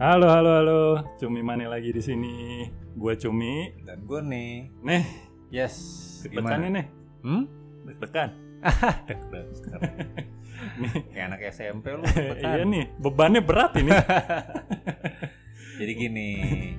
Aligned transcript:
Halo, 0.00 0.32
halo, 0.32 0.50
halo. 0.56 0.80
Cumi 1.20 1.44
Mane 1.44 1.68
lagi 1.68 1.92
di 1.92 2.00
sini. 2.00 2.64
Gue 2.96 3.20
Cumi. 3.20 3.68
Dan 3.84 4.08
gue 4.08 4.20
nih. 4.24 4.72
Nih, 4.80 5.04
Yes. 5.52 5.76
deg-degan 6.24 6.72
nih. 6.72 6.86
Hmm? 7.20 7.44
Deg-degan. 7.84 8.32
Nih, 10.80 10.92
Kayak 11.12 11.26
anak 11.28 11.40
SMP 11.52 11.92
lu. 11.92 12.04
iya 12.40 12.64
nih, 12.64 12.88
bebannya 12.96 13.44
berat 13.44 13.76
ini. 13.76 13.92
Jadi 15.84 15.92
gini, 15.92 16.28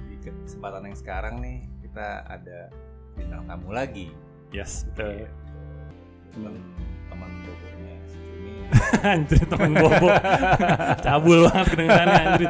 di 0.01 0.15
kesempatan 0.21 0.89
yang 0.89 0.97
sekarang 0.97 1.37
nih 1.45 1.69
kita 1.85 2.25
ada 2.25 2.73
bintang 3.13 3.45
tamu 3.45 3.69
lagi. 3.69 4.09
yes, 4.49 4.89
betul. 4.89 5.29
Teman 6.33 7.31
Cumi. 7.45 7.90
Anjir 9.11 9.41
temen 9.43 9.71
bobo. 9.73 10.09
Cabul 11.05 11.45
banget 11.45 11.65
kedengarannya 11.69 12.19
anjir. 12.23 12.49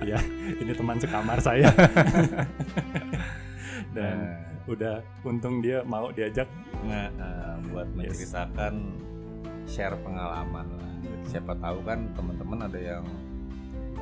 ya, 0.10 0.18
ini 0.56 0.72
teman 0.72 0.96
sekamar 0.96 1.38
saya. 1.38 1.68
Dan 3.94 4.16
Nah, 4.16 4.38
udah 4.66 4.94
untung 5.22 5.60
dia 5.60 5.84
mau 5.84 6.08
diajak. 6.08 6.48
nah, 6.82 7.08
eh, 7.08 7.54
buat 7.68 7.88
Yes. 7.90 7.96
menceritakan 8.18 8.74
share 9.64 9.96
pengalaman 9.98 10.66
lah. 10.70 10.90
Siapa 11.24 11.56
tahu 11.56 11.80
kan 11.82 12.12
teman-teman 12.12 12.64
ada 12.64 12.76
yang 12.76 13.04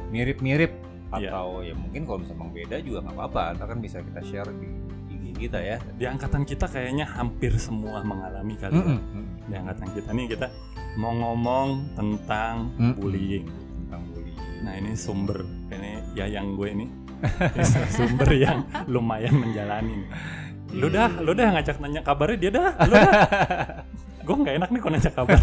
mirip-mirip 0.08 0.72
Iya. 1.12 1.28
atau 1.30 1.60
ya 1.60 1.72
mungkin 1.72 2.02
kalau 2.02 2.18
misalnya 2.18 2.48
beda 2.48 2.76
juga 2.80 2.98
nggak 3.02 3.14
apa-apa. 3.14 3.42
Ntar 3.54 3.66
kan 3.68 3.78
bisa 3.78 3.98
kita 4.00 4.20
share 4.22 4.50
di 4.52 4.68
IG 5.08 5.24
kita 5.40 5.58
ya. 5.60 5.76
Di 5.94 6.04
angkatan 6.04 6.42
kita 6.42 6.66
kayaknya 6.66 7.06
hampir 7.06 7.52
semua 7.56 8.00
mengalami 8.02 8.54
kali 8.56 8.74
ya. 8.74 8.96
Di 9.52 9.60
angkatan 9.60 9.88
kita 9.92 10.10
nih 10.10 10.26
kita 10.30 10.46
mau 10.94 11.12
ngomong 11.12 11.68
tentang 11.92 12.72
Mm-mm. 12.74 12.96
bullying. 12.96 13.44
tentang 13.84 14.02
bullying. 14.08 14.38
Nah 14.64 14.72
ini 14.74 14.90
sumber 14.94 15.44
ini 15.68 15.90
ya 16.12 16.24
yang 16.26 16.56
gue 16.56 16.68
ini 16.70 16.86
Ini 17.20 17.64
sumber 17.96 18.32
yang 18.32 18.64
lumayan 18.88 19.36
menjalani. 19.36 19.92
nih. 19.92 20.08
Lu 20.72 20.88
dah, 20.88 21.12
lu 21.20 21.36
dah 21.36 21.52
ngajak 21.52 21.76
nanya 21.78 22.00
kabarnya 22.00 22.38
dia 22.38 22.50
dah, 22.50 22.70
lu 22.82 22.94
dah. 22.96 23.12
gue 24.24 24.34
nggak 24.34 24.54
enak 24.56 24.68
nih 24.70 24.80
kalau 24.80 24.92
ngajak 24.96 25.12
kabar. 25.12 25.40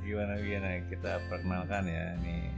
gimana 0.00 0.32
gimana 0.40 0.68
kita 0.88 1.10
perkenalkan 1.28 1.84
ya 1.84 2.04
nih 2.18 2.48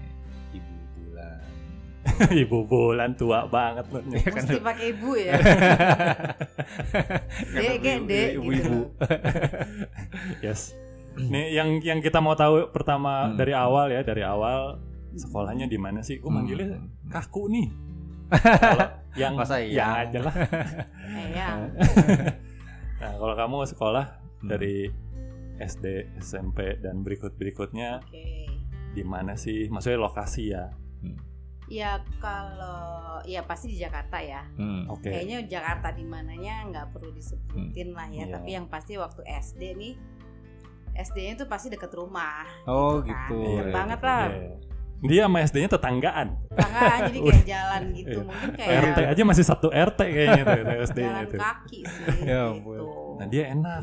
Ibu 2.42 2.64
bulan 2.64 3.12
tua 3.12 3.44
banget 3.44 3.84
lu. 3.90 3.98
Iya 4.08 4.24
kan 4.24 4.32
Mesti 4.40 4.56
pakai 4.58 4.84
ibu 4.90 5.10
ya. 5.14 5.34
Dek, 7.54 7.74
dek, 7.80 7.98
dek, 8.06 8.28
ibu 8.36 8.48
gitu. 8.50 8.66
ibu 8.66 8.78
Yes. 10.44 10.72
Nih 11.16 11.52
yang 11.52 11.80
yang 11.80 11.98
kita 12.00 12.18
mau 12.18 12.32
tahu 12.32 12.70
pertama 12.70 13.28
Hmm. 13.28 13.36
dari 13.36 13.52
awal 13.52 13.90
ya, 13.90 14.00
dari 14.00 14.22
awal 14.22 14.78
sekolahnya 15.12 15.66
di 15.66 15.76
mana 15.76 16.00
sih? 16.00 16.16
Gue 16.16 16.28
Hmm. 16.28 16.36
manggilnya 16.40 16.68
kaku 17.08 17.50
nih. 17.50 17.66
Kalau 18.30 18.86
yang 19.18 19.34
Masa 19.34 19.58
yang 19.58 19.74
iya? 19.74 19.86
aja 20.06 20.18
lah. 20.22 20.34
Eh, 21.02 21.26
ya. 21.34 21.48
Nah, 22.96 23.12
kalau 23.18 23.34
kamu 23.34 23.54
sekolah 23.66 24.06
Hmm. 24.40 24.48
dari 24.48 24.86
SD, 25.58 26.14
SMP 26.16 26.78
dan 26.78 27.02
berikut-berikutnya 27.02 28.00
Oke. 28.00 28.24
di 28.90 29.02
mana 29.02 29.34
sih? 29.34 29.66
Maksudnya 29.66 29.98
lokasi 29.98 30.42
ya. 30.48 30.70
Ya 31.70 32.02
kalau 32.18 33.22
ya 33.22 33.46
pasti 33.46 33.70
di 33.70 33.78
Jakarta 33.78 34.18
ya. 34.18 34.42
Hmm. 34.58 34.90
Oke. 34.90 35.06
Kayaknya 35.06 35.46
Jakarta 35.46 35.94
di 35.94 36.02
mananya 36.02 36.66
nggak 36.66 36.86
perlu 36.90 37.14
disebutin 37.14 37.94
lah 37.94 38.10
ya. 38.10 38.26
Iya. 38.26 38.34
Tapi 38.34 38.50
yang 38.58 38.66
pasti 38.66 38.98
waktu 38.98 39.22
SD 39.22 39.62
nih, 39.78 39.94
SD-nya 40.98 41.34
tuh 41.38 41.46
pasti 41.46 41.70
deket 41.70 41.94
rumah. 41.94 42.42
oh 42.66 42.98
kan. 43.00 43.06
gitu 43.06 43.38
Deket 43.38 43.70
ya. 43.70 43.74
banget 43.74 44.00
lah. 44.02 44.26
Iya. 44.26 44.52
Dia 45.00 45.20
sama 45.24 45.38
SD-nya 45.40 45.68
tetanggaan. 45.72 46.28
Tangga 46.52 47.08
jadi 47.08 47.18
kayak 47.30 47.44
jalan 47.48 47.82
gitu. 47.96 48.18
Iya. 48.20 48.26
Mungkin 48.26 48.50
RT 48.58 48.98
kayak 48.98 49.10
aja 49.16 49.22
masih 49.24 49.44
satu 49.46 49.68
RT 49.72 50.00
kayaknya 50.02 50.42
tuh 50.44 50.58
SD-nya 50.90 51.08
jalan 51.08 51.24
tuh. 51.30 51.38
kaki 51.40 51.80
sih. 51.86 52.04
Ya 52.34 52.42
gitu. 52.52 52.84
Nah, 53.16 53.26
dia 53.30 53.42
enak. 53.54 53.82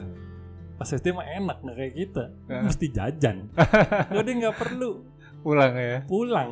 Pas 0.78 0.90
SD 0.94 1.10
mah 1.10 1.26
enak 1.26 1.58
nggak 1.66 1.74
kayak 1.80 1.94
kita. 1.98 2.26
Heeh. 2.52 2.64
Mesti 2.70 2.86
jajan. 2.94 3.38
Dia 4.14 4.34
nggak 4.38 4.56
perlu 4.62 5.17
pulang 5.40 5.74
ya 5.74 5.98
pulang. 6.04 6.50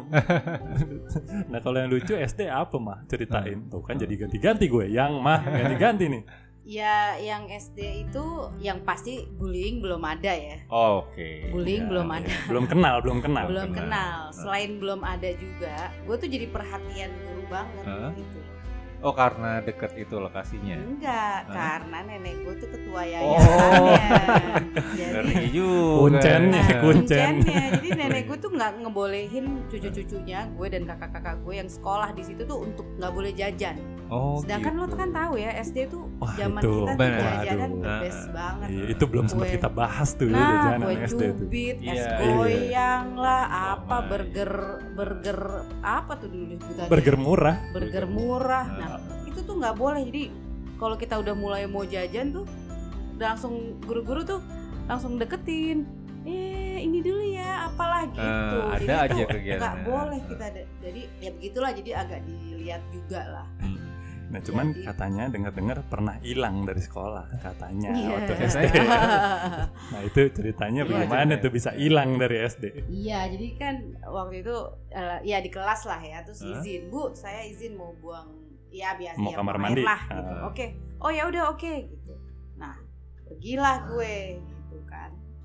nah 1.51 1.59
kalau 1.59 1.77
yang 1.77 1.89
lucu 1.89 2.13
SD 2.13 2.47
apa 2.47 2.77
mah 2.77 3.03
ceritain. 3.05 3.67
Tuh 3.67 3.81
kan 3.81 3.95
jadi 3.95 4.13
ganti-ganti 4.15 4.65
gue. 4.65 4.85
Yang 4.87 5.11
mah 5.19 5.39
ganti-ganti 5.61 6.05
nih. 6.07 6.23
Ya 6.65 7.13
yang 7.21 7.45
SD 7.45 8.09
itu 8.09 8.25
yang 8.57 8.81
pasti 8.81 9.29
bullying 9.29 9.85
belum 9.85 10.01
ada 10.01 10.33
ya. 10.33 10.57
oh, 10.65 11.05
oke 11.05 11.53
Bullying 11.53 11.85
Ya, 11.85 11.89
belum 11.93 12.07
ya. 12.09 12.15
ada. 12.17 12.33
Belum 12.49 12.65
kenal, 12.65 12.95
belum 13.05 13.19
kenal. 13.21 13.45
belum 13.45 13.69
kenal. 13.69 13.85
kenal. 13.85 14.19
Selain 14.33 14.71
belum 14.81 15.01
ada 15.05 15.29
juga, 15.37 15.93
gue 16.09 16.15
tuh 16.17 16.25
jadi 16.25 16.49
perhatian 16.49 17.13
guru 17.21 17.43
banget 17.53 17.85
Hah? 17.85 18.09
gitu. 18.17 18.39
Oh 19.05 19.13
karena 19.13 19.61
deket 19.61 19.91
itu 19.95 20.17
lokasinya 20.17 20.75
Enggak, 20.75 21.39
Hah? 21.45 21.53
karena 21.53 21.97
nenek 22.03 22.35
gue 22.41 22.53
tuh 22.57 22.69
ketua 22.69 22.93
Oh. 22.95 23.03
yayasannya. 23.05 24.01
jadi 24.97 25.11
ngeri 25.13 25.45
juga 25.53 25.99
Kuncennya, 26.01 26.63
Nah, 26.65 26.79
kuncen. 26.81 27.27
kuncennya. 27.37 27.63
Jadi 27.75 27.89
nenek 27.93 28.23
gue 28.25 28.37
tuh 28.39 28.51
nggak 28.51 28.71
ngebolehin 28.81 29.45
cucu-cucunya, 29.67 30.39
gue 30.49 30.67
dan 30.67 30.83
kakak-kakak 30.85 31.35
gue 31.39 31.53
yang 31.55 31.69
sekolah 31.69 32.09
di 32.11 32.23
situ 32.23 32.41
tuh 32.43 32.65
untuk 32.65 32.85
nggak 32.97 33.11
boleh 33.11 33.31
jajan. 33.31 33.75
Oh 34.07 34.37
Sedangkan 34.39 34.73
lo 34.73 34.83
gitu. 34.83 34.91
tuh 34.91 34.97
kan 34.97 35.09
tahu 35.11 35.33
ya 35.35 35.51
SD 35.57 35.77
tuh 35.87 36.03
Wah, 36.15 36.33
zaman 36.33 36.59
itu. 36.59 36.71
kita 36.71 36.85
tuh 36.85 36.95
Bener. 36.95 37.21
jajanan 37.21 37.69
Waduh. 37.69 37.81
the 37.81 37.93
best 37.99 38.23
banget. 38.29 38.67
Iya, 38.67 38.83
itu 38.89 39.03
belum 39.05 39.25
sempat 39.25 39.47
kita 39.51 39.69
bahas 39.69 40.09
tuh 40.11 40.27
ya, 40.27 40.33
Nah, 40.33 40.47
jajanan 40.47 40.79
kue 40.81 40.95
SD 41.01 41.21
tuh. 41.21 41.33
cubit, 41.39 41.75
es 41.79 41.97
Iya. 41.97 42.09
goyang 42.19 43.05
lah, 43.15 43.43
apa 43.73 43.95
Sama. 43.95 44.07
burger 44.07 44.51
burger 44.91 45.39
apa 45.79 46.11
tuh 46.15 46.27
dulu 46.27 46.43
sebutannya? 46.55 46.89
Burger 46.89 47.15
murah. 47.15 47.57
burger 47.71 48.05
murah. 48.05 48.65
Nah, 48.67 48.89
Nah. 48.95 49.25
itu 49.25 49.39
tuh 49.39 49.55
nggak 49.55 49.75
boleh. 49.75 50.01
Jadi 50.03 50.23
kalau 50.75 50.95
kita 50.95 51.15
udah 51.15 51.33
mulai 51.33 51.63
mau 51.65 51.83
jajan 51.83 52.31
tuh, 52.31 52.45
udah 53.13 53.27
langsung 53.31 53.53
guru-guru 53.81 54.21
tuh 54.21 54.39
langsung 54.85 55.15
deketin. 55.15 55.87
Eh, 56.23 56.81
ini 56.81 56.99
dulu 56.99 57.21
ya, 57.23 57.69
apalah 57.69 58.03
gitu. 58.07 58.17
Ah, 58.19 58.73
ada 58.73 58.81
Jadi 58.81 58.89
aja 58.89 59.13
tuh 59.15 59.27
kegiatan. 59.29 59.61
nggak 59.61 59.77
boleh 59.83 60.19
kita. 60.25 60.45
Jadi 60.81 61.01
ya 61.19 61.29
begitulah. 61.31 61.71
Jadi 61.71 61.91
agak 61.91 62.19
dilihat 62.23 62.81
juga 62.89 63.21
lah. 63.31 63.47
Nah, 64.25 64.39
cuman 64.39 64.65
Jadi- 64.69 64.83
katanya 64.83 65.23
dengar-dengar 65.27 65.77
pernah 65.85 66.15
hilang 66.19 66.63
dari 66.63 66.79
sekolah 66.79 67.29
katanya 67.37 67.93
Iya. 67.93 68.09
waktu 68.09 68.33
SD. 68.43 68.65
Nah, 69.93 70.01
itu 70.01 70.21
ceritanya 70.29 70.81
Iya, 70.81 70.89
bagaimana 70.89 71.21
ceritanya. 71.29 71.35
tuh 71.39 71.51
bisa 71.51 71.69
hilang 71.71 72.09
dari 72.15 72.37
SD? 72.41 72.63
Iya, 72.87 73.19
jadi 73.29 73.47
kan 73.55 73.75
waktu 74.03 74.41
itu 74.41 74.55
eh, 74.89 75.17
ya 75.23 75.37
di 75.39 75.49
kelas 75.49 75.85
lah 75.85 75.99
ya, 75.99 76.19
terus 76.21 76.41
Hah? 76.41 76.57
izin, 76.57 76.89
Bu, 76.89 77.13
saya 77.13 77.43
izin 77.43 77.75
mau 77.75 77.93
buang 77.95 78.27
ya 78.67 78.91
biasa 78.93 79.15
Mau 79.15 79.31
ya, 79.31 79.37
kamar 79.37 79.55
mandi. 79.55 79.81
lah 79.81 80.01
gitu. 80.03 80.33
Ah. 80.33 80.41
Oke. 80.45 80.65
Oh 80.97 81.07
ya 81.07 81.23
udah 81.25 81.43
oke 81.49 81.73
gitu. 81.85 82.13
Nah, 82.55 82.75
pergilah 83.21 83.87
gue 83.87 84.15
gitu. 84.35 84.54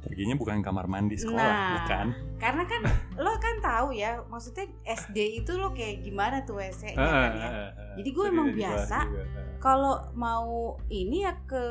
Perginya 0.01 0.33
bukan 0.35 0.59
kamar 0.59 0.87
mandi 0.87 1.15
sekolah, 1.15 1.45
Nah. 1.47 1.71
bukan? 1.77 2.07
Karena 2.37 2.63
kan 2.65 2.81
lo 3.23 3.33
kan 3.37 3.57
tahu 3.59 3.89
ya, 3.93 4.25
maksudnya 4.25 4.65
SD 4.83 5.17
itu 5.39 5.53
lo 5.55 5.71
kayak 5.71 6.01
gimana 6.01 6.41
tuh 6.41 6.57
WC-nya 6.57 6.97
Ah, 6.97 7.09
kan 7.11 7.31
ya. 7.35 7.51
Jadi 7.95 8.09
gue 8.11 8.27
emang 8.27 8.49
biasa. 8.51 8.99
Kalau 9.59 10.09
mau 10.13 10.49
ini 10.89 11.23
ya 11.23 11.37
ke 11.43 11.65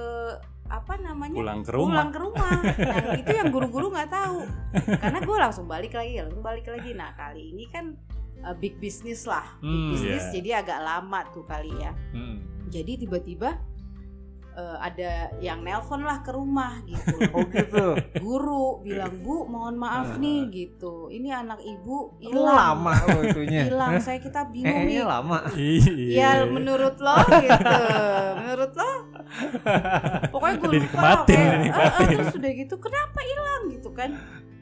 apa 0.67 0.93
namanya? 0.95 1.33
Pulang 1.33 1.61
ke 1.61 1.71
rumah. 1.71 1.89
pulang 1.89 2.09
ke 2.11 2.19
rumah 2.19 2.53
yang 2.77 3.17
itu 3.21 3.31
yang 3.33 3.49
guru-guru 3.49 3.89
nggak 3.89 4.05
tahu 4.07 4.45
karena 4.95 5.19
gue 5.19 5.37
langsung 5.39 5.65
balik 5.65 5.91
lagi 5.91 6.21
langsung 6.21 6.45
balik 6.45 6.61
lagi 6.63 6.93
nah 6.93 7.09
kali 7.11 7.49
ini 7.49 7.65
kan 7.67 7.97
uh, 8.39 8.53
big 8.53 8.77
business 8.77 9.25
lah 9.25 9.41
big 9.57 9.65
Hmm, 9.65 9.89
business 9.89 10.23
iya. 10.23 10.31
jadi 10.31 10.49
agak 10.61 10.79
lama 10.79 11.19
tuh 11.33 11.41
kali 11.43 11.73
ya 11.73 11.89
Hmm. 12.13 12.45
jadi 12.69 13.01
tiba-tiba 13.01 13.57
uh, 14.59 14.75
ada 14.77 15.11
yang 15.39 15.63
nelpon 15.63 16.03
lah 16.03 16.19
ke 16.19 16.29
rumah 16.29 16.83
gitu. 16.83 17.15
Oh 17.31 17.47
gitu? 17.47 17.85
Guru 18.17 18.65
bilang 18.81 19.15
bu 19.17 19.45
mohon 19.45 19.75
maaf 19.75 20.09
Ah. 20.09 20.17
nih 20.17 20.39
gitu. 20.49 21.07
Ini 21.07 21.31
anak 21.37 21.63
ibu 21.63 22.19
Lu 22.19 22.43
hilang. 22.43 22.83
lama 22.83 22.93
hilang 23.47 23.93
saya 23.99 24.19
kita 24.19 24.43
bingung 24.53 24.83
eh 24.83 24.85
nih. 24.91 25.07
lama. 25.07 25.39
Ya 26.11 26.43
menurut 26.43 26.99
lo 26.99 27.15
gitu. 27.39 27.77
Menurut 28.37 28.71
lo? 28.75 28.91
Pokoknya 30.33 30.55
gue 30.55 30.67
lupa 30.67 30.75
Dinikmatin, 30.75 31.37
kayak, 31.37 31.53
dinikmatin. 31.55 31.93
"Ah, 31.93 32.01
ah," 32.01 32.09
Terus 32.09 32.35
udah 32.35 32.51
gitu 32.55 32.75
Kenapa 32.77 33.19
hilang? 33.21 33.61
gitu 33.69 33.89
kan 33.91 34.09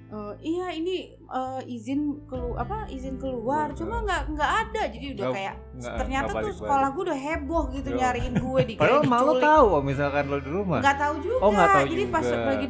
"Eh, 0.07 0.33
Iya 0.47 0.67
ini 0.71 0.95
eh, 1.11 1.61
izin 1.67 1.99
kelu 2.23 2.55
apa 2.55 2.87
izin 2.87 3.15
keluar. 3.15 3.71
Cuma 3.71 3.99
nggak 3.99 4.31
nggak 4.31 4.51
ada. 4.63 4.81
Jadi 4.87 5.05
udah 5.11 5.19
Nggak- 5.21 5.35
kayak 5.35 5.55
nggak- 5.73 5.97
ternyata 5.97 6.29
nggak 6.29 6.43
tuh 6.43 6.53
sekolah 6.55 6.87
gue 6.89 7.03
udah 7.03 7.19
heboh 7.21 7.63
gitu 7.69 7.89
Yo. 7.89 7.97
nyariin 7.97 8.33
gue 8.33 8.61
di 8.69 8.73
padahal 8.75 9.03
malu 9.05 9.33
tahu 9.37 9.67
misalkan 9.81 10.23
lo 10.25 10.37
di 10.37 10.47
rumah. 10.49 10.79
Nggak 10.79 10.97
tahu 10.97 11.13
juga, 11.19 11.37
Oh, 11.37 11.49
nggak 11.49 11.69
tahu 11.69 11.85
jadi 11.89 12.03
pas 12.07 12.23
juga. 12.23 12.47
lagi 12.47 12.65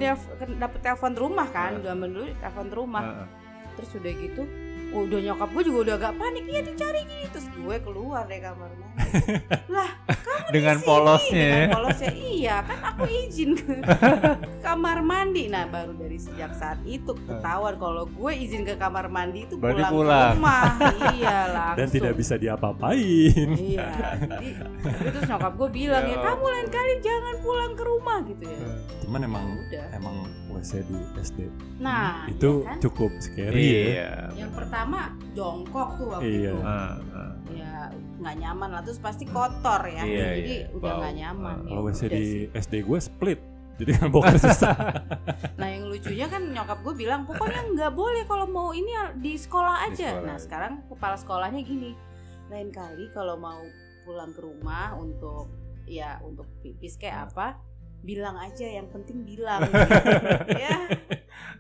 dapet 0.56 0.80
telepon 0.82 1.14
rumah 1.14 1.48
kan 1.48 1.72
Ah. 1.74 1.82
zaman 1.84 2.08
dulu 2.10 2.26
telepon 2.36 2.68
rumah. 2.72 3.04
Heeh. 3.06 3.28
terus 3.76 3.94
udah 3.94 4.10
gitu 4.12 4.42
udah 4.90 5.20
nyokap 5.22 5.50
gue 5.52 5.64
juga 5.64 5.80
udah 5.84 5.96
agak 6.00 6.14
panik. 6.18 6.44
Iya 6.44 6.62
dicari 6.64 7.02
gini. 7.04 7.26
Terus 7.30 7.46
gue 7.52 7.76
keluar 7.78 8.26
dari 8.26 8.42
kamar 8.42 8.72
mandi. 8.72 8.98
Lah 9.70 9.90
kamu 10.08 10.37
Dengan 10.48 10.74
di 10.74 10.80
sini. 10.80 10.88
polosnya 10.88 11.38
ya. 11.42 11.56
dengan 11.58 11.76
polosnya 11.76 12.12
iya 12.16 12.56
kan 12.62 12.80
aku 12.86 13.04
izin 13.06 13.50
ke 13.54 13.74
kamar 14.66 15.00
mandi 15.02 15.44
nah 15.46 15.66
baru 15.66 15.92
dari 15.94 16.18
sejak 16.18 16.52
saat 16.54 16.80
itu 16.84 17.12
ketahuan 17.20 17.76
kalau 17.76 18.04
gue 18.06 18.32
izin 18.34 18.64
ke 18.64 18.76
kamar 18.76 19.08
mandi 19.08 19.44
itu 19.44 19.56
Berarti 19.56 19.82
pulang, 19.82 19.92
pulang. 19.92 20.24
ke 20.24 20.36
rumah 20.36 20.64
iya 21.18 21.38
langsung 21.50 21.78
Dan 21.78 21.88
tidak 21.90 22.14
bisa 22.16 22.34
diapa-apain. 22.36 23.50
iya 23.54 23.88
jadi 24.22 24.50
terus 25.10 25.26
nyokap 25.26 25.54
gue 25.54 25.70
bilang 25.76 26.04
Ya 26.04 26.14
ya 26.14 26.18
kamu 26.24 26.46
lain 26.46 26.68
kali 26.70 26.94
jangan 27.00 27.36
pulang 27.40 27.72
ke 27.74 27.84
rumah 27.84 28.18
gitu 28.24 28.44
ya 28.44 28.60
Cuman 29.02 29.20
emang 29.22 29.46
udah 29.58 29.86
emang 29.94 30.16
WC 30.58 30.72
di 30.84 30.98
SD 31.18 31.40
nah 31.78 32.26
itu 32.26 32.52
iya 32.60 32.68
kan? 32.68 32.78
cukup 32.80 33.12
scary 33.18 33.62
ya. 33.62 33.78
Iya. 33.86 34.12
yang 34.36 34.52
pertama 34.52 35.00
jongkok 35.32 35.90
tuh 35.96 36.08
waktu 36.10 36.28
Iya. 36.28 36.52
itu 36.52 36.62
Ah, 36.62 36.94
ah. 37.14 37.32
ya 37.48 37.74
nggak 38.18 38.36
nyaman 38.36 38.70
lah 38.72 38.82
terus 38.82 38.98
pasti 38.98 39.24
kotor 39.26 39.82
ya 39.86 40.02
Iya, 40.02 40.28
jadi 40.36 40.54
iya. 40.60 40.68
udah 40.74 40.92
nggak 40.98 41.16
nyaman 41.16 41.56
Ah. 41.56 41.62
Ya 41.62 41.70
Kalau 41.70 41.82
udah 41.84 41.94
di 42.10 42.24
sih. 42.26 42.42
SD 42.52 42.74
gue 42.82 43.00
split. 43.00 43.40
Jadi 43.78 43.92
kan 43.94 44.10
bokar 44.10 44.34
susah. 44.42 44.74
nah 45.54 45.68
yang 45.68 45.86
lucunya 45.86 46.26
kan 46.26 46.42
nyokap 46.44 46.82
gue 46.82 46.94
bilang 46.98 47.22
pokoknya 47.24 47.62
nggak 47.70 47.94
boleh 47.94 48.26
kalau 48.26 48.46
mau 48.46 48.74
ini 48.74 48.90
di 49.16 49.38
sekolah 49.38 49.86
Di 49.86 49.86
aja 49.94 50.08
sekolah 50.12 50.26
nah 50.26 50.34
aja. 50.34 50.42
sekarang 50.42 50.74
kepala 50.88 51.14
sekolahnya 51.16 51.62
gini 51.62 51.94
lain 52.48 52.70
kali 52.70 53.06
kalau 53.12 53.38
mau 53.38 53.62
pulang 54.02 54.34
ke 54.34 54.42
rumah 54.42 54.98
untuk 54.98 55.46
ya 55.86 56.18
untuk 56.22 56.50
pipis 56.60 56.96
kayak 56.96 57.30
apa 57.30 57.62
bilang 58.08 58.36
aja 58.38 58.64
yang 58.66 58.88
penting 58.88 59.22
bilang 59.22 59.68
ya 60.64 60.78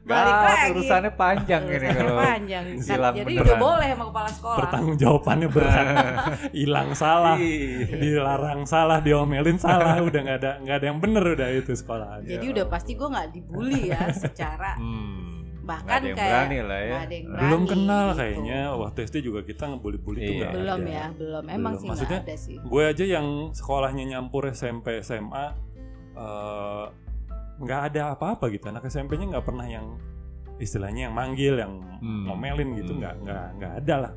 balik 0.01 0.31
Gak, 0.31 0.43
lagi 0.47 0.67
urusannya 0.71 1.11
panjang 1.13 1.63
ini 1.67 1.87
kalau 1.91 2.15
panjang 2.17 2.63
Nah, 2.69 2.79
silang 2.79 3.13
jadi 3.13 3.27
beneran. 3.27 3.43
udah 3.43 3.57
boleh 3.59 3.87
sama 3.89 4.05
kepala 4.07 4.29
sekolah 4.31 4.57
Pertanggung 4.57 4.95
jawabannya 4.95 5.47
berat. 5.49 5.85
Hilang 6.57 6.89
salah, 6.93 7.35
Iya. 7.35 7.91
dilarang 7.93 8.61
salah, 8.63 8.97
diomelin 8.97 9.57
salah, 9.57 9.99
udah 9.99 10.19
nggak 10.21 10.37
ada 10.37 10.51
nggak 10.57 10.75
ada 10.77 10.85
yang 10.85 10.97
bener 10.97 11.23
udah 11.29 11.47
itu 11.51 11.73
sekolahan. 11.73 12.23
jadi 12.23 12.39
Ya 12.41 12.51
udah 12.53 12.65
pasti 12.67 12.91
gue 12.93 13.03
nggak 13.05 13.27
dibully 13.29 13.81
ya 13.89 14.01
secara 14.23 14.79
Hmm. 14.79 15.43
bahkan 15.61 15.99
ada 15.99 16.07
yang 16.07 16.15
kayak 16.15 16.31
berani 16.31 16.59
lah 16.63 16.79
ya. 16.81 16.97
ada 16.97 17.11
yang 17.13 17.27
Belum 17.29 17.61
kenal 17.65 18.05
gitu. 18.07 18.17
kayaknya 18.17 18.59
waktu 18.73 18.99
SD 19.03 19.15
juga 19.21 19.39
kita 19.43 19.63
ngebully-bully 19.67 20.19
Iya. 20.21 20.31
nggak 20.39 20.51
belum 20.55 20.79
ada. 20.79 20.95
ya 20.95 21.05
belum 21.11 21.43
emang 21.45 21.59
Belum. 21.69 21.75
sih 21.75 21.87
Maksudnya, 21.91 22.07
nggak 22.15 22.31
ada 22.31 22.35
sih 22.39 22.55
Gue 22.63 22.83
aja 22.85 23.03
yang 23.05 23.27
sekolahnya 23.51 24.03
nyampur 24.07 24.47
SMP 24.47 25.03
SMA 25.03 25.45
eh, 26.17 26.85
nggak 27.57 27.81
ada 27.93 28.01
apa-apa 28.13 28.49
gitu. 28.49 28.67
Anak 28.67 28.85
SMP-nya 28.85 29.37
nggak 29.37 29.45
pernah 29.45 29.65
yang 29.65 29.97
istilahnya 30.57 31.09
yang 31.09 31.15
manggil, 31.15 31.53
yang 31.55 31.73
Hmm. 32.01 32.25
ngomelin 32.25 32.73
gitu 32.75 32.97
Hmm. 32.97 33.01
nggak 33.01 33.15
nggak 33.23 33.45
nggak 33.57 33.73
ada 33.85 33.95
lah. 34.09 34.13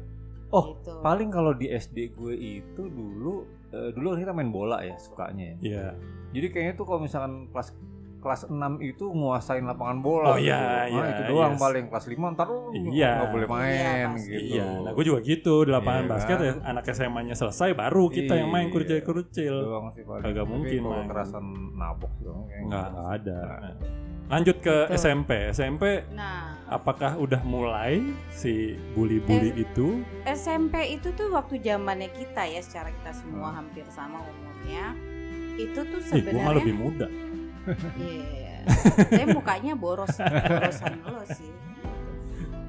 Oh, 0.51 0.75
gitu. 0.75 0.99
paling 0.99 1.31
kalau 1.31 1.55
di 1.55 1.71
SD 1.71 2.11
gue 2.11 2.35
itu 2.35 2.83
dulu 2.83 3.47
eh, 3.71 3.95
dulu 3.95 4.19
kita 4.19 4.35
main 4.35 4.51
bola 4.51 4.83
ya 4.83 4.99
sukanya 4.99 5.55
ya. 5.55 5.57
Iya. 5.63 5.87
Jadi 6.35 6.47
kayaknya 6.51 6.75
tuh 6.75 6.87
kalau 6.91 7.01
misalkan 7.01 7.47
kelas 7.55 7.71
kelas 8.21 8.45
6 8.45 8.53
itu 8.81 9.05
nguasain 9.07 9.65
lapangan 9.65 9.99
bola 9.99 10.27
Oh, 10.27 10.39
iya, 10.39 10.55
gitu. 10.55 10.61
Nah, 10.63 10.85
iya, 10.87 11.03
itu 11.11 11.23
doang 11.27 11.53
yes. 11.53 11.61
paling 11.61 11.85
kelas 11.87 12.07
5 12.07 12.27
ntar 12.31 12.47
lu 12.47 12.61
Iya. 12.71 13.11
nggak 13.17 13.31
boleh 13.31 13.49
main 13.49 14.09
Iya, 14.11 14.21
gitu. 14.21 14.41
Iya, 14.53 14.67
nah 14.79 14.91
gue 14.93 15.05
juga 15.05 15.21
gitu 15.23 15.55
di 15.63 15.71
lapangan 15.71 16.03
Iya, 16.03 16.11
basket 16.11 16.37
kan? 16.37 16.45
ya 16.45 16.53
anak 16.63 16.85
SMA-nya 16.87 17.35
selesai 17.35 17.69
baru 17.73 18.05
kita 18.07 18.33
yang 18.35 18.49
main 18.49 18.67
Iya. 18.67 18.73
kurucil-kurucil. 18.73 19.55
doang 19.61 19.89
sih 19.91 20.03
paling. 20.03 20.23
Kagak 20.23 20.37
Tapi 20.39 20.53
mungkin 20.53 20.81
kalau 20.81 20.93
main. 20.95 21.09
kerasan 21.09 21.45
nabok 21.75 22.13
doang 22.21 22.43
kayaknya 22.45 22.67
Nggak 22.67 22.87
nggak 22.87 23.09
ada. 23.11 23.39
Nggak. 23.41 23.77
Lanjut 24.31 24.57
ke 24.59 24.77
Gitu. 24.85 24.95
SMP. 24.97 25.31
SMP 25.51 25.85
nah 26.11 26.55
apakah 26.69 27.17
udah 27.17 27.43
mulai 27.43 27.99
si 28.31 28.53
bully-bully 28.93 29.51
Eh, 29.53 29.65
itu? 29.65 30.07
SMP 30.25 30.75
itu 30.93 31.11
tuh 31.11 31.29
waktu 31.29 31.59
zamannya 31.59 32.11
kita 32.11 32.45
ya 32.45 32.61
secara 32.61 32.93
kita 32.93 33.11
semua 33.13 33.51
Hmm. 33.51 33.59
hampir 33.59 33.83
sama 33.89 34.23
umurnya 34.23 34.95
itu 35.57 35.81
tuh 35.83 35.99
Ih, 35.99 36.23
gue 36.23 36.31
mah 36.31 36.47
sebenarnya 36.47 36.57
lebih 36.57 36.75
muda. 36.75 37.07
Iya, 37.97 38.57
saya 39.09 39.27
mukanya 39.31 39.73
boros, 39.75 40.15
borosan 40.19 41.01
lo 41.05 41.23
sih. 41.27 41.53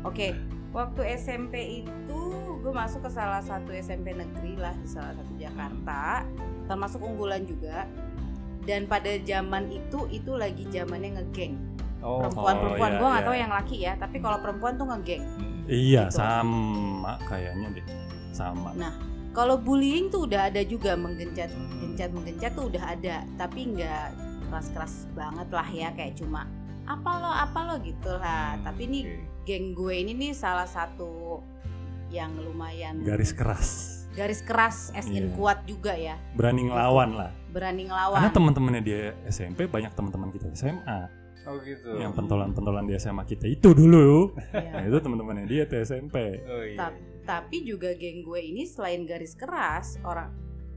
Oke, 0.02 0.34
waktu 0.72 1.02
SMP 1.16 1.86
itu 1.86 2.20
gue 2.62 2.74
masuk 2.74 3.06
ke 3.06 3.12
salah 3.12 3.42
satu 3.42 3.70
SMP 3.74 4.14
negeri 4.14 4.58
lah 4.58 4.74
di 4.78 4.88
salah 4.88 5.14
satu 5.14 5.34
Jakarta, 5.38 6.26
termasuk 6.66 7.02
unggulan 7.02 7.46
juga. 7.46 7.86
Dan 8.62 8.86
pada 8.86 9.10
zaman 9.26 9.74
itu 9.74 10.06
itu 10.14 10.38
lagi 10.38 10.70
zamannya 10.70 11.18
ngegeng. 11.18 11.58
Oh, 12.02 12.22
Perempuan-perempuan 12.22 12.92
iya, 12.94 12.98
gue 12.98 13.08
nggak 13.10 13.22
iya. 13.22 13.30
tahu 13.30 13.38
yang 13.38 13.52
laki 13.54 13.78
ya, 13.82 13.94
tapi 13.98 14.18
kalau 14.22 14.38
perempuan 14.42 14.74
tuh 14.78 14.88
ngegeng. 14.90 15.24
Iya, 15.70 16.10
Gitu. 16.10 16.18
sama 16.18 17.14
kayaknya 17.30 17.68
deh. 17.78 17.86
Sama. 18.34 18.74
Kalau 19.32 19.56
bullying 19.56 20.12
tuh 20.12 20.28
udah 20.28 20.50
ada 20.52 20.60
juga 20.66 20.98
menggencat, 20.98 21.48
Hmm. 21.54 21.80
gencat 21.94 22.10
menggencat 22.12 22.52
tuh 22.52 22.66
udah 22.68 22.84
ada, 22.84 23.24
tapi 23.38 23.72
nggak 23.72 24.08
keras-keras 24.52 25.08
banget 25.12 25.48
lah 25.48 25.64
ya 25.66 25.90
kayak 25.92 26.14
cuma 26.14 26.44
apa 26.84 27.12
lo 27.16 27.32
apa 27.32 27.60
lo 27.64 27.76
gitu 27.80 28.12
lah. 28.12 28.54
Hmm, 28.54 28.68
Tapi 28.68 28.84
nih 28.86 29.04
geng 29.42 29.72
gue 29.72 29.96
ini 29.96 30.12
nih 30.12 30.32
salah 30.32 30.68
satu 30.68 31.40
yang 32.10 32.36
lumayan 32.36 33.00
Garis 33.02 33.32
keras. 33.32 33.70
garis 34.12 34.44
keras 34.44 34.92
as 34.92 35.08
in 35.08 35.32
Iya. 35.32 35.34
kuat 35.34 35.64
juga 35.64 35.96
ya 35.96 36.20
Berani 36.36 36.68
ngelawan 36.68 37.16
lah. 37.16 37.32
berani 37.48 37.88
Karena 37.88 38.12
ngelawan 38.12 38.28
teman-temannya 38.30 38.82
dia 38.84 39.02
SMP 39.24 39.66
banyak 39.66 39.96
teman-teman 39.96 40.28
kita 40.30 40.52
SMA. 40.52 41.08
Oh 41.42 41.56
gitu. 41.58 41.96
Yang 41.96 42.14
pentolan-pentolan 42.14 42.86
di 42.86 42.94
SMA 42.94 43.24
kita 43.24 43.48
itu 43.48 43.72
dulu. 43.72 44.36
Iya. 44.52 44.68
Nah, 44.70 44.84
itu 44.84 44.98
teman-temannya 45.00 45.48
dia 45.48 45.64
tuh 45.64 45.80
SMP. 45.80 46.44
Oh 46.44 46.60
iya. 46.62 46.78
Tap- 46.78 47.00
tapi 47.22 47.64
juga 47.64 47.96
geng 47.96 48.20
gue 48.22 48.42
ini 48.42 48.68
selain 48.68 49.08
garis 49.08 49.32
keras 49.34 49.96
orang 50.04 50.28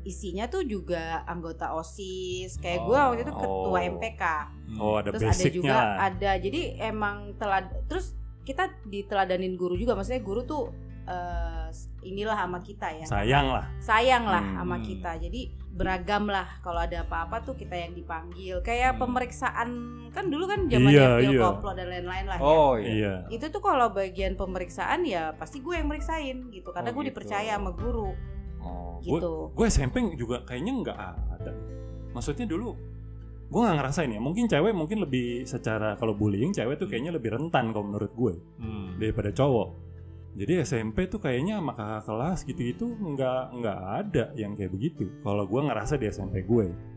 isinya 0.04 0.44
tuh 0.46 0.62
juga 0.62 1.02
anggota 1.24 1.72
osis 1.72 2.56
kayak 2.56 2.80
gue 2.80 2.92
Oh, 2.94 3.08
waktu 3.10 3.22
itu 3.22 3.32
ketua 3.34 3.68
oh. 3.70 3.88
MPK 3.90 4.22
Hmm. 4.64 4.78
Oh, 4.78 4.96
ada 4.96 5.08
terus 5.10 5.24
ada 5.26 5.48
juga 5.50 5.76
ada 5.98 6.30
jadi 6.36 6.60
emang 6.82 7.32
telad 7.34 7.68
terus 7.84 8.12
kita 8.42 8.68
diteladanin 8.84 9.54
guru 9.54 9.74
juga 9.74 9.92
maksudnya 9.92 10.20
guru 10.20 10.40
tuh 10.42 10.72
eh, 11.04 11.68
inilah 12.02 12.32
sama 12.34 12.58
kita 12.58 12.88
ya 12.90 13.04
Sayang 13.04 13.46
lah. 13.50 13.64
sayang 13.78 14.24
lah 14.24 14.40
Hmm. 14.42 14.56
sama 14.58 14.76
kita 14.80 15.10
jadi 15.18 15.40
beragam 15.70 16.24
lah 16.26 16.48
kalau 16.60 16.78
ada 16.78 17.02
apa-apa 17.02 17.42
tuh 17.42 17.54
kita 17.54 17.74
yang 17.74 17.92
dipanggil 17.92 18.60
kayak 18.60 18.94
Hmm. 18.94 19.04
pemeriksaan 19.04 19.68
kan 20.08 20.24
dulu 20.26 20.46
kan 20.46 20.64
zamannya 20.64 20.94
Iya, 20.94 21.08
pil 21.18 21.30
iya. 21.30 21.42
koplo 21.42 21.70
dan 21.72 21.86
lain-lain 21.88 22.24
lah 22.24 22.36
ya. 22.36 22.42
Oh 22.42 22.72
iya. 22.74 22.88
Iya. 22.88 23.14
itu 23.30 23.46
tuh 23.50 23.60
kalau 23.60 23.90
bagian 23.90 24.32
pemeriksaan 24.34 25.02
ya 25.02 25.34
pasti 25.34 25.58
gue 25.58 25.74
yang 25.74 25.84
meriksain 25.86 26.48
gitu 26.48 26.70
karena 26.70 26.88
Oh, 26.88 26.94
gue 26.94 27.02
gitu. 27.02 27.10
dipercaya 27.12 27.52
sama 27.52 27.72
guru 27.72 28.14
Oh, 28.64 28.98
gue 28.98 29.18
gitu 29.20 29.32
gue 29.52 29.66
SMP 29.68 30.00
juga 30.16 30.42
kayaknya 30.42 30.72
nggak 30.80 30.98
ada. 31.36 31.52
Maksudnya 32.12 32.48
dulu 32.48 32.72
gue 33.44 33.60
nggak 33.60 33.76
ngerasain 33.76 34.10
ya. 34.10 34.20
Mungkin 34.20 34.48
cewek 34.48 34.72
mungkin 34.72 35.04
lebih 35.04 35.44
secara 35.44 35.94
kalau 35.94 36.16
bullying 36.16 36.50
cewek 36.50 36.80
tuh 36.80 36.88
kayaknya 36.88 37.12
lebih 37.12 37.36
rentan 37.36 37.70
kalau 37.70 37.84
menurut 37.86 38.12
gue 38.12 38.34
Hmm. 38.58 38.96
daripada 38.96 39.30
cowok. 39.30 39.68
Jadi 40.34 40.66
SMP 40.66 41.06
tuh 41.06 41.22
kayaknya 41.22 41.62
sama 41.62 41.78
kakak 41.78 42.02
kelas 42.10 42.38
gitu-gitu 42.42 42.86
nggak 42.90 43.42
nggak 43.54 43.78
ada 44.02 44.24
yang 44.34 44.58
kayak 44.58 44.72
begitu. 44.72 45.06
Kalau 45.22 45.46
gue 45.46 45.60
ngerasa 45.62 45.94
di 45.94 46.10
SMP 46.10 46.42
gue. 46.42 46.93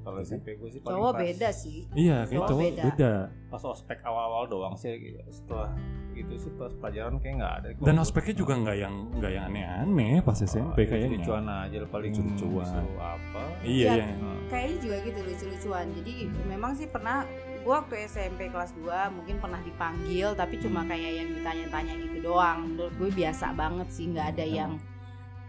Kalau 0.00 0.18
SMP 0.18 0.46
gue 0.54 0.68
sih 0.68 0.80
paling 0.80 0.96
cowok 0.96 1.12
pas- 1.12 1.22
beda 1.22 1.48
sih 1.50 1.78
Iya, 1.92 2.18
kayak 2.22 2.32
Cowok 2.34 2.48
cowok 2.48 2.62
beda. 2.62 2.82
beda. 2.86 3.12
Pas 3.46 3.62
ospek 3.64 3.98
awal-awal 4.00 4.44
doang 4.46 4.74
sih 4.74 4.90
gitu. 4.94 5.20
Setelah 5.28 5.70
itu 6.12 6.34
sih 6.36 6.52
pas 6.52 6.72
pelajaran 6.74 7.16
kayak 7.16 7.34
nggak 7.36 7.54
ada. 7.54 7.68
Dan 7.78 7.96
ospeknya 7.96 8.34
juga 8.34 8.52
nggak 8.54 8.76
yang 8.78 8.94
nggak 9.14 9.30
yang 9.30 9.44
aneh-aneh 9.46 10.20
pas 10.20 10.36
SMP 10.36 10.84
kayaknya. 10.84 11.16
Lucuan 11.18 11.44
aja 11.46 11.76
paling 11.86 12.12
Lucu-lucuan. 12.12 12.66
lucu 12.76 12.96
apa. 12.96 13.42
Iya, 13.60 13.88
Iya. 13.90 14.04
iya. 14.06 14.32
Kayaknya 14.46 14.76
juga 14.78 14.96
gitu 15.00 15.20
lucu-lucuan 15.22 15.86
jadi 15.94 16.12
memang 16.44 16.72
sih 16.74 16.86
pernah 16.86 17.22
gue 17.60 17.68
waktu 17.70 17.94
SMP 18.04 18.48
kelas 18.48 18.72
2 18.74 18.88
mungkin 19.10 19.36
pernah 19.36 19.60
dipanggil 19.60 20.32
tapi 20.32 20.56
cuma 20.56 20.80
kayak 20.82 21.12
yang 21.14 21.28
ditanya-tanya 21.30 21.92
gitu 21.98 22.18
doang 22.24 22.58
menurut 22.66 22.94
gue 22.96 23.10
biasa 23.14 23.52
banget 23.52 23.88
sih 23.90 24.08
nggak 24.08 24.26
ada 24.30 24.44
yang 24.46 24.72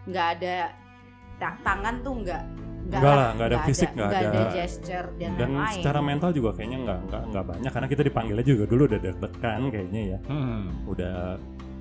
nggak 0.04 0.28
ada 0.36 0.56
ta- 1.38 1.56
tangan 1.62 2.02
tuh 2.02 2.20
nggak 2.20 2.44
Nggak 2.92 3.14
lah, 3.16 3.30
nggak 3.32 3.48
ada 3.48 3.60
fisik, 3.64 3.90
nggak 3.92 4.04
nggak 4.06 4.22
ada 4.22 4.30
ada- 4.36 4.52
gesture 4.52 5.08
dan, 5.16 5.30
Dan 5.34 5.50
lain-lain 5.50 5.74
secara 5.74 6.00
mental 6.04 6.30
juga 6.32 6.50
kayaknya 6.54 6.78
nggak 6.84 7.00
nggak 7.08 7.24
nggak 7.32 7.46
banyak 7.48 7.72
karena 7.72 7.88
kita 7.88 8.02
dipanggilnya 8.04 8.44
juga 8.44 8.64
dulu 8.68 8.84
udah 8.86 9.00
deg-degan 9.00 9.62
kayaknya 9.72 10.02
ya. 10.04 10.18
hmm. 10.28 10.62
Udah 10.86 11.16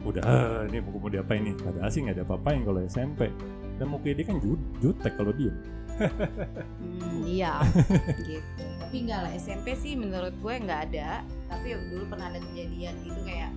udah 0.01 0.23
"Eh, 0.23 0.61
ini 0.71 0.79
buku 0.81 0.97
mau 0.97 1.11
diapain 1.11 1.43
nih? 1.43 1.55
Padahal 1.59 1.91
sih 1.91 2.01
nggak 2.01 2.17
ada 2.17 2.25
apa-apain 2.25 2.61
kalau 2.63 2.81
SMP. 2.81 3.21
Dan 3.77 3.87
muka 3.89 4.09
dia 4.09 4.25
kan 4.25 4.37
jut, 4.39 4.61
jutek 4.79 5.13
kalau 5.17 5.33
dia. 5.33 5.53
Hmm, 6.01 7.29
iya 7.29 7.61
gitu 8.25 8.65
tapi 8.81 8.97
enggak 9.05 9.21
lah 9.21 9.33
SMP 9.37 9.77
sih 9.77 9.93
menurut 9.95 10.33
gue 10.33 10.55
nggak 10.57 10.81
ada 10.89 11.21
tapi 11.45 11.77
dulu 11.93 12.09
pernah 12.09 12.33
ada 12.33 12.41
kejadian 12.41 12.95
gitu 13.05 13.21
kayak 13.21 13.53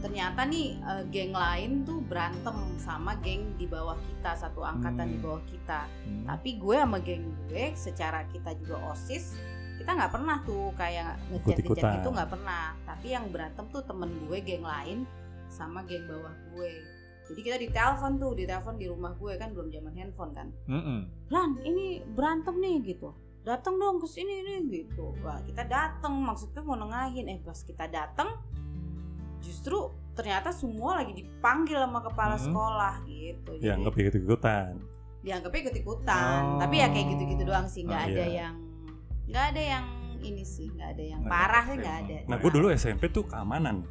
ternyata 0.00 0.42
nih 0.42 0.68
eh, 0.76 1.02
geng 1.08 1.32
lain 1.32 1.84
tuh 1.84 2.00
berantem 2.02 2.56
sama 2.76 3.14
geng 3.18 3.54
di 3.54 3.64
bawah 3.64 3.96
kita 3.96 4.32
satu 4.34 4.60
angkatan 4.62 5.06
Hmm. 5.06 5.12
di 5.12 5.18
bawah 5.18 5.42
kita 5.44 5.80
Hmm. 6.04 6.24
tapi 6.26 6.50
gue 6.56 6.76
sama 6.76 6.98
geng 6.98 7.24
gue 7.46 7.64
secara 7.74 8.24
kita 8.26 8.56
juga 8.56 8.80
osis 8.90 9.36
kita 9.76 9.90
nggak 9.90 10.12
pernah 10.12 10.36
tuh 10.42 10.72
kayak 10.74 11.16
ngechat 11.26 11.40
ngechat 11.40 11.56
Ikut-ikutan. 11.58 11.92
gitu 11.96 12.08
nggak 12.10 12.30
pernah 12.30 12.64
tapi 12.82 13.06
yang 13.08 13.24
berantem 13.28 13.64
tuh 13.66 13.82
temen 13.82 14.10
gue 14.22 14.38
geng 14.40 14.64
lain 14.64 14.98
sama 15.48 15.80
geng 15.82 16.04
bawah 16.04 16.32
gue 16.50 16.72
jadi 17.26 17.40
kita 17.42 17.56
ditelepon 17.60 18.12
tuh 18.16 18.32
ditelepon 18.34 18.74
di 18.74 18.86
rumah 18.86 19.12
gue 19.14 19.32
kan 19.34 19.50
belum 19.50 19.68
zaman 19.68 19.92
handphone 19.94 20.32
kan 20.32 20.48
Mm-mm. 20.66 21.00
Lan 21.28 21.62
ini 21.62 22.02
berantem 22.04 22.56
nih 22.56 22.76
gitu 22.86 23.14
datang 23.40 23.76
dong 23.76 23.96
ke 23.96 24.06
sini 24.06 24.42
nih 24.42 24.58
gitu 24.84 25.16
wah 25.20 25.40
kita 25.40 25.64
datang 25.64 26.12
maksudnya 26.18 26.60
mau 26.60 26.76
nengahin 26.76 27.24
eh 27.26 27.40
pas 27.40 27.56
kita 27.56 27.88
datang 27.88 28.36
justru 29.40 29.76
ternyata 30.12 30.50
semua 30.50 30.96
lagi 30.96 31.12
dipanggil 31.14 31.76
sama 31.76 32.00
kepala 32.00 32.36
Mhm. 32.36 32.44
sekolah 32.44 32.94
gitu 33.04 33.50
Ya 33.58 33.72
nggak 33.74 33.96
ikut 33.96 34.16
ikutan. 34.18 34.74
dianggapnya 35.20 35.60
ikut 35.62 35.76
ikutan 35.78 36.40
Oh. 36.46 36.58
tapi 36.58 36.74
ya 36.76 36.88
kayak 36.88 37.06
gitu 37.10 37.22
gitu 37.26 37.42
doang 37.44 37.66
sih 37.66 37.82
nggak 37.82 37.96
Oh, 37.98 38.08
ada 38.08 38.22
iya. 38.22 38.40
yang 38.42 38.54
nggak 39.26 39.44
ada 39.48 39.62
yang 39.62 39.84
ini 40.18 40.42
sih 40.42 40.68
nggak 40.70 40.88
ada 40.90 41.02
yang 41.06 41.20
ada 41.20 41.28
parah 41.28 41.64
sih 41.66 41.76
nggak 41.76 41.96
ada 41.98 42.16
Nah 42.24 42.36
gue 42.36 42.50
dulu 42.50 42.66
SMP 42.70 43.02
tuh 43.08 43.24
keamanan, 43.24 43.84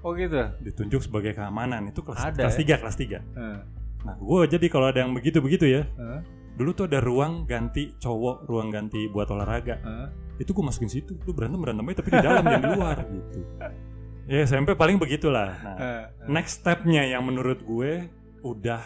Oh 0.00 0.12
gitu. 0.12 0.36
ditunjuk 0.60 1.00
sebagai 1.02 1.32
keamanan 1.32 1.88
itu 1.88 2.00
kelas 2.00 2.20
Ada 2.26 2.40
kelas 2.42 2.52
ya? 2.52 2.60
tiga 2.60 2.74
kelas 2.78 2.96
tiga. 2.96 3.18
Heeh. 3.30 3.58
Nah 4.02 4.14
gue 4.14 4.40
jadi 4.46 4.66
kalau 4.68 4.86
ada 4.86 5.00
yang 5.00 5.12
begitu 5.12 5.40
begitu 5.40 5.64
ya, 5.66 5.88
Heeh. 5.90 6.20
dulu 6.54 6.70
tuh 6.72 6.84
ada 6.84 7.00
ruang 7.00 7.44
ganti 7.44 7.96
cowok, 7.98 8.44
ruang 8.44 8.68
ganti 8.68 9.08
buat 9.08 9.24
olahraga. 9.26 9.76
Heeh. 9.78 10.08
Itu 10.36 10.52
gue 10.52 10.60
masukin 10.62 10.88
situ, 10.90 11.16
lu 11.18 11.32
berantem 11.32 11.56
berantem 11.58 11.84
aja 11.86 11.96
tapi 11.96 12.10
di 12.10 12.20
dalam 12.20 12.42
dan 12.42 12.60
di 12.60 12.68
luar 12.70 12.96
gitu. 13.02 13.40
Ya 14.24 14.40
SMP 14.42 14.72
paling 14.72 14.96
begitulah. 14.96 15.52
Nah 15.54 15.76
Heeh. 15.76 16.00
next 16.26 16.60
stepnya 16.60 17.04
yang 17.04 17.22
menurut 17.22 17.60
gue 17.60 18.08
udah 18.40 18.80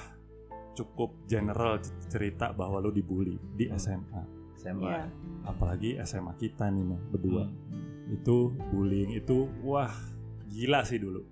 cukup 0.75 1.14
general 1.25 1.78
cerita 2.04 2.50
bahwa 2.50 2.78
lu 2.78 2.90
dibully 2.90 3.38
di 3.54 3.71
SMA. 3.73 4.23
SMA. 4.57 4.83
Iya. 4.85 5.04
Apalagi 5.45 5.95
SMA 6.02 6.35
kita 6.35 6.66
nih 6.68 6.85
nih 6.85 7.00
berdua. 7.09 7.47
Hmm. 7.47 8.11
Itu 8.11 8.50
bullying 8.68 9.14
itu 9.14 9.47
wah 9.62 9.95
gila 10.49 10.83
sih 10.83 10.99
dulu. 10.99 11.23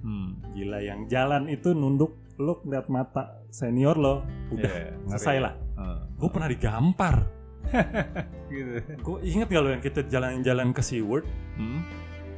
Hmm. 0.00 0.40
Gila 0.50 0.80
yang 0.80 1.04
jalan 1.06 1.44
itu 1.46 1.72
nunduk 1.72 2.16
lu 2.40 2.56
lihat 2.64 2.88
mata 2.88 3.44
senior 3.52 3.94
lo 3.94 4.24
udah 4.48 4.72
Iya, 4.72 4.96
selesai 5.06 5.34
ngeri. 5.34 5.44
lah. 5.44 5.54
Heeh. 5.76 5.98
Gue 6.16 6.28
pernah 6.32 6.48
digampar. 6.48 7.16
Gitu. 8.50 8.82
Gue 8.98 9.18
inget 9.22 9.46
gak 9.46 9.60
lo 9.60 9.70
yang 9.70 9.78
kita 9.78 10.00
jalan-jalan 10.02 10.72
ke 10.72 10.80
SeaWorld, 10.80 11.22
Hmm. 11.54 11.84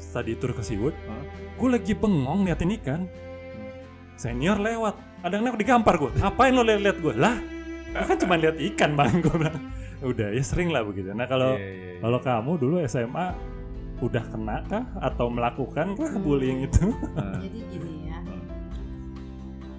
Study 0.02 0.34
tour 0.34 0.50
ke 0.50 0.60
SeaWorld. 0.60 0.96
Hah? 1.06 1.22
Gue 1.54 1.68
lagi 1.70 1.94
bengong 1.94 2.42
liatin 2.42 2.74
ikan. 2.76 3.06
Senior 4.14 4.58
lewat, 4.58 4.94
ada 5.22 5.34
yang 5.34 5.54
digampar 5.54 5.96
gue. 5.96 6.10
Ngapain 6.14 6.50
lo 6.50 6.62
liat-liat 6.62 6.98
gue? 6.98 7.14
Lah, 7.16 7.38
gue 7.88 8.04
kan 8.04 8.18
cuma 8.18 8.34
lihat 8.34 8.54
ikan 8.74 8.92
bang. 8.92 9.14
Gue 9.24 9.34
bilang, 9.36 9.58
udah 10.00 10.28
ya 10.30 10.42
sering 10.42 10.68
lah 10.68 10.82
begitu. 10.82 11.10
Nah 11.10 11.24
kalau 11.24 11.54
Iya, 11.54 11.62
iya, 11.64 11.72
iya. 11.88 11.98
kalau 11.98 12.18
kamu 12.18 12.52
dulu 12.56 12.74
SMA 12.82 13.26
udah 13.98 14.24
kena 14.26 14.56
kah 14.64 14.84
atau 14.98 15.26
melakukan 15.26 15.94
kah 15.94 16.12
bullying 16.18 16.66
itu? 16.66 16.90
Heeh. 16.90 17.34
jadi 17.46 17.58
gini 17.68 17.94
ya 18.04 18.18
Hmm. 18.18 18.42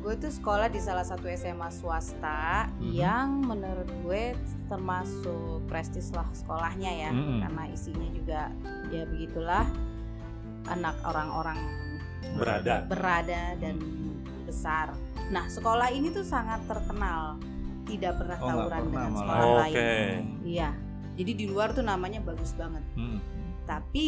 gue 0.01 0.15
tuh 0.17 0.31
sekolah 0.31 0.67
di 0.67 0.79
salah 0.79 1.03
satu 1.03 1.27
SMA 1.29 1.67
swasta 1.69 2.67
Mhm. 2.75 2.91
yang 2.91 3.39
menurut 3.39 3.87
gue 4.01 4.31
termasuk 4.67 5.63
prestis 5.65 6.11
lah 6.11 6.27
sekolahnya 6.31 6.91
ya 6.93 7.11
Mhm. 7.11 7.39
karena 7.39 7.63
isinya 7.69 8.09
juga 8.09 8.41
ya 8.89 9.03
begitulah 9.05 9.63
anak 10.65 10.95
orang-orang 11.03 11.59
Berada. 12.33 12.83
berada 12.83 13.53
dan 13.57 13.75
besar. 14.43 14.95
Nah 15.29 15.45
sekolah 15.45 15.89
ini 15.89 16.09
tuh 16.09 16.23
sangat 16.23 16.63
terkenal 16.65 17.37
tidak 17.83 18.15
pernah 18.15 18.37
Oh, 18.37 18.47
tawuran 18.47 18.69
pernah 18.81 18.81
dengan 18.81 19.09
malah. 19.09 19.19
sekolah 19.19 19.65
Oke. 19.65 19.75
lain. 19.77 20.21
Iya. 20.41 20.69
Jadi 21.13 21.31
di 21.35 21.45
luar 21.45 21.67
tuh 21.71 21.83
namanya 21.83 22.19
bagus 22.19 22.51
banget. 22.53 22.81
Hmm. 22.95 23.19
Tapi 23.63 24.07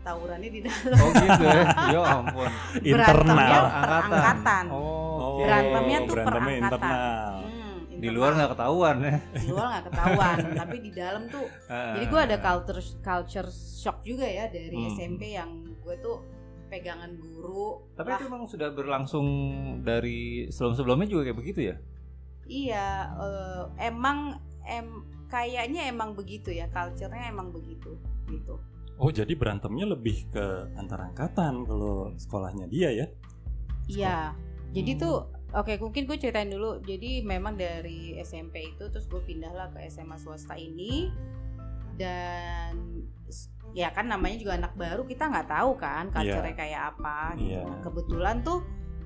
tawurannya 0.00 0.50
di 0.50 0.60
dalam. 0.60 0.98
Oh 0.98 1.10
gitu 1.10 1.42
ya. 1.42 1.62
Ya 1.88 2.00
ampun. 2.02 2.48
Berantemnya 2.76 3.48
Internal. 3.54 3.62
per 3.64 3.92
angkatan. 4.02 4.64
Oh, 4.68 4.82
oke. 4.82 5.40
Berantemnya 5.40 5.98
tuh 6.00 6.14
per 6.14 6.24
berantemnya 6.26 6.56
angkatan. 6.58 6.90
internal. 6.90 7.33
Hmm, 7.94 8.02
Di 8.02 8.04
internal. 8.04 8.16
luar 8.16 8.30
nggak 8.34 8.50
ketahuan 8.50 8.96
ya. 8.98 9.14
di 9.32 9.46
luar 9.46 9.66
nggak 9.68 9.84
ketahuan, 9.86 10.36
tapi 10.60 10.76
di 10.78 10.90
dalam 10.90 11.22
tuh. 11.28 11.46
Jadi 11.68 12.04
gue 12.04 12.20
ada 12.20 12.36
culture 12.38 12.80
culture 13.00 13.48
shock 13.50 14.02
juga 14.02 14.26
ya 14.26 14.44
dari 14.46 14.74
Hmm. 14.74 14.90
SMP 14.90 15.22
yang 15.30 15.50
gue 15.62 15.94
tuh 15.98 16.16
pegangan 16.66 17.14
guru. 17.14 17.86
Tapi 17.94 18.08
lah, 18.08 18.18
itu 18.18 18.24
emang 18.26 18.44
sudah 18.44 18.68
berlangsung 18.68 19.26
dari 19.80 20.18
sebelum-sebelumnya 20.48 21.06
juga 21.06 21.22
kayak 21.24 21.38
begitu 21.38 21.60
ya? 21.64 21.76
iya 22.44 23.08
eh, 23.16 23.62
emang 23.84 24.36
em 24.62 25.00
kayaknya 25.26 25.88
emang 25.88 26.12
begitu 26.12 26.50
ya, 26.50 26.68
culture-nya 26.68 27.30
emang 27.30 27.48
begitu 27.48 27.96
gitu. 28.26 28.60
Oh 28.94 29.08
jadi 29.08 29.32
berantemnya 29.32 29.88
lebih 29.88 30.28
ke 30.28 30.44
antar 30.74 31.02
angkatan 31.04 31.64
kalau 31.64 32.12
sekolahnya 32.14 32.68
dia 32.68 32.92
ya? 32.92 33.06
Iya. 33.86 34.18
Jadi 34.70 34.92
Hmm. 34.92 35.00
tuh 35.00 35.16
oke 35.54 35.72
mungkin 35.78 36.04
gue 36.04 36.16
ceritain 36.16 36.46
dulu. 36.46 36.78
Jadi 36.80 37.22
memang 37.22 37.54
dari 37.54 38.18
SMP 38.18 38.74
itu 38.74 38.86
terus 38.88 39.06
gue 39.06 39.20
pindah 39.20 39.50
lah 39.50 39.68
ke 39.70 39.86
SMA 39.86 40.18
swasta 40.18 40.54
ini 40.54 41.08
dan 41.94 42.74
ya 43.72 43.90
kan 43.90 44.06
namanya 44.06 44.36
juga 44.38 44.52
anak 44.54 44.74
baru 44.74 45.02
kita 45.02 45.30
nggak 45.30 45.48
tahu 45.48 45.70
kan 45.74 46.10
culture-nya 46.10 46.54
kayak 46.54 46.82
apa 46.94 47.34
gitu. 47.38 47.54
Iya. 47.54 47.62
Nah, 47.64 47.78
kebetulan 47.80 48.36
tuh 48.42 48.60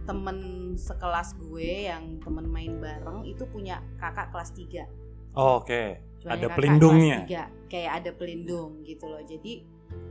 temen 0.05 0.39
sekelas 0.75 1.37
gue 1.37 1.89
yang 1.89 2.17
temen 2.25 2.49
main 2.49 2.81
bareng 2.81 3.29
itu 3.29 3.45
punya 3.45 3.85
kakak 4.01 4.33
kelas 4.33 4.57
3 4.57 4.89
Oh, 5.37 5.61
Oke. 5.63 6.01
Punya 6.19 6.35
Ada 6.35 6.47
pelindungnya. 6.51 7.19
kelas 7.23 7.29
tiga. 7.31 7.45
kayak 7.69 7.93
ada 8.03 8.11
pelindung 8.17 8.71
gitu 8.83 9.05
loh 9.07 9.21
jadi 9.23 9.53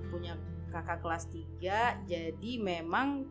punya 0.08 0.38
kakak 0.70 1.02
kelas 1.02 1.26
3 1.28 2.06
jadi 2.06 2.52
memang 2.62 3.26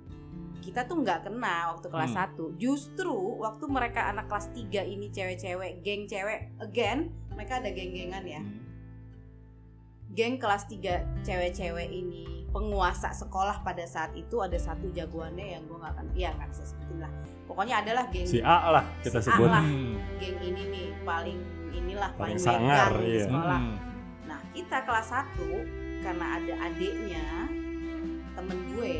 kita 0.59 0.83
tuh 0.83 0.99
nggak 0.99 1.25
kena 1.25 1.71
waktu 1.71 1.87
kelas 1.87 2.11
Hmm. 2.11 2.27
1 2.51 2.57
justru 2.57 3.15
waktu 3.39 3.65
mereka 3.67 4.09
anak 4.09 4.27
kelas 4.27 4.51
3 4.51 4.83
ini 4.85 5.09
cewek-cewek 5.09 5.81
geng 5.81 6.05
cewek 6.05 6.51
again 6.59 6.99
mereka 7.31 7.59
ada 7.59 7.71
geng-gengan 7.71 8.25
ya 8.25 8.41
Hmm. 8.41 8.61
geng 10.09 10.37
kelas 10.37 10.67
3 10.67 10.81
cewek-cewek 11.23 11.89
ini 11.89 12.25
penguasa 12.49 13.13
sekolah 13.13 13.61
pada 13.61 13.85
saat 13.85 14.15
itu 14.15 14.39
ada 14.39 14.57
satu 14.57 14.89
jagoannya 14.89 15.47
yang 15.51 15.63
gue 15.65 15.77
nggak 15.77 15.93
akan 15.93 16.07
ya 16.15 16.31
nggak 16.33 16.49
bisa 16.49 16.65
sebutin 16.65 16.99
lah 16.99 17.13
pokoknya 17.45 17.75
adalah 17.81 18.05
geng 18.09 18.25
Si 18.25 18.41
A 18.41 18.59
lah 18.73 18.85
kita 19.01 19.19
Si 19.19 19.29
A 19.29 19.35
sebut. 19.35 19.47
lah. 19.47 19.63
Hmm. 19.63 19.95
geng 20.17 20.37
ini 20.41 20.63
nih 20.67 20.87
paling 21.03 21.39
inilah 21.71 22.11
Paling 22.13 22.35
paling, 22.35 22.39
sangar, 22.41 22.91
megang 22.91 22.99
di 22.99 23.11
iya. 23.13 23.25
sekolah 23.25 23.61
Hmm. 23.61 23.77
Nah 24.25 24.41
kita 24.51 24.79
kelas 24.83 25.09
1 25.09 26.03
karena 26.03 26.27
ada 26.35 26.55
adiknya 26.65 27.27
temen 28.33 28.59
gue, 28.69 28.97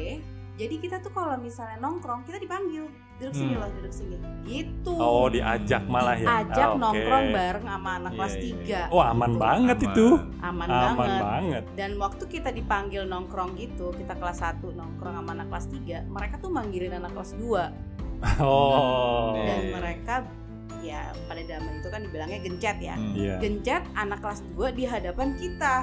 jadi 0.57 0.75
kita 0.75 0.97
tuh 0.99 1.09
kalau 1.11 1.37
misalnya 1.37 1.77
nongkrong 1.79 2.25
kita 2.25 2.37
dipanggil 2.37 2.89
duduk 3.17 3.33
sini 3.33 3.53
Hmm. 3.53 3.61
loh 3.61 3.71
duduk 3.73 3.93
sini, 3.93 4.17
gitu. 4.43 4.93
Oh 4.93 5.25
diajak 5.27 5.85
malah 5.87 6.13
ya? 6.15 6.43
Ajak 6.43 6.53
Ah, 6.63 6.71
oke. 6.71 6.81
nongkrong 6.83 7.27
bareng 7.31 7.65
sama 7.67 7.91
anak 7.95 8.11
Iya, 8.11 8.19
kelas 8.19 8.35
iya, 8.35 8.45
3 8.45 8.81
Oh 8.91 9.03
aman 9.03 9.33
banget 9.35 9.77
Aman. 9.79 9.87
itu. 9.87 10.07
Aman, 10.39 10.67
Aman 10.67 10.97
banget. 10.99 11.23
banget. 11.23 11.65
Dan 11.73 11.91
waktu 11.97 12.25
kita 12.27 12.51
dipanggil 12.51 13.03
nongkrong 13.05 13.53
gitu, 13.55 13.93
kita 13.93 14.13
kelas 14.15 14.39
1 14.39 14.69
nongkrong 14.71 15.15
sama 15.15 15.31
anak 15.33 15.49
kelas 15.49 15.67
3 15.71 16.05
mereka 16.07 16.35
tuh 16.37 16.51
manggilin 16.51 16.93
anak 16.95 17.13
kelas 17.13 17.33
2 17.35 17.65
Oh. 18.37 19.33
dan 19.35 19.61
Iya. 19.63 19.73
mereka 19.73 20.15
ya 20.79 21.01
pada 21.25 21.41
zaman 21.41 21.73
itu 21.77 21.89
kan 21.89 22.01
dibilangnya 22.01 22.39
gencet 22.41 22.77
ya. 22.79 22.95
Hmm. 22.95 23.13
Iya. 23.13 23.35
gencet 23.39 23.83
anak 23.93 24.19
kelas 24.19 24.41
2 24.51 24.73
di 24.73 24.85
hadapan 24.85 25.29
kita 25.33 25.75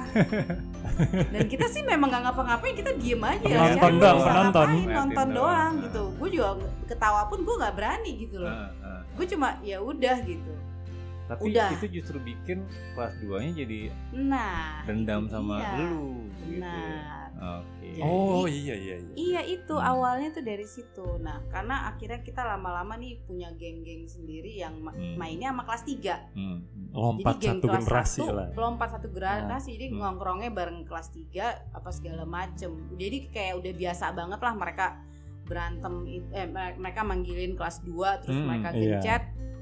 dan 1.32 1.44
kita 1.44 1.66
sih 1.66 1.82
memang 1.82 2.08
nggak 2.08 2.22
ngapa-ngapain 2.24 2.74
kita 2.74 2.90
diem 2.94 3.20
aja 3.20 3.42
Penonton 3.42 3.72
Siapa 3.72 3.86
yang 3.86 3.98
doang, 3.98 4.18
Ngeliatin 4.54 4.88
nonton 4.90 5.28
doang. 5.30 5.72
Nah. 5.72 5.82
gitu 5.82 6.02
gue 6.14 6.28
juga 6.30 6.48
ketawa 6.84 7.22
pun 7.26 7.38
gue 7.40 7.54
nggak 7.54 7.74
berani 7.74 8.10
gitu 8.20 8.36
loh 8.38 8.50
Ah, 8.50 8.70
ah. 8.80 9.00
gue 9.10 9.26
cuma 9.26 9.48
ya 9.60 9.78
udah 9.78 10.16
gitu 10.22 10.52
Tapi 11.24 11.40
Udah. 11.48 11.72
itu 11.72 11.88
justru 11.90 12.20
bikin 12.20 12.68
kelas 12.92 13.16
2-nya 13.18 13.52
jadi 13.56 13.80
nah 14.12 14.84
dendam 14.84 15.24
sama 15.24 15.56
dia. 15.56 15.80
lu 15.80 16.28
gitu. 16.44 16.60
benar 16.60 17.23
Oke. 17.34 17.88
Jadi- 17.90 18.00
Oh 18.00 18.44
iya 18.44 18.74
iya 18.74 18.96
iya. 18.96 19.14
iya 19.14 19.40
itu 19.44 19.70
Hmm. 19.70 19.84
awalnya 19.84 20.30
tuh 20.30 20.40
dari 20.40 20.64
situ 20.64 21.18
nah 21.18 21.42
karena 21.46 21.86
akhirnya 21.86 22.20
kita 22.20 22.42
lama-lama 22.42 22.94
nih 22.94 23.20
punya 23.20 23.50
geng-geng 23.52 24.04
sendiri 24.04 24.54
yang 24.56 24.78
ma- 24.78 24.90
Hmm. 24.90 25.14
mainnya 25.14 25.50
sama 25.50 25.62
kelas 25.62 25.84
3 25.84 26.14
Hmm. 26.32 26.58
Lompat 26.90 27.36
jadi 27.36 27.58
satu 27.58 27.66
generasi 27.68 28.18
satu, 28.20 28.32
lah. 28.32 28.48
lompat 28.52 28.88
satu 28.92 29.06
generasi 29.10 29.68
jadi 29.72 29.86
Hmm. 29.88 29.98
ngongkrongnya 30.00 30.50
bareng 30.50 30.82
kelas 30.82 31.10
3 31.10 31.44
apa 31.70 31.90
segala 31.90 32.22
macem 32.24 32.70
jadi 32.94 33.16
kayak 33.28 33.54
udah 33.58 33.72
biasa 33.74 34.04
banget 34.10 34.40
lah 34.40 34.54
mereka 34.54 34.86
berantem 35.44 35.92
eh 36.30 36.46
mere- 36.46 36.76
mereka 36.76 37.00
manggilin 37.02 37.52
kelas 37.52 37.82
2 37.82 38.16
terus 38.18 38.34
Hmm, 38.34 38.48
mereka 38.48 38.72
iya. 38.72 38.98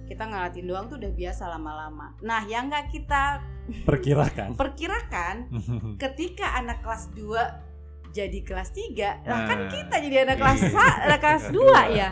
Kita 0.05 0.23
ngeliatin 0.23 0.65
doang 0.65 0.87
tuh 0.87 0.97
udah 0.97 1.11
biasa 1.11 1.43
lama-lama 1.49 2.15
nah 2.21 2.43
yang 2.45 2.67
nggak 2.67 2.89
kita 2.89 3.41
Perkirakan. 3.83 4.55
perkirakan 4.61 5.37
ketika 6.03 6.57
anak 6.57 6.81
kelas 6.81 7.15
2 7.15 7.71
jadi 8.13 8.39
kelas 8.43 8.71
3 8.71 9.25
lah 9.25 9.41
kan 9.47 9.59
Nah. 9.59 9.71
kita 9.71 9.97
jadi 9.99 10.17
anak 10.25 10.37
kelas 10.37 10.61
Iya. 10.61 10.71
sa- 10.71 10.99
anak 11.03 11.21
kelas 11.21 11.45
2 11.49 11.63
ya 11.99 12.09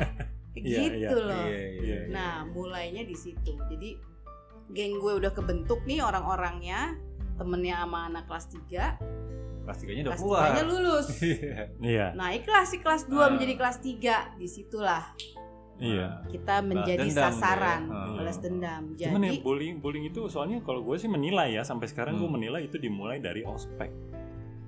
Iya, 0.53 0.79
gitu 0.91 1.17
iya. 1.17 1.29
loh 1.29 1.47
Iya, 1.47 1.67
iya. 1.79 1.99
Nah, 2.11 2.43
mulainya 2.45 3.03
di 3.03 3.15
situ. 3.15 3.55
Jadi 3.65 3.95
geng 4.69 4.97
gue 4.97 5.13
udah 5.17 5.31
kebentuk 5.31 5.85
nih 5.85 6.01
orang-orangnya. 6.01 6.95
temennya 7.33 7.81
sama 7.81 8.07
anak 8.07 8.25
kelas 8.25 8.47
3 8.51 9.01
Kelas 9.63 9.77
tiganya 9.79 10.03
udah 10.03 10.11
kelas 10.11 10.21
keluar. 10.21 10.43
3 10.43 10.53
nya 10.53 10.65
lulus 10.65 11.07
Iya. 11.19 11.61
Iya, 11.81 12.07
naiklah 12.13 12.65
si 12.65 12.77
kelas 12.77 13.03
2 13.05 13.17
Ah. 13.17 13.29
menjadi 13.29 13.55
kelas 13.57 13.79
3 13.79 14.17
di 14.35 14.47
situlah 14.47 15.05
iya. 15.81 16.23
kita 16.27 16.61
menjadi 16.61 17.03
dendam 17.03 17.33
sasaran 17.33 17.83
ya. 17.83 18.07
Balas 18.15 18.39
dendam 18.39 18.83
Cuman 18.93 19.21
ya 19.21 19.29
jadi 19.29 19.39
bullying 19.41 19.77
bullying 19.79 20.07
itu 20.07 20.21
soalnya 20.27 20.61
kalau 20.61 20.81
gue 20.81 20.95
sih 20.95 21.07
menilai 21.07 21.53
ya 21.53 21.63
sampai 21.63 21.87
sekarang 21.87 22.15
gue 22.15 22.23
Hmm. 22.23 22.37
menilai 22.37 22.63
itu 22.63 22.77
dimulai 22.77 23.19
dari 23.19 23.43
ospek 23.43 23.91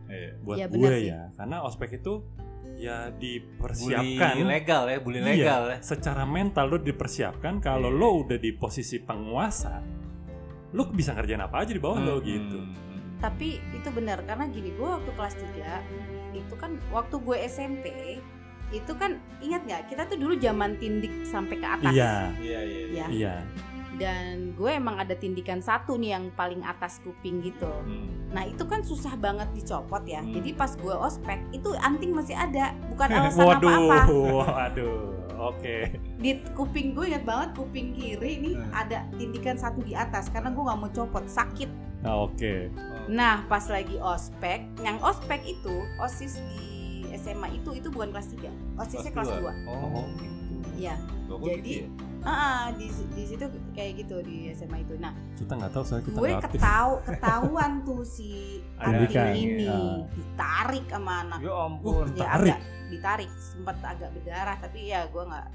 Iya. 0.06 0.30
buat 0.40 0.56
Iya, 0.56 0.66
gue 0.66 0.76
benar 0.78 0.92
sih. 0.94 1.06
ya 1.06 1.20
karena 1.32 1.56
ospek 1.62 1.90
itu 1.94 2.14
ya 2.74 2.96
Bully 3.08 3.20
dipersiapkan 3.38 4.34
legal 4.42 4.82
ya, 4.86 4.98
bully 4.98 5.18
Iya, 5.18 5.26
legal 5.26 5.62
ya. 5.70 5.78
secara 5.80 6.24
mental 6.24 6.66
lo 6.66 6.78
dipersiapkan 6.78 7.60
kalau 7.60 7.88
Iya. 7.88 7.98
lo 7.98 8.08
udah 8.22 8.38
di 8.38 8.50
posisi 8.52 8.96
penguasa 8.98 9.80
lo 10.70 10.88
bisa 10.88 11.12
ngerjain 11.12 11.38
apa 11.38 11.56
aja 11.58 11.70
di 11.70 11.78
bawah 11.78 11.98
lo 11.98 12.16
Hmm. 12.16 12.24
gitu 12.24 12.58
tapi 13.18 13.54
itu 13.70 13.88
benar 13.88 14.24
karena 14.24 14.48
gini 14.48 14.72
gue 14.72 14.82
waktu 14.82 15.10
kelas 15.12 15.34
3 15.38 15.78
itu 16.32 16.54
kan 16.56 16.74
waktu 16.88 17.14
gue 17.14 17.36
SMP 17.38 17.86
itu 18.72 18.92
kan 18.96 19.20
ingat 19.44 19.62
nggak? 19.68 19.82
Kita 19.92 20.02
tuh 20.08 20.16
dulu 20.18 20.34
zaman 20.40 20.80
tindik 20.80 21.12
sampai 21.28 21.56
ke 21.60 21.66
atas. 21.68 21.92
Iya. 21.92 22.14
Iya, 22.40 22.60
iya. 22.64 22.84
ya 22.88 23.06
iya. 23.12 23.34
Dan 23.92 24.56
gue 24.56 24.72
emang 24.72 24.96
ada 24.96 25.12
tindikan 25.12 25.60
satu 25.60 26.00
nih 26.00 26.16
yang 26.16 26.32
paling 26.32 26.64
atas 26.64 26.98
kuping 27.04 27.44
gitu. 27.44 27.68
Hmm. 27.68 28.24
nah 28.32 28.48
itu 28.48 28.64
kan 28.64 28.80
susah 28.80 29.12
banget 29.20 29.52
dicopot 29.52 30.00
ya. 30.08 30.24
Hmm. 30.24 30.32
jadi 30.32 30.56
pas 30.56 30.72
gue 30.72 30.94
ospek 30.96 31.36
itu 31.52 31.68
anting 31.84 32.16
masih 32.16 32.32
ada. 32.32 32.72
Bukan 32.88 33.08
alasan 33.20 33.44
waduh 33.44 33.68
apa-apa. 33.68 34.16
Waduh 34.40 35.22
oke. 35.52 35.76
Di 36.22 36.40
kuping 36.54 36.94
gue 36.94 37.04
ingat 37.12 37.24
banget 37.26 37.48
kuping 37.58 37.92
kiri 37.92 38.38
nih 38.40 38.54
Hmm. 38.56 38.70
ada 38.72 39.04
tindikan 39.18 39.56
satu 39.58 39.82
di 39.82 39.92
atas. 39.92 40.30
Karena 40.30 40.54
gue 40.54 40.62
nggak 40.62 40.78
mau 40.78 40.90
copot 40.90 41.24
sakit. 41.26 41.70
Nah, 42.02 42.26
oke. 42.26 42.54
Oh. 42.74 43.06
nah 43.06 43.46
pas 43.46 43.62
lagi 43.70 43.94
ospek 43.98 44.66
yang 44.82 44.98
ospek 45.02 45.38
itu 45.46 45.86
osis 46.02 46.38
di 46.38 46.71
SMA 47.22 47.48
itu 47.54 47.70
itu 47.72 47.88
bukan 47.88 48.10
kelas 48.10 48.28
3 48.28 48.50
osisnya 48.76 49.10
kelas 49.10 49.28
2 49.30 49.38
dua. 49.38 49.52
Oh, 49.64 50.04
gitu. 50.12 50.34
Iya. 50.74 50.94
Logo 51.26 51.46
Jadi, 51.46 51.62
gitu 51.62 51.86
ya? 51.86 51.88
Ah, 52.22 52.70
di 52.72 52.86
di 52.86 53.22
situ 53.24 53.44
kayak 53.72 53.92
gitu 53.98 54.22
di 54.22 54.50
SMA 54.52 54.78
itu. 54.80 54.94
Nah, 54.96 55.10
kita 55.34 55.52
nggak 55.52 55.70
tahu 55.70 55.82
soalnya 55.82 56.04
kita 56.06 56.16
gue 56.16 56.30
ketau 56.48 56.90
ketahuan 57.02 57.70
tuh 57.82 58.02
si 58.02 58.62
kan? 58.78 59.34
ini 59.34 59.66
Ah. 59.66 60.06
ditarik 60.08 60.86
sama 60.86 61.12
anak. 61.22 61.38
Ya 61.40 61.52
ampun. 61.56 62.06
Ya 62.14 62.26
Tarik? 62.28 62.54
agak 62.54 62.60
ditarik, 62.88 63.30
sempat 63.36 63.76
agak 63.80 64.10
berdarah 64.12 64.56
tapi 64.58 64.80
ya 64.86 65.02
gue 65.06 65.22
nggak 65.22 65.46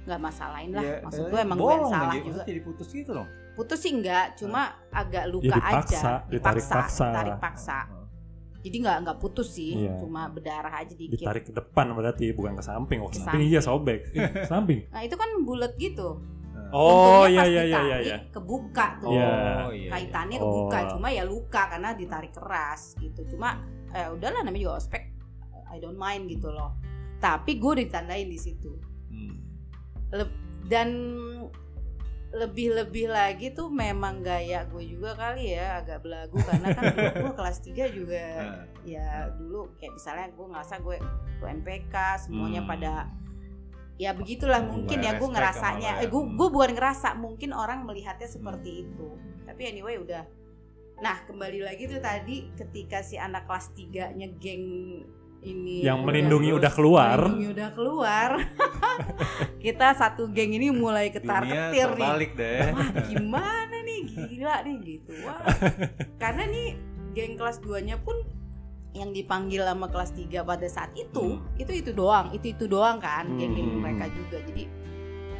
nggak 0.00 0.20
masalahin 0.20 0.70
lah. 0.72 0.84
Ya, 0.84 0.96
Maksud 1.04 1.22
eh, 1.24 1.28
gue 1.28 1.40
emang 1.40 1.56
gue 1.56 1.72
yang 1.72 1.84
salah 1.86 2.12
aja, 2.12 2.20
juga. 2.20 2.42
jadi 2.44 2.60
putus 2.60 2.88
gitu 2.90 3.10
dong. 3.12 3.28
Putus 3.50 3.78
sih 3.78 3.92
enggak, 3.92 4.26
cuma 4.36 4.62
agak 4.90 5.24
luka 5.28 5.48
Ya, 5.48 5.56
dipaksa, 5.56 5.96
aja. 6.00 6.28
ditarik 6.28 6.64
paksa. 6.64 7.04
ditarik 7.08 7.36
paksa. 7.38 7.78
Jadi 8.60 8.76
nggak 8.78 8.96
nggak 9.00 9.18
putus 9.18 9.48
sih, 9.50 9.72
Iya. 9.74 9.96
cuma 9.96 10.26
berdarah 10.26 10.74
aja 10.76 10.92
dikit. 10.92 11.16
ditarik 11.16 11.42
ke 11.42 11.52
depan 11.52 11.92
berarti 11.92 12.28
bukan 12.30 12.52
ke 12.52 12.62
samping 12.62 12.98
oh 12.98 13.08
ke 13.08 13.16
samping 13.16 13.40
iya 13.42 13.58
sobek 13.58 14.12
Eh, 14.12 14.44
samping 14.44 14.84
Nah 14.86 15.00
itu 15.00 15.14
kan 15.14 15.28
bulat 15.40 15.72
gitu. 15.74 16.20
oh 16.70 17.24
Untungnya 17.24 17.26
iya 17.26 17.40
pas 17.40 17.48
iya 17.48 17.62
iya 17.62 17.64
iya 17.64 17.78
ditarik, 17.98 18.06
iya 18.06 18.16
Kebuka 18.30 18.86
tuh. 18.98 19.10
Iya. 19.10 19.30
Oh, 19.58 19.72
iya. 19.72 19.90
kaitannya 19.90 20.36
Oh. 20.36 20.44
kebuka 20.44 20.78
cuma 20.90 21.08
ya 21.08 21.24
luka 21.24 21.62
karena 21.66 21.90
ditarik 21.92 22.30
keras 22.30 22.94
gitu 22.96 23.20
cuma 23.26 23.48
eh, 23.88 24.06
udahlah 24.06 24.40
namanya 24.40 24.62
juga 24.62 24.74
ospek 24.76 25.02
I 25.66 25.78
don't 25.78 25.96
mind 25.96 26.28
gitu 26.28 26.48
loh 26.48 26.76
tapi 27.18 27.56
gue 27.56 27.80
ditandain 27.80 28.26
di 28.26 28.36
situ 28.36 28.70
Hmm. 29.08 29.34
dan 30.64 30.88
lebih-lebih 32.30 33.10
lagi 33.10 33.50
tuh 33.50 33.66
memang 33.66 34.22
gaya 34.22 34.62
gue 34.64 34.86
juga 34.86 35.18
kali 35.18 35.50
ya 35.50 35.82
agak 35.82 35.98
belagu 36.00 36.38
karena 36.38 36.66
kan 36.70 36.94
dulu 36.94 37.10
gue 37.26 37.32
kelas 37.34 37.58
3 37.58 37.90
juga 37.90 38.22
Nah, 38.38 38.64
ya 38.86 39.08
dulu 39.34 39.74
kayak 39.74 39.98
misalnya 39.98 40.26
gue 40.30 40.46
ngerasa 40.46 40.74
gue 40.78 40.96
UMPK 41.40 41.94
semuanya 42.22 42.62
Hmm. 42.62 42.70
pada 42.70 42.92
ya 43.96 44.14
begitulah 44.14 44.62
mungkin 44.62 45.02
ya 45.02 45.12
gue 45.12 45.28
ngerasanya 45.28 45.90
ya. 45.98 46.02
eh 46.02 46.08
gue 46.08 46.22
Hmm. 46.22 46.38
gue 46.38 46.48
bukan 46.48 46.70
ngerasa 46.72 47.08
mungkin 47.14 47.50
orang 47.50 47.82
melihatnya 47.82 48.26
seperti 48.26 48.86
itu 48.86 49.08
tapi 49.42 49.66
anyway 49.66 49.98
udah 49.98 50.22
nah 50.98 51.18
kembali 51.24 51.64
lagi 51.64 51.84
tuh 51.84 51.98
tadi 51.98 52.54
ketika 52.54 53.02
si 53.02 53.18
anak 53.18 53.44
kelas 53.44 53.74
3 53.74 54.14
nya 54.14 54.28
geng 54.38 54.64
ini 55.42 55.80
yang 55.80 56.00
udah- 56.00 56.06
melindungi 56.06 56.50
udah 56.52 56.70
keluar. 56.70 57.18
melindungi 57.22 57.48
udah 57.50 57.70
keluar. 57.70 58.30
Kita 59.64 59.92
satu 59.92 60.28
geng 60.28 60.52
ini 60.52 60.68
mulai 60.70 61.08
ketar 61.08 61.44
ketir 61.44 61.88
nih. 61.94 62.30
deh. 62.30 62.60
wah 62.70 62.88
gimana 63.06 63.76
nih? 63.78 64.00
Gila 64.26 64.56
nih 64.62 64.76
gitu. 64.82 65.12
Wah. 65.22 65.40
Karena 66.16 66.44
nih 66.46 66.68
geng 67.10 67.34
kelas 67.34 67.58
2 67.58 67.80
nya 67.82 67.96
pun 67.96 68.16
yang 68.90 69.10
dipanggil 69.10 69.62
sama 69.62 69.86
kelas 69.86 70.10
3 70.12 70.42
pada 70.42 70.66
saat 70.66 70.90
itu 70.92 71.36
Hmm. 71.36 71.44
itu 71.56 71.72
itu 71.74 71.90
doang. 71.90 72.32
Itu 72.32 72.50
itu 72.50 72.64
doang 72.66 72.98
kan 72.98 73.28
geng-geng 73.34 73.68
Hmm. 73.70 73.80
mereka 73.80 74.08
juga. 74.08 74.40
Jadi 74.42 74.64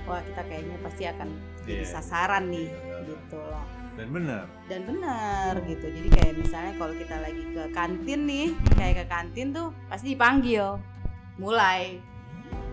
wah 0.03 0.21
kita 0.21 0.43
kayaknya 0.43 0.77
pasti 0.81 1.03
akan 1.05 1.29
jadi 1.61 1.83
Iya. 1.83 1.93
sasaran 1.93 2.45
nih 2.47 2.69
gitu 3.05 3.37
loh 3.37 3.65
Dan 3.93 4.09
benar. 4.11 4.45
dan 4.65 4.81
benar 4.85 5.53
gitu 5.63 5.85
jadi 5.85 6.09
kayak 6.11 6.33
misalnya 6.37 6.73
kalau 6.75 6.95
kita 6.95 7.17
lagi 7.17 7.43
ke 7.45 7.63
kantin 7.71 8.21
nih 8.23 8.49
kayak 8.73 8.95
ke 8.97 9.07
kantin 9.07 9.47
tuh 9.51 9.69
pasti 9.87 10.15
dipanggil 10.15 10.79
mulai 11.37 12.01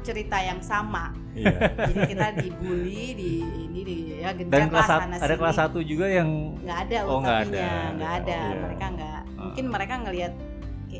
cerita 0.02 0.38
yang 0.38 0.62
sama 0.62 1.12
iya 1.34 1.52
jadi 1.76 2.00
kita 2.08 2.28
dibully 2.38 3.12
di 3.12 3.32
ini 3.44 3.80
di 3.82 3.96
ya 4.16 4.32
Dan 4.32 4.70
kelas 4.70 4.88
sana 4.88 5.04
ada 5.12 5.26
sini. 5.26 5.36
kelas 5.36 5.56
satu 5.58 5.80
juga 5.82 6.06
yang 6.08 6.30
nggak 6.58 6.80
ada 6.86 6.98
Oh, 7.04 7.20
nggak 7.20 7.40
ada. 7.46 7.68
nggak 7.94 8.14
ada 8.18 8.38
Oh, 8.38 8.48
iya. 8.48 8.60
mereka 8.62 8.86
nggak 8.90 9.12
Ah. 9.12 9.44
mungkin 9.44 9.66
mereka 9.68 9.94
ngelihat 10.00 10.34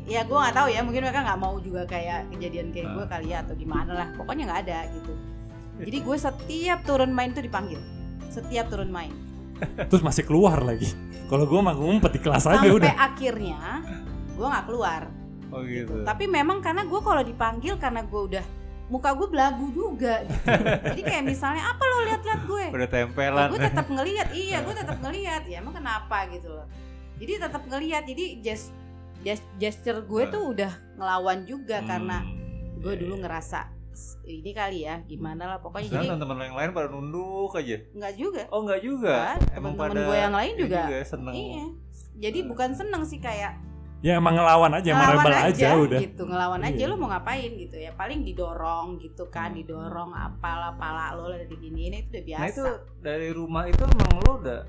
ya 0.04 0.20
gue 0.22 0.38
nggak 0.38 0.54
tahu 0.54 0.68
ya 0.68 0.80
mungkin 0.82 1.02
mereka 1.02 1.20
nggak 1.24 1.40
mau 1.40 1.54
juga 1.58 1.82
kayak 1.84 2.28
kejadian 2.30 2.68
kayak 2.68 2.86
Ah. 2.86 2.94
gue 2.94 3.04
kali 3.08 3.26
ya 3.28 3.38
atau 3.40 3.54
gimana 3.54 3.92
lah 3.94 4.08
pokoknya 4.12 4.44
nggak 4.44 4.60
ada 4.62 4.78
gitu 4.92 5.12
jadi 5.80 5.98
gue 6.00 6.16
setiap 6.18 6.78
turun 6.82 7.10
main 7.10 7.30
tuh 7.30 7.40
dipanggil 7.40 7.80
setiap 8.28 8.68
turun 8.68 8.90
main 8.90 9.14
terus 9.84 10.00
masih 10.00 10.22
keluar 10.22 10.60
lagi 10.60 10.90
kalau 11.26 11.44
gue 11.44 11.58
mah 11.58 11.72
ngumpet 11.72 12.12
di 12.14 12.20
kelas 12.20 12.44
aja 12.44 12.58
sampai 12.58 12.72
udah 12.72 12.94
akhirnya 12.94 13.58
gue 14.30 14.46
nggak 14.46 14.66
keluar 14.66 15.02
oh 15.48 15.60
gitu. 15.62 16.04
tapi 16.04 16.24
memang 16.24 16.58
karena 16.58 16.82
gue 16.82 17.00
kalau 17.00 17.20
dipanggil 17.20 17.74
karena 17.76 18.02
gue 18.02 18.22
udah 18.28 18.44
muka 18.88 19.12
gue 19.12 19.28
belagu 19.28 19.68
juga 19.68 20.24
gitu. 20.24 20.48
jadi 20.90 21.02
kayak 21.02 21.24
misalnya 21.26 21.60
apa 21.66 21.82
lo 21.82 21.96
lihat-lihat 22.04 22.40
gue 22.42 22.64
Udah 22.72 22.88
tempelan. 22.88 23.48
gue 23.48 23.60
tetap 23.60 23.86
ngelihat 23.94 24.28
iya 24.32 24.58
gue 24.60 24.74
tetap 24.74 24.96
ngelihat 24.98 25.42
ya 25.44 25.56
emang 25.58 25.74
kenapa 25.74 26.24
gitu 26.28 26.48
loh 26.48 26.66
jadi 27.18 27.44
tetap 27.44 27.62
ngelihat 27.66 28.02
jadi 28.06 28.24
just, 28.40 28.72
just 29.20 29.44
gesture 29.56 30.00
gue 30.00 30.22
tuh 30.28 30.42
udah 30.48 30.70
ngelawan 30.94 31.44
juga 31.44 31.82
karena 31.82 32.24
Hmm. 32.24 32.80
gue 32.80 32.94
Iya, 32.94 33.00
dulu 33.02 33.14
iya. 33.14 33.22
ngerasa 33.26 33.58
"S- 33.60 33.77
ini 34.24 34.50
kali 34.50 34.78
ya 34.82 35.00
gimana 35.02 35.42
lah 35.46 35.58
pokoknya 35.58 35.86
Sekarang 35.86 36.02
jadi 36.02 36.12
teman-teman 36.12 36.44
yang 36.44 36.56
lain 36.56 36.70
pada 36.70 36.88
nunduk 36.88 37.52
aja. 37.52 37.76
nggak 37.90 38.12
juga 38.14 38.42
Oh 38.48 38.60
enggak 38.60 38.80
juga. 38.80 39.14
Nggak, 39.14 39.36
teman-teman 39.50 39.88
gue 40.00 40.16
yang 40.18 40.34
lain 40.34 40.52
ini 40.52 40.62
juga. 40.62 40.80
ya, 40.86 41.02
seneng. 41.02 41.34
iya 41.34 41.64
jadi 42.18 42.38
bukan 42.44 42.70
seneng 42.72 43.02
sih 43.02 43.18
kayak 43.18 43.52
ya 43.98 44.14
emang 44.14 44.30
ngelawan 44.32 44.70
aja 44.72 44.88
emang 44.88 45.02
ngelawan 45.08 45.24
rebel 45.24 45.34
aja, 45.34 45.50
aja, 45.50 45.68
udah 45.76 46.00
gitu 46.00 46.22
ngelawan 46.24 46.62
aja 46.62 46.74
Iya. 46.76 46.86
lo 46.86 46.94
mau 46.96 47.08
ngapain 47.08 47.50
gitu 47.52 47.76
ya 47.76 47.90
paling 47.92 48.22
didorong 48.22 48.88
gitu 48.96 49.26
kan 49.26 49.50
Hmm. 49.50 49.58
didorong 49.58 50.10
apalah 50.12 50.70
pala 50.72 51.12
lo 51.12 51.26
lah 51.26 51.42
diginiin 51.42 51.94
itu 51.96 52.08
udah 52.08 52.24
biasa 52.24 52.38
Nah 52.38 52.48
itu 52.48 52.64
dari 53.00 53.28
rumah 53.28 53.66
itu 53.66 53.82
emang 53.82 54.12
lo 54.20 54.32
udah 54.38 54.60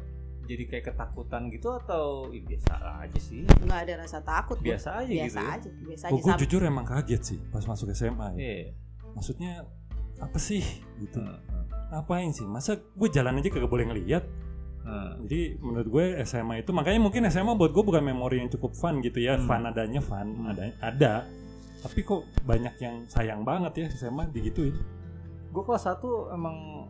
jadi 0.43 0.63
kayak 0.65 0.85
ketakutan 0.87 1.45
gitu 1.47 1.69
atau 1.71 2.25
Ih, 2.27 2.41
biasa 2.41 2.73
aja 2.99 3.19
sih? 3.19 3.45
nggak 3.45 3.79
ada 3.83 3.93
rasa 3.99 4.17
takut. 4.19 4.57
Biasa 4.57 4.97
aja 4.97 5.05
biasa 5.05 5.29
gitu. 5.29 5.37
ya? 5.39 5.53
aja 5.53 5.69
biasa 5.79 6.03
Oh, 6.03 6.09
aja 6.09 6.17
gue 6.17 6.25
Sam- 6.27 6.41
jujur 6.41 6.61
emang 6.63 6.85
kaget 6.87 7.21
sih 7.23 7.39
pas 7.47 7.61
masuk 7.63 7.87
SMA 7.91 8.27
ya. 8.31 8.37
Iya. 8.39 8.65
Maksudnya 9.13 9.65
apa 10.19 10.35
sih 10.35 10.61
gitu 10.99 11.19
Hmm, 11.23 11.39
hmm, 11.39 11.65
ngapain 11.95 12.29
sih 12.29 12.43
masa 12.43 12.75
gue 12.75 13.09
jalan 13.09 13.39
aja 13.39 13.49
kagak 13.49 13.71
boleh 13.71 13.87
ngeliat 13.87 14.23
hmm. 14.83 15.25
jadi 15.25 15.41
menurut 15.63 15.87
gue 15.87 16.05
SMA 16.27 16.61
itu 16.61 16.71
makanya 16.75 16.99
mungkin 16.99 17.23
SMA 17.31 17.55
buat 17.55 17.71
gue 17.71 17.83
bukan 17.83 18.03
memori 18.03 18.43
yang 18.43 18.51
cukup 18.51 18.75
fun 18.75 18.99
gitu 18.99 19.23
ya 19.23 19.39
Hmm. 19.39 19.47
fun 19.47 19.63
adanya 19.63 20.01
fun 20.03 20.27
Hmm. 20.35 20.51
ada 20.51 20.63
ada 20.83 21.13
tapi 21.79 22.03
kok 22.03 22.27
banyak 22.43 22.75
yang 22.83 23.07
sayang 23.07 23.47
banget 23.47 23.73
ya 23.79 23.85
SMA 23.95 24.27
digituin 24.29 24.75
Gue 25.49 25.63
kelas 25.65 25.87
1 25.89 26.35
emang 26.35 26.85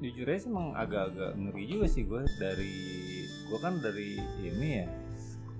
jujur 0.00 0.26
aja 0.26 0.40
sih 0.42 0.50
emang 0.50 0.72
agak-agak 0.74 1.36
ngeri 1.36 1.64
juga 1.68 1.86
sih 1.86 2.02
gue 2.08 2.24
dari 2.40 2.74
gue 3.22 3.58
kan 3.60 3.78
dari 3.78 4.18
ini 4.40 4.68
ya 4.82 4.86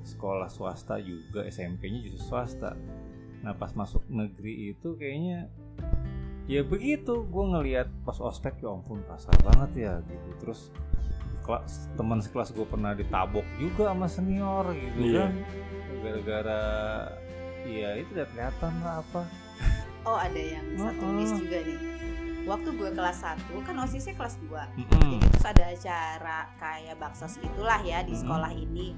sekolah 0.02 0.48
swasta 0.50 0.98
juga 0.98 1.46
SMP-nya 1.46 2.08
justru 2.08 2.24
swasta. 2.24 2.74
Nah 3.44 3.52
pas 3.54 3.70
masuk 3.76 4.02
negeri 4.08 4.74
itu 4.74 4.96
kayaknya 4.96 5.46
ya 6.50 6.62
begitu 6.62 7.22
gue 7.22 7.44
ngelihat 7.46 7.86
pas 8.02 8.18
ospek 8.18 8.58
ya 8.58 8.68
ampun 8.68 8.98
kasar 9.06 9.30
banget 9.40 9.70
ya 9.80 9.92
gitu 10.02 10.28
terus 10.40 10.60
kelas 11.40 11.86
teman 11.94 12.18
sekelas 12.18 12.50
gue 12.50 12.66
pernah 12.66 12.90
ditabok 12.92 13.46
juga 13.56 13.90
sama 13.90 14.06
senior 14.06 14.66
gitu 14.72 14.98
Iya. 15.08 15.20
kan 15.22 15.32
gara-gara 16.00 16.62
ya 17.62 17.90
itu 17.94 18.10
udah 18.10 18.26
kelihatan 18.28 18.72
lah 18.82 18.94
apa 18.98 19.22
oh 20.08 20.18
ada 20.18 20.40
yang 20.40 20.66
satu 20.74 20.98
Oh, 20.98 21.06
oh. 21.06 21.14
miss 21.14 21.32
juga 21.32 21.58
nih 21.60 21.78
waktu 22.42 22.68
gue 22.72 22.90
kelas 22.90 23.18
1 23.20 23.36
kan 23.62 23.74
osisnya 23.78 24.14
kelas 24.16 24.34
2 24.42 24.50
Mm-mm. 24.50 24.90
Jadi 24.90 25.16
terus 25.22 25.46
ada 25.46 25.64
acara 25.68 26.38
kayak 26.56 26.96
baksos 26.98 27.36
gitulah 27.36 27.78
ya 27.80 28.02
di 28.02 28.10
Hmm. 28.10 28.20
sekolah 28.20 28.50
ini 28.50 28.88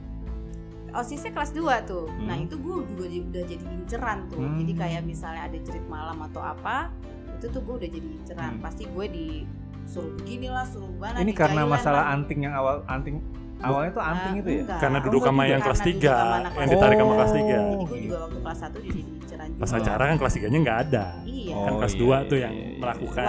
osisnya 0.93 1.33
kelas 1.33 1.51
2 1.51 1.83
tuh. 1.83 2.05
Nah, 2.21 2.37
Hmm. 2.37 2.45
itu 2.45 2.55
gue 2.55 2.77
juga 2.87 3.05
udah 3.09 3.45
jadi 3.49 3.65
inceran 3.67 4.29
tuh. 4.29 4.37
Hmm. 4.39 4.61
Jadi 4.61 4.73
kayak 4.77 5.03
misalnya 5.03 5.49
ada 5.49 5.59
cerit 5.59 5.87
malam 5.87 6.21
atau 6.23 6.45
apa, 6.45 6.93
itu 7.43 7.51
tuh 7.51 7.61
gue 7.61 7.75
udah 7.77 7.91
jadi 7.91 8.09
inceran. 8.15 8.51
Hmm. 8.53 8.63
Pasti 8.63 8.83
gue 8.87 9.07
disuruh 9.09 10.13
beginilah, 10.15 10.63
suruh 10.65 10.93
mana 10.95 11.19
Ini 11.19 11.33
karena 11.35 11.67
masalah 11.67 12.03
lah. 12.05 12.15
anting 12.15 12.41
yang 12.41 12.55
awal 12.55 12.87
anting 12.87 13.19
awalnya 13.59 13.91
tuh 13.93 14.03
anting 14.05 14.33
Ah, 14.33 14.39
itu 14.39 14.49
ya? 14.49 14.61
enggak. 14.61 14.79
Karena 14.79 14.97
Oh, 14.97 15.05
duduk 15.05 15.21
gua 15.21 15.29
sama 15.29 15.43
yang 15.45 15.61
kelas 15.61 15.81
karena 15.81 15.91
3 15.91 15.99
duduk 15.99 16.15
sama 16.15 16.37
anak 16.37 16.53
yang 16.53 16.69
ditarik 16.69 16.95
sama 16.95 17.03
Oh. 17.05 17.17
kelas 17.17 17.33
3 17.33 17.43
Jadi 17.43 17.85
gue 17.85 17.99
juga 18.01 18.17
waktu 18.21 18.39
kelas 18.39 18.59
1 18.61 18.79
jadi 18.81 19.01
inceran 19.05 19.47
juga. 19.49 19.61
pas 19.61 19.73
acara 19.73 20.03
kan 20.05 20.17
kelas 20.17 20.35
3 20.35 20.47
nya 20.47 20.59
nggak 20.61 20.79
ada 20.85 21.05
Iya. 21.25 21.55
kan 21.57 21.67
Oh, 21.69 21.79
kelas 21.79 21.95
iya, 21.95 22.01
2 22.01 22.07
iya, 22.07 22.19
tuh 22.23 22.37
iya, 22.37 22.45
yang 22.45 22.55
iya, 22.55 22.63
iya. 22.65 22.79
melakukan 22.79 23.27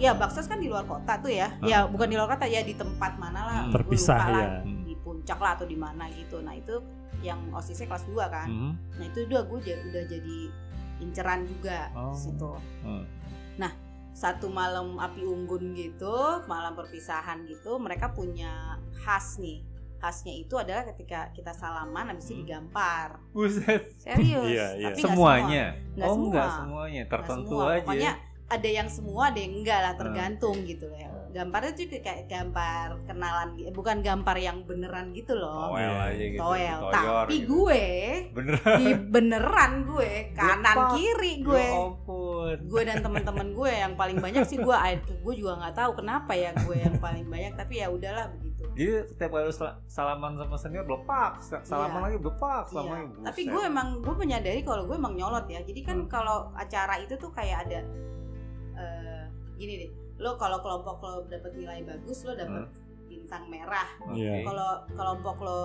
Ya 0.00 0.16
baksos 0.16 0.48
kan 0.48 0.56
di 0.56 0.64
luar 0.64 0.84
kota 0.84 1.12
tuh 1.20 1.28
ya. 1.28 1.48
Ya 1.60 1.84
bukan 1.84 2.08
di 2.08 2.16
luar 2.16 2.24
kota 2.26 2.44
ya 2.46 2.60
di 2.60 2.72
tempat 2.72 3.16
mana 3.16 3.40
lah. 3.42 3.58
Hmm. 3.62 3.72
terpisah 3.76 4.16
lupa 4.18 4.32
lah. 4.32 4.40
ya 4.40 4.48
Hmm. 4.62 4.80
Di 4.82 4.94
puncak 4.96 5.38
lah 5.38 5.50
atau 5.54 5.66
di 5.66 5.76
mana 5.76 6.04
gitu. 6.10 6.40
Nah 6.40 6.54
itu 6.54 6.72
yang 7.20 7.36
osisnya 7.50 7.84
kelas 7.86 8.08
2 8.08 8.24
kan. 8.26 8.48
Hmm. 8.48 8.72
Nah 8.96 9.04
itu 9.06 9.18
udah 9.22 9.44
gue 9.44 9.58
udah 9.60 10.04
jadi 10.08 10.36
inceran 10.98 11.44
juga 11.44 11.92
Oh. 11.92 12.12
di 12.12 12.18
situ. 12.18 12.48
Hmm. 12.80 13.04
Satu 14.10 14.48
malam 14.48 14.96
api 14.96 15.22
unggun 15.22 15.72
gitu, 15.72 16.14
malam 16.44 16.74
perpisahan 16.74 17.44
gitu, 17.46 17.78
mereka 17.78 18.10
punya 18.10 18.74
khas 18.96 19.38
nih. 19.38 19.62
Khasnya 19.96 20.32
itu 20.32 20.56
adalah 20.56 20.88
ketika 20.88 21.28
kita 21.30 21.52
salaman 21.52 22.08
habis 22.08 22.24
itu 22.26 22.40
Hmm. 22.40 22.42
digampar. 22.42 23.20
Buset. 23.36 23.92
Serius. 24.00 24.48
Iya, 24.48 24.66
iya. 24.76 24.88
Tapi 24.92 25.02
Semuanya. 25.04 25.64
Nggak 25.92 26.08
oh, 26.08 26.14
semua. 26.16 26.26
enggak 26.26 26.48
semuanya, 26.56 27.02
tertentu 27.06 27.48
semua. 27.52 27.68
aja. 27.70 27.80
Pokoknya 27.84 28.12
ada 28.48 28.68
yang 28.68 28.88
semua, 28.88 29.22
ada 29.28 29.38
yang 29.38 29.54
enggak 29.60 29.78
lah, 29.78 29.92
Hmm. 29.92 30.00
tergantung 30.00 30.56
gitu 30.64 30.88
ya. 30.96 31.08
Gambarnya 31.30 31.72
tuh 31.72 31.86
kayak 31.86 32.26
gambar 32.26 32.86
kenalan, 33.04 33.48
gi- 33.54 33.70
bukan 33.70 33.98
gambar 34.00 34.36
yang 34.36 34.62
beneran 34.62 35.10
gitu 35.10 35.32
loh. 35.32 35.70
Toel 35.70 35.86
Iya. 35.86 36.10
aja 36.10 36.24
gitu. 36.26 36.40
Toel. 36.40 36.78
Tapi 36.90 37.34
gitu. 37.36 37.46
gue 37.48 37.84
bener. 38.32 38.56
di 38.76 38.86
beneran 39.06 39.72
gue 39.84 40.12
kanan 40.32 40.76
Lepak. 40.76 40.90
kiri 40.92 41.32
gue. 41.40 41.62
Ya 41.62 41.74
ampun. 41.76 42.56
gue 42.62 42.82
dan 42.82 42.98
teman-teman 42.98 43.48
gue 43.50 43.70
yang 43.70 43.94
paling 43.94 44.16
banyak 44.16 44.42
sih 44.42 44.56
gue 44.56 44.74
gue 44.98 45.34
juga 45.36 45.54
nggak 45.56 45.76
tahu 45.76 45.90
kenapa 45.94 46.32
ya 46.32 46.50
gue 46.56 46.74
yang 46.74 46.96
paling 46.96 47.22
banyak 47.24 47.52
tapi 47.54 47.78
ya 47.78 47.86
udahlah 47.86 48.26
begitu 48.32 48.64
Jadi 48.70 48.86
setiap 49.06 49.30
kali 49.30 49.52
salaman 49.86 50.34
sama 50.34 50.56
senior 50.56 50.82
lepak, 50.84 51.38
Sa- 51.38 51.62
salaman 51.62 52.00
Iya. 52.00 52.06
lagi 52.08 52.18
lepak, 52.20 52.62
Iya. 52.62 52.70
salaman 52.70 52.96
lagi. 52.98 53.12
tapi 53.22 53.40
buset. 53.40 53.52
gue 53.52 53.62
emang 53.64 53.88
gue 54.00 54.14
menyadari 54.16 54.60
kalau 54.62 54.82
gue 54.84 54.96
emang 54.96 55.14
nyolot 55.14 55.46
ya 55.46 55.60
jadi 55.60 55.80
kan 55.80 55.96
Hmm. 55.98 56.08
kalau 56.08 56.38
acara 56.52 56.94
itu 56.98 57.14
tuh 57.14 57.30
kayak 57.30 57.58
ada 57.64 57.80
eh, 58.74 59.22
gini 59.54 59.74
deh 59.78 59.90
lo 60.20 60.36
kalau 60.36 60.60
kelompok 60.60 60.96
lo 60.98 61.12
dapet 61.26 61.52
nilai 61.54 61.80
bagus 61.82 62.22
lo 62.22 62.32
dapet 62.34 62.68
bintang 63.06 63.48
merah. 63.48 63.88
Iya. 64.10 64.44
kalau 64.44 64.70
kelompok 64.90 65.36
lo 65.40 65.60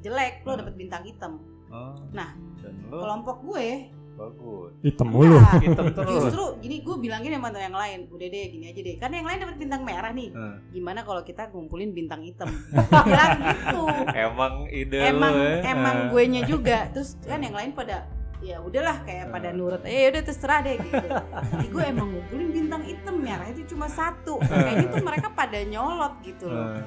jelek 0.00 0.42
lo 0.42 0.50
Hmm. 0.50 0.60
dapet 0.60 0.74
bintang 0.76 1.02
hitam 1.02 1.32
Oh, 1.66 1.96
Nah, 2.10 2.36
dan 2.58 2.74
lo 2.86 3.00
kelompok 3.00 3.36
gue 3.42 3.88
bagus. 4.12 4.70
hitam 4.82 5.08
mulu 5.08 5.34
enggak. 5.34 5.56
Hitam 5.62 5.86
terus. 5.90 6.12
justru 6.22 6.44
gini 6.60 6.76
gue 6.78 6.96
bilangin 6.98 7.32
sama 7.32 7.48
yang 7.54 7.72
lain 7.72 8.00
udah 8.06 8.28
deh 8.28 8.44
gini 8.46 8.64
aja 8.66 8.76
deh 8.78 8.96
karena 8.98 9.14
yang 9.16 9.26
lain 9.26 9.38
dapet 9.40 9.56
bintang 9.58 9.82
merah 9.82 10.12
nih 10.12 10.28
Hmm. 10.30 10.60
gimana 10.68 11.00
kalau 11.00 11.22
kita 11.22 11.48
ngumpulin 11.48 11.90
bintang 11.90 12.20
hitam 12.20 12.52
bilang 13.08 13.30
gitu 13.40 13.82
Emang 14.12 14.54
ide 14.70 15.00
emang 15.08 15.32
lo 15.32 15.42
ya. 15.42 15.56
emang 15.66 15.96
Ah. 15.98 16.08
gue 16.08 16.22
nya 16.28 16.40
juga 16.44 16.92
terus 16.92 17.16
kan 17.18 17.40
yang 17.40 17.52
lain 17.52 17.72
pada 17.72 18.04
ya 18.42 18.58
udahlah 18.58 19.06
kayak 19.06 19.30
pada 19.30 19.54
nurut 19.54 19.82
eh 19.86 20.10
udah 20.10 20.22
terserah 20.26 20.60
deh 20.66 20.76
gitu. 20.82 21.08
Jadi 21.54 21.66
gue 21.70 21.84
emang 21.86 22.10
ngumpulin 22.10 22.50
bintang 22.50 22.82
hitam 22.82 23.16
merah 23.22 23.46
itu 23.46 23.62
cuma 23.70 23.86
satu. 23.86 24.42
Kayaknya 24.42 24.86
tuh 24.90 25.04
mereka 25.06 25.28
pada 25.30 25.58
nyolot 25.62 26.14
gitu 26.26 26.50
loh. 26.50 26.82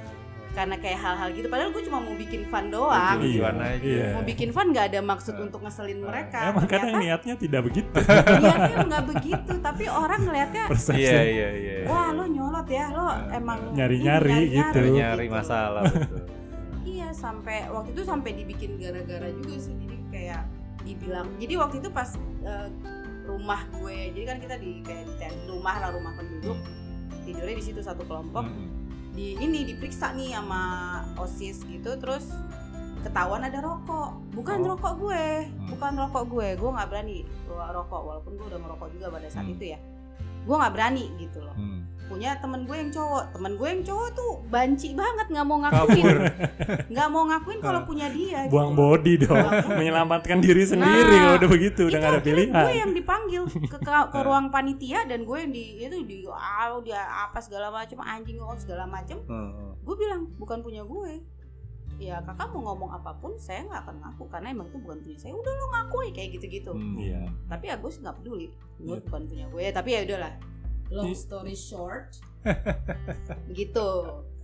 Karena 0.56 0.80
kayak 0.80 1.00
hal-hal 1.04 1.36
gitu 1.36 1.48
padahal 1.52 1.72
gue 1.72 1.84
cuma 1.88 2.00
mau 2.00 2.16
bikin 2.16 2.48
fun 2.48 2.72
doang. 2.72 3.20
Iya 3.24 3.52
aja. 3.52 3.76
iya. 3.80 4.08
mau 4.16 4.24
bikin 4.24 4.50
fun 4.52 4.72
nggak 4.72 4.86
ada 4.92 5.00
maksud 5.04 5.36
untuk 5.40 5.64
ngeselin 5.64 6.00
mereka. 6.04 6.52
Emang 6.52 6.68
kadang 6.68 6.96
Ternyata 6.96 7.04
niatnya 7.04 7.36
tidak 7.40 7.62
begitu. 7.72 7.92
Niatnya 8.44 8.78
nggak 8.88 9.06
begitu 9.16 9.54
tapi 9.60 9.84
orang 9.88 10.20
ngelihatnya 10.28 10.64
persepsi. 10.72 11.08
Iya 11.08 11.22
iya 11.24 11.50
iya. 11.56 11.76
wah 11.88 12.12
lo 12.12 12.24
nyolot 12.28 12.68
ya 12.68 12.86
lo 12.92 13.08
emang 13.32 13.60
Nyari-nyari 13.76 14.32
ini, 14.32 14.44
gitu. 14.60 14.80
Nyari, 14.80 14.92
nyari-nyari 14.92 15.26
masalah 15.32 15.84
betul. 15.88 16.24
Iya 16.88 17.12
sampai 17.12 17.68
waktu 17.68 17.92
itu 17.92 18.04
sampai 18.08 18.32
dibikin 18.40 18.80
gara-gara 18.80 19.28
juga 19.28 19.56
sih 19.60 19.76
jadi 19.76 19.98
kayak 20.08 20.44
dibilang 20.86 21.28
jadi 21.36 21.54
waktu 21.58 21.82
itu 21.82 21.90
pas 21.90 22.14
eh, 22.42 22.70
rumah 23.26 23.66
gue 23.74 24.14
jadi 24.14 24.26
kan 24.28 24.38
kita 24.38 24.56
di 24.56 24.80
kayak 24.80 25.04
di 25.04 25.14
tent 25.18 25.38
rumah 25.46 25.76
lah 25.76 25.90
rumah 25.90 26.14
penduduk 26.14 26.56
tidurnya 27.26 27.58
di 27.58 27.66
situ 27.66 27.82
satu 27.82 28.06
kelompok 28.06 28.46
Hmm. 28.46 28.70
di 29.12 29.34
ini 29.36 29.66
diperiksa 29.66 30.14
nih 30.14 30.32
sama 30.32 30.62
osis 31.18 31.64
gitu 31.64 31.98
terus 31.98 32.30
ketahuan 33.02 33.42
ada 33.42 33.60
rokok 33.60 34.14
bukan 34.32 34.58
Oh. 34.60 34.68
rokok 34.72 34.94
gue 35.00 35.26
Hmm. 35.44 35.68
bukan 35.68 35.92
rokok 35.96 36.24
gue 36.28 36.48
gue 36.54 36.70
nggak 36.72 36.88
berani 36.88 37.18
rokok 37.50 38.02
walaupun 38.04 38.32
gue 38.36 38.46
udah 38.46 38.60
ngerokok 38.60 38.88
juga 38.94 39.06
pada 39.10 39.28
saat 39.28 39.46
Hmm. 39.46 39.56
itu 39.58 39.66
ya 39.74 39.80
gue 40.46 40.56
nggak 40.56 40.74
berani 40.74 41.06
gitu 41.18 41.42
loh 41.42 41.56
Hmm. 41.56 41.82
Punya 42.06 42.38
temen 42.38 42.64
gue 42.64 42.76
yang 42.76 42.90
cowok. 42.90 43.24
Temen 43.32 43.52
gue 43.54 43.68
yang 43.68 43.84
cowok 43.84 44.10
tuh 44.12 44.32
banci 44.46 44.90
banget 44.92 45.26
nggak 45.28 45.44
mau 45.44 45.58
ngakuin. 45.60 46.16
Nggak 46.88 47.08
mau 47.08 47.24
ngakuin 47.26 47.60
kalau 47.60 47.80
Ah. 47.80 47.86
punya 47.86 48.08
dia 48.08 48.40
buang 48.46 48.72
gitu. 48.72 48.80
body 48.80 49.14
dong. 49.20 49.36
Buang- 49.36 49.76
menyelamatkan 49.76 50.38
diri 50.40 50.64
sendiri 50.64 51.02
Nah, 51.08 51.22
kalau 51.24 51.36
udah 51.38 51.50
begitu 51.50 51.82
udah 51.84 51.98
nggak 51.98 52.12
ada 52.12 52.20
akhirnya 52.20 52.46
gue 52.46 52.54
pilihan. 52.54 52.76
yang 52.80 52.92
dipanggil 52.94 53.42
ke, 53.46 53.78
ke, 53.78 53.92
ke 54.08 54.20
ruang 54.20 54.48
panitia 54.48 55.00
dan 55.04 55.20
gue 55.22 55.38
yang 55.38 55.52
di 55.52 55.64
itu 55.80 55.96
di 56.02 56.18
ah, 56.28 56.70
dia 56.80 57.00
apa 57.24 57.38
segala 57.38 57.68
macam 57.70 57.98
anjing 58.02 58.38
oh, 58.38 58.56
segala 58.56 58.86
macam 58.86 59.18
Hmm. 59.26 59.74
gue 59.78 59.96
bilang 59.96 60.30
bukan 60.36 60.60
punya 60.60 60.82
gue. 60.82 61.22
Ya 61.96 62.20
kakak 62.20 62.52
mau 62.52 62.60
ngomong 62.68 62.92
apa 62.92 63.16
pun 63.16 63.32
saya 63.36 63.64
nggak 63.64 63.82
akan 63.82 63.96
ngaku 63.98 64.24
karena 64.28 64.48
emang 64.50 64.68
itu 64.68 64.78
bukan 64.78 65.00
punya 65.00 65.16
saya. 65.16 65.32
Udah 65.32 65.48
lo 65.50 65.66
ngaku 65.70 65.98
ya 66.02 66.12
kayak 66.14 66.30
gitu 66.34 66.46
gitu 66.52 66.72
Hmm. 66.72 66.96
iya. 66.98 67.24
Tapi 67.46 67.66
ya 67.66 67.76
gue 67.76 67.88
sih 67.88 68.00
nggak 68.00 68.18
peduli. 68.18 68.48
Gue 68.78 68.94
Iya. 68.94 69.02
bukan 69.02 69.22
punya 69.26 69.46
gue 69.48 69.64
tapi 69.72 69.90
ya 69.90 70.02
udahlah 70.04 70.34
long 70.90 71.14
story 71.14 71.54
short. 71.54 72.18
Begitu 73.48 73.88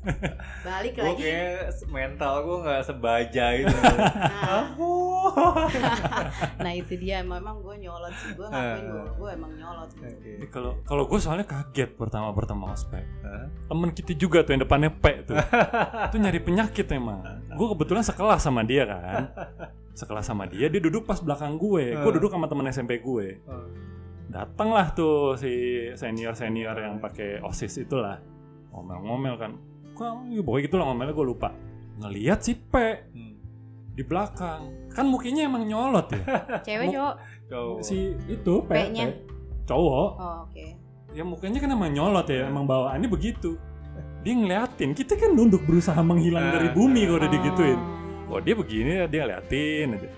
balik 0.66 0.98
Gue 0.98 1.06
lagi. 1.06 1.22
kayak 1.22 1.78
mental 1.88 2.42
gue 2.42 2.58
nggak 2.66 2.82
sebaja 2.84 3.46
itu. 3.62 3.70
nah, 3.70 4.66
nah 6.66 6.74
itu 6.74 6.98
dia. 6.98 7.22
Memang 7.22 7.62
gue 7.62 7.78
nyolot 7.78 8.10
sih. 8.18 8.34
Gue 8.34 8.50
ngakuin 8.50 8.86
gue 8.88 9.04
gue 9.14 9.30
emang 9.30 9.52
nyolot 9.54 9.90
gitu. 9.94 10.10
Oke. 10.10 10.32
Ini 10.42 10.48
kalau 10.50 10.82
kalau 10.82 11.06
gue 11.06 11.20
soalnya 11.22 11.46
kaget 11.46 11.94
pertama 11.94 12.34
pertama 12.34 12.74
ospek. 12.74 13.06
Temen 13.70 13.94
kita 13.94 14.18
juga 14.18 14.42
tuh 14.42 14.58
yang 14.58 14.66
depannya 14.66 14.90
P 14.90 15.06
tuh. 15.22 15.38
Itu 16.10 16.18
nyari 16.18 16.40
penyakit 16.42 16.90
emang. 16.90 17.22
Gue 17.54 17.68
kebetulan 17.70 18.02
sekelas 18.02 18.42
sama 18.42 18.66
dia 18.66 18.90
kan. 18.90 19.30
Sekelas 19.94 20.26
sama 20.26 20.50
dia 20.50 20.66
dia 20.66 20.82
duduk 20.82 21.06
pas 21.06 21.22
belakang 21.22 21.56
gue. 21.56 21.94
Gue 21.94 22.10
Hmm. 22.10 22.18
duduk 22.18 22.34
sama 22.34 22.50
temen 22.50 22.66
SMP 22.68 22.98
gue. 22.98 23.38
Hmm. 23.46 23.70
Datanglah 24.32 24.96
tuh 24.96 25.36
si 25.36 25.52
senior 26.00 26.34
senior 26.34 26.74
yang 26.74 26.98
pakai 26.98 27.44
osis 27.44 27.84
itulah. 27.84 28.18
Ngomel-ngomel 28.72 29.36
kan. 29.36 29.52
Kamu 29.92 30.42
pokoknya 30.42 30.66
gitu 30.66 30.76
lah 30.80 30.86
ngomelnya 30.90 31.14
gue 31.14 31.28
lupa. 31.28 31.50
Ngelihat 32.00 32.40
si 32.42 32.56
P 32.58 32.74
Hmm. 33.12 33.36
di 33.92 34.02
belakang. 34.08 34.90
Kan 34.90 35.12
mukanya 35.12 35.46
emang 35.46 35.68
nyolot 35.68 36.08
ya. 36.16 36.24
Cewek 36.66 36.96
cowok? 36.96 37.16
Cowok. 37.52 37.78
si 37.84 38.16
itu 38.32 38.54
P, 38.66 38.72
P-nya? 38.72 39.06
P. 39.12 39.14
cowok. 39.68 40.10
Oh, 40.18 40.38
oke. 40.48 40.66
Ya 41.12 41.24
mukanya 41.28 41.60
kan 41.60 41.70
emang 41.76 41.92
nyolot 41.92 42.26
ya 42.32 42.48
emang 42.48 42.64
bawaannya 42.66 43.12
begitu. 43.12 43.60
Dia 44.24 44.34
ngeliatin 44.38 44.96
kita 44.96 45.20
kan 45.20 45.36
nunduk 45.36 45.68
berusaha 45.68 46.00
menghilang 46.00 46.56
dari 46.56 46.72
bumi 46.72 47.04
kalau 47.04 47.20
udah 47.20 47.30
digituin. 47.30 47.80
Oh. 48.32 48.38
oh 48.38 48.40
dia 48.40 48.56
begini 48.56 49.06
dia 49.12 49.28
ngeliatin 49.28 50.00
aja. 50.00 50.10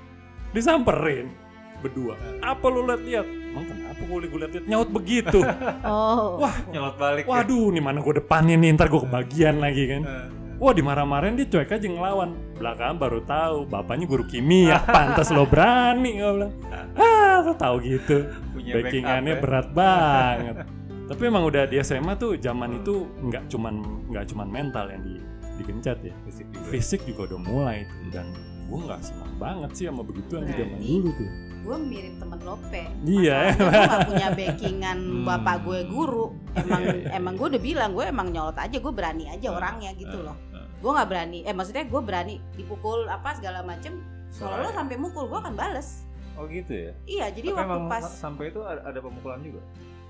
Disamperin 0.54 1.34
berdua. 1.82 2.14
Apa 2.46 2.70
lu 2.70 2.86
liat-liat 2.86 3.28
emang 3.54 3.66
kenapa 3.66 4.02
gue 4.02 4.18
gue 4.26 4.40
liat-liat 4.42 4.66
nyaut 4.66 4.90
begitu. 4.90 5.40
Oh. 5.86 6.42
Wah 6.42 6.56
Nyolot 6.68 6.96
balik. 6.98 7.24
ya. 7.24 7.30
waduh 7.30 7.70
nih 7.70 7.80
mana 7.80 8.00
gue 8.00 8.14
depanin 8.16 8.58
nih 8.58 8.74
ntar 8.74 8.90
gue 8.90 8.98
kebagian 9.00 9.62
lagi 9.62 9.84
kan. 9.86 10.02
Eh. 10.02 10.28
Wah 10.58 10.72
dimarah-marahin 10.72 11.36
dia 11.36 11.46
cuek 11.46 11.70
aja 11.70 11.86
ngelawan. 11.86 12.34
Belakang 12.56 12.96
baru 12.96 13.20
tahu 13.22 13.68
Bapaknya 13.68 14.06
guru 14.06 14.24
kimia. 14.24 14.80
Pantas 14.96 15.30
lo 15.30 15.44
berani 15.44 16.16
Gue 16.16 16.32
bilang. 16.34 16.54
Ah 16.98 17.42
lo 17.42 17.54
tahu 17.54 17.76
gitu. 17.80 18.26
Punya 18.52 18.74
Backingannya 18.76 19.34
ya. 19.36 19.42
berat 19.42 19.68
banget. 19.70 20.56
Tapi 21.04 21.22
emang 21.22 21.44
udah 21.44 21.68
di 21.68 21.78
SMA 21.80 22.16
tuh 22.16 22.38
Zaman 22.38 22.80
itu 22.80 23.06
nggak 23.20 23.52
cuman 23.52 23.76
nggak 24.08 24.26
cuman 24.32 24.48
mental 24.48 24.88
yang 24.88 25.02
di, 25.02 25.20
digencat 25.58 26.00
ya. 26.00 26.16
Fisik 26.24 26.48
juga. 26.50 26.66
Fisik 26.72 27.02
juga 27.04 27.22
udah 27.28 27.40
mulai. 27.44 27.78
Tuh 27.84 28.10
Dan 28.10 28.26
gue 28.64 28.80
nggak 28.80 29.02
senang 29.04 29.34
banget 29.36 29.70
sih 29.76 29.86
sama 29.86 30.02
begituan 30.02 30.48
di 30.48 30.54
zaman 30.54 30.74
Berarti- 30.74 30.88
dulu 30.88 31.10
tuh 31.12 31.30
gue 31.64 31.76
mirip 31.78 32.14
temen 32.18 32.40
Lope 32.40 32.84
Iya. 33.02 33.56
Gue 33.56 33.72
gak 33.72 34.02
punya 34.12 34.28
backingan 34.30 34.98
Hmm. 35.00 35.24
bapak 35.24 35.58
gue 35.64 35.80
guru 35.86 36.26
emang 36.54 36.82
Iya, 36.82 36.94
iya. 36.94 37.10
emang 37.16 37.34
gue 37.34 37.48
udah 37.50 37.62
bilang 37.62 37.92
gue 37.92 38.06
emang 38.06 38.28
nyolot 38.30 38.56
aja 38.56 38.76
gue 38.76 38.94
berani 38.94 39.26
aja 39.26 39.48
orangnya 39.50 39.92
gitu 39.94 40.14
Eh, 40.14 40.22
loh 40.22 40.36
eh. 40.52 40.68
gue 40.76 40.92
nggak 40.92 41.08
berani 41.08 41.40
eh 41.42 41.52
maksudnya 41.52 41.84
gue 41.84 42.02
berani 42.02 42.36
dipukul 42.54 43.08
apa 43.08 43.34
segala 43.34 43.64
macem 43.64 44.04
kalau 44.34 44.60
lo 44.60 44.70
sampai 44.70 44.96
mukul 44.96 45.26
gue 45.26 45.40
akan 45.40 45.54
bales 45.54 46.04
Oh 46.34 46.44
gitu 46.46 46.74
ya. 46.74 46.92
iya 47.06 47.26
jadi 47.30 47.48
Tapi 47.48 47.62
waktu 47.64 47.88
pas 47.88 48.04
sampai 48.04 48.50
itu 48.50 48.60
ada, 48.60 48.82
ada 48.84 48.98
pemukulan 48.98 49.40
juga. 49.40 49.62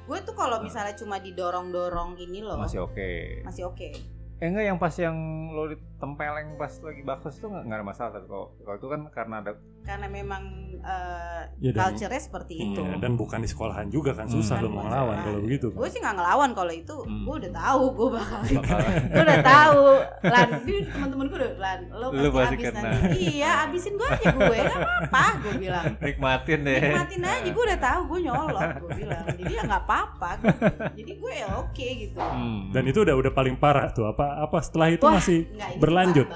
gue 0.03 0.17
tuh 0.19 0.33
kalau 0.33 0.59
misalnya 0.59 0.91
cuma 0.93 1.15
didorong 1.17 1.69
dorong 1.69 2.15
ini 2.17 2.39
loh 2.39 2.57
Masih 2.57 2.81
oke. 2.81 3.43
masih 3.43 3.63
oke 3.65 3.91
Eh 4.35 4.49
enggak 4.49 4.65
yang 4.65 4.75
pas 4.75 4.91
yang 4.93 5.15
lo 5.49 5.69
ditempeleng 5.69 6.57
pas 6.57 6.73
lagi 6.77 6.99
itu 6.99 7.45
nggak 7.45 7.63
nggak 7.63 7.77
ada 7.77 7.85
masalah 7.85 8.11
tapi 8.11 8.25
kalau 8.25 8.51
kalau 8.57 8.75
itu 8.75 8.87
kan 8.89 9.01
karena 9.09 9.35
ada 9.39 9.51
karena 9.83 10.07
memang 10.07 10.43
eh, 10.81 11.43
Ya, 11.61 11.71
dan- 11.71 11.91
culture-nya 11.91 12.19
seperti 12.19 12.53
Iya, 12.57 12.65
itu 12.69 12.81
dan 12.97 13.11
bukan 13.13 13.39
di 13.39 13.47
sekolahan 13.47 13.87
juga 13.87 14.11
kan 14.11 14.27
susah 14.27 14.57
Hmm. 14.57 14.63
lo 14.63 14.69
mau 14.69 14.83
ngelawan 14.83 15.15
kalau 15.21 15.39
begitu. 15.39 15.67
gue 15.69 15.87
sih 15.87 15.97
nggak 15.97 16.11
ngelawan 16.13 16.51
kalau 16.51 16.73
itu 16.73 16.95
Hmm. 16.99 17.23
gue 17.23 17.35
udah 17.39 17.51
tahu 17.53 17.83
gue 17.93 18.07
bakal 18.11 18.39
gue 19.13 19.23
udah 19.23 19.39
tahu 19.41 19.83
lan 20.25 20.47
teman-teman 20.85 21.25
gue 21.25 21.37
udah 21.37 21.53
lan 21.57 21.79
lo 21.89 22.07
Lu 22.11 22.27
pasti 22.27 22.35
pasti 22.35 22.55
abis 22.57 22.67
kena. 22.69 22.81
nanti 22.81 23.17
iya 23.31 23.51
abisin 23.63 23.93
gue 23.93 24.07
aja 24.09 24.27
gue 24.29 24.43
nggak 24.43 24.75
apa-apa 24.77 25.23
gue 25.39 25.53
bilang 25.57 25.85
nikmatin 25.97 26.59
deh. 26.61 26.79
nikmatin 26.81 27.21
aja 27.23 27.49
gue 27.49 27.63
udah 27.65 27.79
tahu 27.81 27.99
gue 28.05 28.19
nyolot 28.21 28.69
gue 28.77 28.91
bilang 28.99 29.25
jadi 29.33 29.51
ya 29.53 29.61
nggak 29.63 29.83
apa-apa 29.83 30.29
jadi 30.91 31.11
gue 31.13 31.33
ya 31.33 31.47
oke 31.55 31.87
gitu 31.97 32.19
Hmm. 32.23 32.71
Dan 32.71 32.83
itu 32.85 32.99
udah 32.99 33.15
udah 33.15 33.31
paling 33.31 33.55
parah 33.55 33.87
tuh. 33.89 34.05
Apa 34.05 34.41
apa 34.41 34.57
setelah 34.59 34.89
itu 34.89 35.03
Wah, 35.03 35.15
masih 35.15 35.45
Nggak, 35.45 35.69
ini 35.69 35.79
berlanjut? 35.79 36.27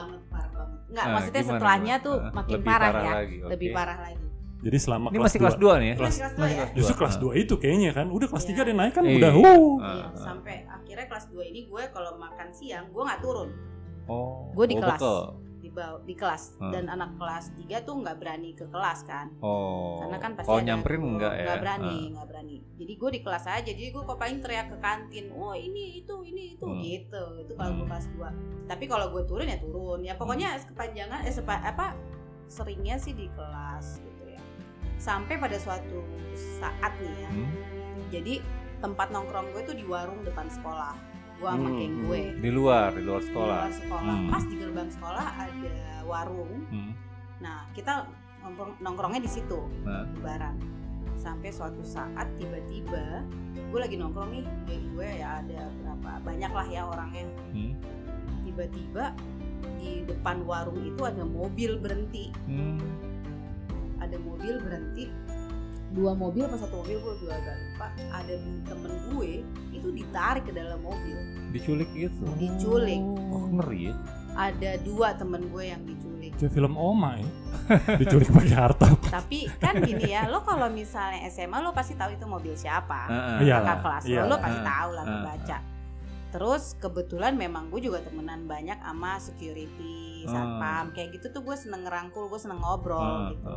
Parah 0.97 1.05
banget 1.05 1.05
parah 1.05 1.05
banget 1.05 1.05
nggak 1.05 1.05
Ah, 1.07 1.13
maksudnya 1.13 1.41
gimana, 1.43 1.51
setelahnya 1.53 1.95
gimana? 1.95 2.05
tuh 2.07 2.15
makin 2.33 2.53
lebih 2.57 2.67
parah, 2.67 2.89
parah 2.89 3.03
ya 3.03 3.13
lagi, 3.13 3.35
oke. 3.37 3.49
lebih 3.53 3.69
parah 3.71 3.99
lagi 4.01 4.23
Jadi 4.57 4.77
selama 4.81 5.07
Ini 5.07 5.13
kelas 5.13 5.25
masih 5.29 5.37
kelas 5.39 5.55
2. 5.55 5.61
2 5.61 5.69
nih 5.77 5.87
ya? 5.87 5.95
Masih 6.01 6.17
kelas 6.17 6.33
dua 6.33 6.47
ya? 6.49 6.65
Justru 6.73 6.95
kelas 6.97 7.15
dua. 7.21 7.31
2 7.37 7.43
itu 7.45 7.53
kayaknya 7.61 7.91
kan. 7.93 8.07
Udah 8.09 8.27
kelas 8.27 8.41
Iya. 8.41 8.53
3 8.57 8.65
ada 8.65 8.73
naik 8.73 8.93
kan 8.97 9.03
Iya. 9.05 9.15
udah 9.21 9.31
uh. 9.37 9.43
Iya, 9.45 9.53
ah. 9.85 10.07
sampai 10.17 10.55
akhirnya 10.65 11.05
kelas 11.05 11.25
2 11.29 11.43
ini 11.45 11.59
gue 11.69 11.83
kalau 11.93 12.11
makan 12.17 12.47
siang 12.49 12.85
gue 12.89 13.03
nggak 13.05 13.21
turun 13.21 13.49
Oh. 14.09 14.49
Gue 14.57 14.65
di 14.65 14.73
oh, 14.73 14.81
kelas. 14.81 14.97
bekel. 14.97 15.17
Di 15.77 15.83
bawah 15.85 16.01
di 16.01 16.15
kelas 16.17 16.43
Ah. 16.57 16.73
dan 16.73 16.89
anak 16.89 17.13
kelas 17.15 17.45
3 17.53 17.85
tuh 17.85 18.01
nggak 18.01 18.17
berani 18.17 18.57
ke 18.57 18.65
kelas 18.65 19.05
kan 19.05 19.29
Oh. 19.37 20.01
karena 20.01 20.17
kan 20.17 20.31
pasti 20.33 20.49
ada 20.49 20.65
nyamperin 20.65 20.97
guru, 20.97 21.09
enggak 21.13 21.33
ya? 21.37 21.45
nggak 21.45 21.59
berani 21.61 21.97
nggak 22.09 22.27
berani 22.27 22.55
jadi 22.73 22.93
gue 22.97 23.09
di 23.13 23.21
kelas 23.21 23.45
aja 23.45 23.69
jadi 23.69 23.87
gue 23.87 24.01
kok 24.01 24.17
paling 24.17 24.39
teriak 24.41 24.67
ke 24.73 24.77
kantin 24.81 25.25
oh 25.29 25.53
ini 25.53 26.01
itu 26.01 26.15
ini 26.25 26.57
itu 26.57 26.65
Hmm. 26.65 26.81
gitu 26.81 27.23
itu 27.37 27.53
kalau 27.53 27.71
gue 27.71 27.85
Hmm. 27.85 27.91
kelas 27.93 28.07
2 28.09 28.29
tapi 28.65 28.83
kalau 28.89 29.05
gue 29.13 29.23
turun 29.23 29.45
ya 29.45 29.57
turun 29.57 29.99
ya 30.01 30.13
pokoknya 30.17 30.49
kepanjangan 30.65 31.21
eh 31.21 31.31
sepa, 31.31 31.61
apa 31.61 31.93
seringnya 32.47 32.97
sih 32.97 33.13
di 33.13 33.29
kelas 33.29 34.01
gitu 34.01 34.23
ya 34.27 34.41
sampai 34.97 35.37
pada 35.37 35.61
suatu 35.61 36.01
saat 36.57 36.97
nih 36.97 37.15
ya 37.21 37.29
Hmm. 37.29 37.53
jadi 38.09 38.33
tempat 38.77 39.09
nongkrong 39.09 39.53
gue 39.53 39.61
tuh 39.63 39.73
di 39.73 39.85
warung 39.85 40.21
depan 40.21 40.49
sekolah 40.49 40.97
gue 41.37 41.47
sama 41.47 41.63
Hmm, 41.63 41.77
geng 41.77 41.93
hmm. 41.93 42.03
gue 42.03 42.21
Di 42.37 42.49
luar, 42.49 42.89
di 42.91 43.03
luar 43.03 43.21
di 43.21 43.27
sekolah. 43.27 43.61
luar 43.61 43.73
sekolah 43.75 44.15
Hmm. 44.15 44.29
pas 44.29 44.43
di 44.43 44.55
gerbang 44.55 44.89
sekolah 44.89 45.25
ada 45.39 45.75
warung 46.03 46.53
Hmm. 46.67 46.91
Nah, 47.37 47.57
kita 47.71 48.09
nongkrong, 48.39 48.73
nongkrongnya 48.79 49.19
di 49.19 49.29
situ, 49.29 49.59
Nah. 49.83 50.09
barang. 50.17 50.57
Sampai 51.15 51.49
suatu 51.49 51.81
saat 51.81 52.25
tiba-tiba 52.35 53.21
gue 53.53 53.79
lagi 53.79 53.95
nongkrong 53.95 54.29
nih, 54.31 54.45
geng 54.63 54.85
gue 54.91 55.09
ya 55.15 55.41
ada 55.41 55.69
berapa 55.75 56.09
banyak 56.23 56.51
lah 56.51 56.67
ya 56.67 56.81
orangnya. 56.83 57.25
Hmm. 57.51 57.73
Tiba-tiba 58.41 59.13
di 59.75 60.01
depan 60.03 60.41
warung 60.43 60.79
itu 60.79 61.01
ada 61.03 61.21
mobil 61.21 61.77
berhenti, 61.77 62.33
Hmm. 62.45 62.81
ada 63.99 64.17
mobil 64.17 64.57
berhenti. 64.59 65.09
Dua 65.95 66.11
mobil 66.11 66.43
apa 66.43 66.57
satu 66.59 66.83
mobil 66.83 66.99
gue 66.99 67.13
juga 67.23 67.33
agak 67.39 67.55
lupa. 67.55 67.87
Ada 68.11 68.33
temen 68.67 68.93
gue 69.13 69.31
itu 69.71 69.87
ditarik 69.93 70.43
ke 70.43 70.53
dalam 70.53 70.79
mobil. 70.83 71.15
Diculik 71.55 71.89
gitu. 71.95 72.25
Diculik. 72.35 73.01
Oh, 73.31 73.47
ngeri 73.59 73.91
ya. 73.91 73.93
Ada 74.37 74.71
dua 74.85 75.17
temen 75.17 75.49
gue 75.49 75.63
yang 75.65 75.81
diculik. 75.87 76.35
Kayak 76.37 76.53
film 76.53 76.75
Oma 76.77 77.17
ya. 77.17 77.29
Diculik 78.03 78.29
pakai 78.29 78.53
harta. 78.53 78.87
Tapi 79.09 79.49
kan 79.57 79.81
gini 79.81 80.13
ya, 80.13 80.29
lo 80.29 80.43
kalau 80.45 80.69
misalnya 80.69 81.25
SMA 81.31 81.57
lo 81.63 81.73
pasti 81.73 81.97
tahu 81.97 82.13
itu 82.13 82.25
mobil 82.29 82.53
siapa. 82.53 83.09
Iya. 83.41 83.63
kakak 83.63 83.77
kelas 83.81 84.03
iya. 84.05 84.21
lo, 84.23 84.35
lo 84.35 84.37
pasti 84.37 84.59
Ah, 84.61 84.67
tahu 84.67 84.89
lah 84.93 85.03
ah, 85.03 85.09
kebaca. 85.09 85.57
Terus 86.27 86.63
kebetulan 86.77 87.33
memang 87.39 87.71
gue 87.71 87.79
juga 87.79 88.03
temenan 88.03 88.45
banyak 88.45 88.77
sama 88.83 89.15
security, 89.17 90.27
satpam, 90.27 90.91
kayak 90.91 91.15
gitu 91.15 91.31
tuh 91.31 91.41
gue 91.41 91.55
seneng 91.55 91.87
ngerangkul, 91.87 92.27
gue 92.27 92.39
seneng 92.39 92.59
ngobrol 92.59 93.31
gitu. 93.31 93.47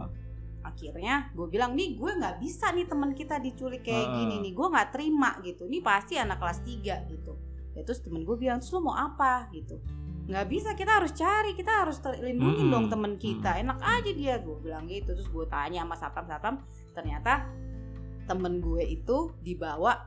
Akhirnya 0.62 1.14
gue 1.30 1.46
bilang 1.46 1.72
nih 1.72 1.94
gue 1.94 2.10
nggak 2.12 2.36
bisa 2.36 2.68
nih 2.70 2.84
teman 2.84 3.12
kita 3.12 3.36
diculik 3.36 3.80
kayak 3.80 4.02
Ah. 4.02 4.12
gini 4.14 4.36
nih, 4.40 4.52
gue 4.52 4.66
nggak 4.66 4.88
terima 4.90 5.30
gitu. 5.40 5.64
Ini 5.64 5.78
pasti 5.80 6.14
anak 6.14 6.36
kelas 6.36 6.60
3 6.60 6.76
gitu. 7.06 7.32
Ya 7.72 7.80
terus 7.80 8.00
temen 8.00 8.22
gue 8.22 8.34
bilang, 8.34 8.58
terus 8.58 8.70
lo 8.70 8.80
mau 8.82 8.94
apa 8.94 9.48
gitu? 9.50 9.80
Nggak 10.26 10.46
bisa, 10.46 10.68
kita 10.72 10.92
harus 10.94 11.10
cari, 11.12 11.52
kita 11.52 11.72
harus 11.80 11.98
terlindungi 11.98 12.62
Mm-mm. 12.62 12.70
dong 12.70 12.86
temen 12.86 13.12
kita. 13.16 13.56
Enak 13.56 13.78
aja 13.78 14.10
dia, 14.10 14.38
gue 14.38 14.56
bilang 14.58 14.84
gitu. 14.84 15.10
Terus 15.10 15.26
gue 15.26 15.46
tanya 15.46 15.82
sama 15.82 15.96
satpam-satpam, 15.96 16.54
ternyata 16.92 17.48
temen 18.24 18.60
gue 18.60 18.84
itu 18.84 19.16
dibawa 19.40 20.06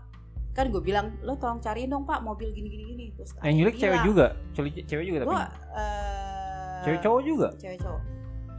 kan 0.52 0.70
gue 0.70 0.80
bilang 0.80 1.18
lo 1.20 1.34
tolong 1.36 1.58
cariin 1.58 1.90
dong 1.90 2.06
pak 2.06 2.22
mobil 2.22 2.54
gini 2.54 2.70
gini 2.70 2.84
gini 2.88 3.06
terus 3.12 3.34
Yang 3.42 3.56
nyulik 3.58 3.76
cewek 3.76 4.02
juga. 4.06 4.26
Culik 4.54 4.74
cewek 4.86 5.04
juga 5.04 5.18
tapi. 5.20 5.28
gue 5.28 5.44
eh, 5.74 6.80
Cewek 6.84 7.00
cowok 7.02 7.22
juga. 7.26 7.48
cewek 7.58 7.80
cowok 7.80 8.02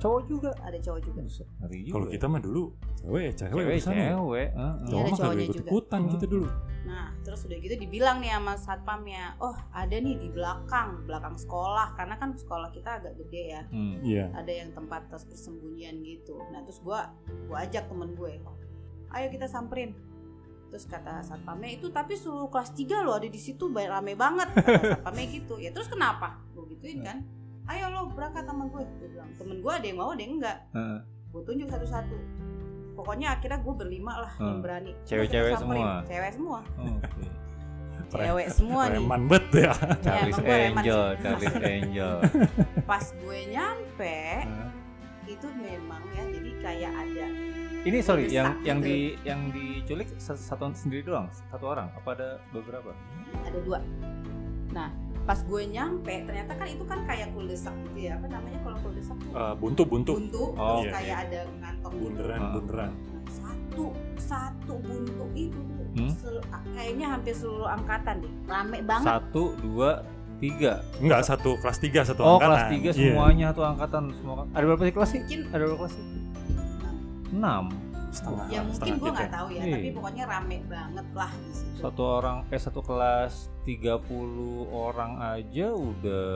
Cowok 0.05 0.23
juga. 0.29 0.51
ada 0.61 0.77
cowok 0.77 1.01
juga. 1.01 1.21
Kalau 1.89 2.07
kita 2.07 2.27
mah 2.29 2.39
dulu 2.39 2.63
cewek 2.95 3.23
ya 3.23 3.33
cewek, 3.35 3.57
cewek 3.57 3.81
cewek. 3.81 4.49
heeh. 4.53 4.53
Iya, 4.53 4.69
ada 4.77 4.85
Cowok 4.85 5.01
mah 5.03 5.17
cowoknya 5.17 5.25
kagak 5.35 5.47
ikut 5.47 5.57
juga. 5.57 5.69
ikutan 5.71 6.03
kita 6.07 6.27
dulu. 6.29 6.49
nah 6.85 7.09
terus 7.19 7.41
udah 7.43 7.59
gitu 7.59 7.75
dibilang 7.81 8.21
nih 8.21 8.31
sama 8.31 8.55
satpamnya 8.55 9.41
oh 9.41 9.57
ada 9.73 9.97
nih 9.97 10.21
di 10.21 10.29
belakang 10.29 11.01
belakang 11.03 11.33
sekolah 11.35 11.97
karena 11.97 12.15
kan 12.15 12.37
sekolah 12.37 12.69
kita 12.69 13.01
agak 13.01 13.17
gede 13.17 13.43
ya 13.51 13.63
Hmm. 13.67 14.05
Iya. 14.05 14.29
ada 14.31 14.53
yang 14.53 14.69
tempat 14.71 15.09
tes 15.09 15.25
persembunyian 15.25 15.97
gitu 15.99 16.37
nah 16.53 16.61
terus 16.61 16.79
gue 16.79 17.01
gue 17.49 17.57
ajak 17.57 17.89
temen 17.89 18.13
gue 18.13 18.37
ayo 19.11 19.27
kita 19.33 19.49
samperin 19.49 19.97
terus 20.69 20.85
kata 20.85 21.25
satpamnya 21.25 21.73
itu 21.73 21.89
tapi 21.89 22.15
seluruh 22.15 22.53
kelas 22.53 22.77
3 22.77 22.85
lo 23.01 23.17
ada 23.17 23.27
di 23.27 23.39
situ 23.39 23.65
banyak 23.67 23.89
rame 23.91 24.13
banget 24.13 24.53
kata 24.53 25.01
satpamnya 25.01 25.25
gitu 25.33 25.55
ya 25.57 25.73
terus 25.73 25.89
kenapa 25.89 26.37
gue 26.53 26.69
gituin 26.69 27.01
kan 27.01 27.25
ayo 27.67 27.85
lo 27.89 28.01
berangkat 28.09 28.45
sama 28.45 28.65
gue 28.67 28.83
gue 28.85 29.09
bilang 29.11 29.31
temen 29.35 29.57
gue 29.59 29.73
ada 29.73 29.87
yang 29.87 29.99
mau 29.99 30.11
ada 30.11 30.21
yang 30.21 30.35
enggak 30.37 30.59
Heeh. 30.71 30.99
gue 31.31 31.43
tunjuk 31.43 31.69
satu-satu 31.69 32.17
pokoknya 32.95 33.29
akhirnya 33.33 33.59
gue 33.59 33.75
berlima 33.75 34.13
lah 34.21 34.33
yang 34.35 34.49
Hmm. 34.51 34.61
berani 34.61 34.93
Cewek-cewek 35.03 35.53
semua? 35.57 36.05
cewek 36.05 36.33
semua 36.33 36.59
Oke. 36.77 37.27
cewek 38.15 38.49
semua 38.49 38.83
nih 38.87 39.01
Preman 39.01 39.23
bet 39.27 39.47
ya. 39.51 39.73
Charles 39.99 40.23
emang 40.31 40.39
gue 40.39 40.55
reman 40.55 40.79
Angel. 40.79 41.03
Charles 41.19 41.57
Angel. 41.59 42.15
pas 42.91 43.05
gue 43.11 43.39
nyampe 43.49 44.17
Heeh. 44.45 44.71
itu 45.27 45.49
memang 45.51 46.03
ya 46.11 46.23
jadi 46.29 46.51
kayak 46.61 46.93
ada 46.95 47.27
Ini 47.85 47.99
sorry, 48.01 48.29
yang 48.31 48.57
yang 48.63 48.81
gitu. 48.81 48.89
di 48.89 48.97
yang 49.25 49.41
diculik 49.51 50.09
satu, 50.17 50.39
satu 50.39 50.73
sendiri 50.73 51.05
doang, 51.05 51.29
satu 51.45 51.65
orang. 51.67 51.93
Apa 51.93 52.13
ada 52.13 52.29
beberapa? 52.49 52.97
ada 53.41 53.59
dua 53.61 53.81
nah 54.71 54.89
pas 55.25 55.41
gue 55.41 55.63
nyampe 55.67 56.15
ternyata 56.23 56.53
kan 56.53 56.67
itu 56.67 56.85
kan 56.85 57.01
kayak 57.03 57.33
kuldesak 57.33 57.73
gitu 57.83 57.99
ya 58.03 58.17
apa 58.17 58.27
namanya 58.29 58.59
kalau 58.61 58.79
kuldesak 58.79 59.17
tuh 59.19 59.33
Eh, 59.33 59.55
buntu 59.57 59.83
buntu. 59.83 60.13
buntu 60.15 60.43
Oh, 60.55 60.79
terus 60.79 60.85
iya, 60.85 60.93
kayak 60.93 61.17
ada 61.23 61.41
kantong 61.59 61.93
gitu. 61.93 62.03
Bunderan 62.05 62.39
Ah. 62.39 62.53
bunderan. 62.53 62.91
Nah, 62.93 63.23
satu 63.27 63.85
satu 64.17 64.73
buntu 64.79 65.25
itu 65.35 65.59
tuh 65.59 65.87
Hmm? 65.95 66.11
sel- 66.13 66.45
kayaknya 66.69 67.07
hampir 67.11 67.33
seluruh 67.33 67.69
angkatan 67.69 68.15
deh 68.19 68.33
rame 68.45 68.79
banget 68.83 69.07
Satu, 69.09 69.43
dua, 69.59 69.91
tiga. 70.37 70.73
Enggak 70.99 71.21
satu 71.23 71.51
kelas 71.57 71.79
3 71.79 72.01
satu 72.03 72.21
Oh, 72.21 72.37
angkatan. 72.37 72.49
kelas 72.51 72.65
tiga 72.69 72.91
Iya. 72.91 72.99
semuanya 73.09 73.49
tuh 73.51 73.65
angkatan 73.65 74.03
semua. 74.13 74.45
Ada 74.51 74.65
berapa 74.67 74.83
sih 74.83 74.93
kelas 74.93 75.09
sih? 75.09 75.21
mungkin 75.21 75.41
Ada 75.49 75.63
berapa 75.65 75.79
kelas 75.81 75.95
sih? 75.95 76.05
Enam. 77.33 77.65
Setengah. 78.15 78.47
ya 78.47 78.61
mungkin 78.61 78.75
setengah 78.77 78.97
gue 78.97 79.05
kita. 79.05 79.17
nggak 79.17 79.33
tahu 79.33 79.49
ya 79.49 79.61
Iya. 79.61 79.75
tapi 79.75 79.89
pokoknya 79.91 80.25
rame 80.25 80.57
banget 80.65 81.07
lah 81.13 81.31
di 81.37 81.53
situ 81.53 81.79
Satu 81.81 82.03
orang 82.15 82.37
eh 82.49 82.61
satu 82.61 82.81
kelas 82.81 83.35
30 83.65 84.07
orang 84.71 85.13
aja 85.21 85.67
udah 85.69 86.29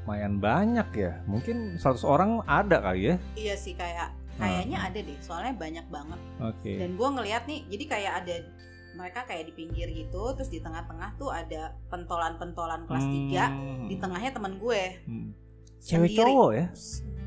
lumayan 0.00 0.34
banyak 0.38 0.88
ya. 0.94 1.12
Mungkin 1.24 1.76
100 1.76 2.00
orang 2.02 2.30
ada 2.42 2.80
kali 2.80 3.00
ya. 3.08 3.16
iya 3.34 3.52
sih 3.54 3.74
kayak 3.74 4.08
Ah. 4.34 4.40
kayaknya 4.40 4.78
ada 4.80 4.98
deh 4.98 5.18
soalnya 5.18 5.52
banyak 5.52 5.86
banget 5.88 6.20
Oke. 6.40 6.78
dan 6.78 6.94
gue 6.94 7.08
ngeliat 7.10 7.42
nih 7.44 7.66
jadi 7.66 7.84
kayak 7.88 8.12
ada 8.16 8.34
mereka 8.94 9.20
kayak 9.24 9.44
di 9.44 9.52
pinggir 9.52 9.90
gitu 9.90 10.30
terus 10.32 10.46
di 10.46 10.58
tengah-tengah 10.58 11.10
tuh 11.14 11.28
ada 11.28 11.74
pentolan-pentolan 11.88 12.86
kelas 12.86 13.02
3 13.04 13.50
Hmm. 13.50 13.86
di 13.86 13.94
tengahnya 13.94 14.30
temen 14.30 14.54
gue 14.56 14.82
Hmm. 15.04 15.34
Cewek 15.78 16.14
cowok 16.14 16.50
ya? 16.54 16.66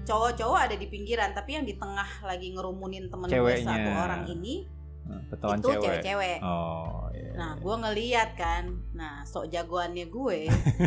Cowok-cowok 0.03 0.59
ada 0.61 0.75
di 0.75 0.85
pinggiran 0.85 1.31
tapi 1.31 1.53
yang 1.53 1.63
di 1.63 1.73
tengah 1.73 2.07
lagi 2.21 2.51
ngerumunin 2.51 3.07
temen 3.07 3.25
gue 3.25 3.33
Ceweknya. 3.33 3.67
satu 3.67 3.89
orang 3.99 4.23
ini 4.27 4.55
Nah, 5.01 5.17
Betawan 5.27 5.57
itu 5.57 5.65
cewek. 5.67 5.81
cewek-cewek 5.81 6.37
Oh, 6.41 7.09
iya. 7.11 7.33
nah 7.33 7.51
gue 7.55 7.75
ngeliat 7.75 8.29
kan 8.33 8.63
nah 8.91 9.23
sok 9.23 9.49
jagoannya 9.49 10.05
gue 10.07 10.39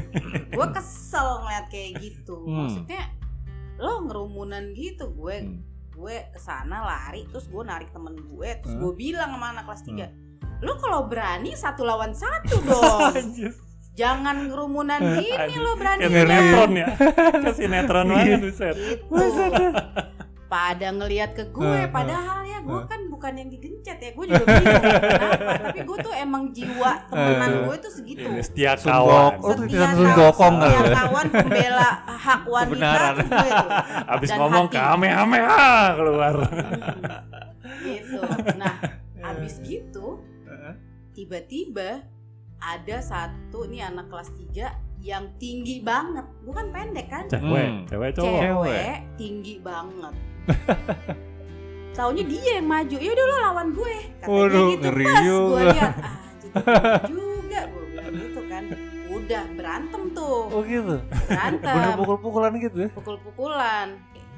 gue 0.55 0.66
kesel 0.70 1.42
ngeliat 1.42 1.66
kayak 1.66 1.98
gitu 1.98 2.38
Hmm. 2.40 2.57
maksudnya 2.62 3.03
lo 3.77 4.00
ngerumunan 4.03 4.70
gitu 4.72 5.11
gue 5.12 5.37
Hmm. 5.40 5.59
gue 5.90 6.16
ke 6.27 6.38
sana 6.38 6.83
lari 6.85 7.27
terus 7.27 7.46
gue 7.46 7.59
narik 7.61 7.90
temen 7.90 8.14
gue 8.14 8.48
terus 8.57 8.72
Hmm. 8.72 8.83
gue 8.83 8.92
bilang 8.94 9.31
sama 9.31 9.46
anak 9.50 9.64
kelas 9.66 9.83
3 9.83 10.07
lo 10.62 10.72
kalau 10.77 11.00
berani 11.05 11.50
satu 11.53 11.83
lawan 11.83 12.14
satu 12.14 12.55
dong. 12.64 13.18
Jangan 13.94 14.46
kerumunan 14.46 15.00
gini 15.18 15.54
lo 15.57 15.72
berani 15.74 16.02
sinetron 16.04 16.72
ya. 16.74 16.88
Sinetron 17.57 18.07
banget 18.09 18.38
buset. 18.40 18.74
gitu 18.74 19.70
pada 20.44 20.87
ngelihat 20.88 21.35
ke 21.35 21.50
gue 21.50 21.80
padahal 21.90 22.42
ya 22.42 22.62
gue 22.62 22.80
kan 22.87 23.00
bukan 23.07 23.33
yang 23.35 23.48
digencet 23.48 23.98
ya. 23.98 24.11
Gue 24.12 24.24
juga 24.24 24.44
bingung 24.44 24.83
kenapa? 25.11 25.52
Tapi 25.64 25.80
gue 25.83 25.98
tuh 26.00 26.14
emang 26.14 26.42
jiwa 26.50 26.90
temenan 27.09 27.50
gue 27.64 27.76
tuh 27.76 27.90
segitu. 27.90 28.22
Ini 28.22 28.38
setia 28.38 28.72
kawan. 28.76 29.33
Oh, 29.37 29.50
tuh 29.50 29.66
Setia 29.66 29.83
kawan- 29.88 30.14
setia 30.14 30.94
kawan 30.94 31.26
pembela 31.28 31.88
hak 32.07 32.42
wanita 32.46 32.87
tuh 33.16 33.26
gue 33.26 33.50
tuh. 33.50 33.70
Abis 34.07 34.28
Dan 34.30 34.38
ngomong 34.38 34.66
kamehameha 34.68 35.66
keluar. 35.96 36.35
gitu. 37.80 38.20
Nah 38.54 38.74
abis 39.24 39.54
gitu 39.59 40.22
tiba-tiba 41.11 42.04
ada 42.66 42.96
satu 42.98 43.66
nih 43.66 43.85
anak 43.85 44.09
kelas 44.09 44.33
3 44.33 44.72
yang 44.98 45.29
tinggi 45.37 45.81
banget 45.81 46.24
bukan 46.40 46.70
pendek 46.70 47.07
kan 47.07 47.24
Cewek, 47.27 47.44
Hmm. 47.66 47.85
cewek 47.85 48.11
cowok. 48.14 48.40
cewek 48.40 48.96
tinggi 49.14 49.55
banget 49.59 50.14
Taunya 51.94 52.24
dia 52.24 52.59
yang 52.59 52.66
maju. 52.66 52.96
Ya 52.98 53.07
udah 53.09 53.24
lo 53.24 53.37
lawan 53.40 53.68
gue. 53.70 53.94
Katanya 54.18 54.35
Waduh, 54.35 54.66
gitu 54.68 54.83
ngeri 54.83 55.05
pas 55.07 55.22
gue 55.22 55.62
lihat. 55.70 55.94
Ah, 55.94 56.27
jadi 56.35 56.50
tinggi 56.50 57.14
juga 57.14 57.61
gue 57.64 57.83
bilang 57.87 58.11
gitu 58.12 58.40
kan. 58.44 58.64
Udah 59.07 59.42
berantem 59.55 60.03
tuh. 60.11 60.38
Oh 60.50 60.61
gitu. 60.61 60.96
Bener 60.98 61.22
Berantem. 61.31 61.94
pukul-pukulan 61.94 62.53
gitu 62.59 62.77
ya? 62.81 62.88
Pukul-pukulan. 62.90 63.87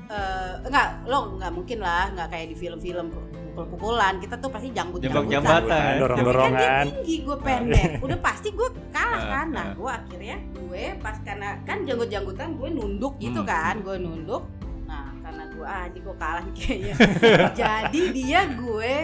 Eh 0.06 0.52
enggak, 0.62 0.88
lo 1.10 1.34
enggak 1.34 1.50
mungkin 1.50 1.78
lah, 1.82 2.14
enggak 2.14 2.28
kayak 2.30 2.46
di 2.52 2.56
film-film 2.56 3.06
pukul-pukulan. 3.10 4.22
Kita 4.22 4.38
tuh 4.38 4.52
pasti 4.52 4.70
jambut-jambutan. 4.70 5.26
Jambak-jambatan. 5.26 5.92
Dorong-dorongan. 5.98 6.52
Kan 6.54 6.86
dia 6.86 6.94
tinggi, 6.94 7.16
gue 7.26 7.36
pendek. 7.42 7.90
Udah 8.06 8.18
pasti 8.22 8.48
gue 8.54 8.68
kalah 8.94 9.18
Ah, 9.18 9.26
kan. 9.32 9.46
Nah, 9.50 9.66
ah. 9.66 9.68
gue 9.74 9.90
akhirnya 9.90 10.36
gue 10.54 10.82
pas 11.02 11.16
karena 11.24 11.48
kan 11.66 11.78
janggut-janggutan 11.82 12.48
gue 12.54 12.68
nunduk 12.70 13.14
gitu 13.18 13.40
Hmm. 13.42 13.50
kan, 13.50 13.74
gue 13.82 13.96
nunduk. 13.98 14.42
Nah, 14.86 15.10
karena 15.24 15.42
gue 15.50 15.66
ah 15.66 15.84
ini 15.90 15.98
gue 15.98 16.16
kalah 16.20 16.44
kayaknya. 16.54 16.94
Jadi 17.60 18.00
dia 18.14 18.40
gue 18.54 18.94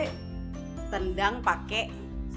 tendang 0.93 1.41
pakai 1.41 1.89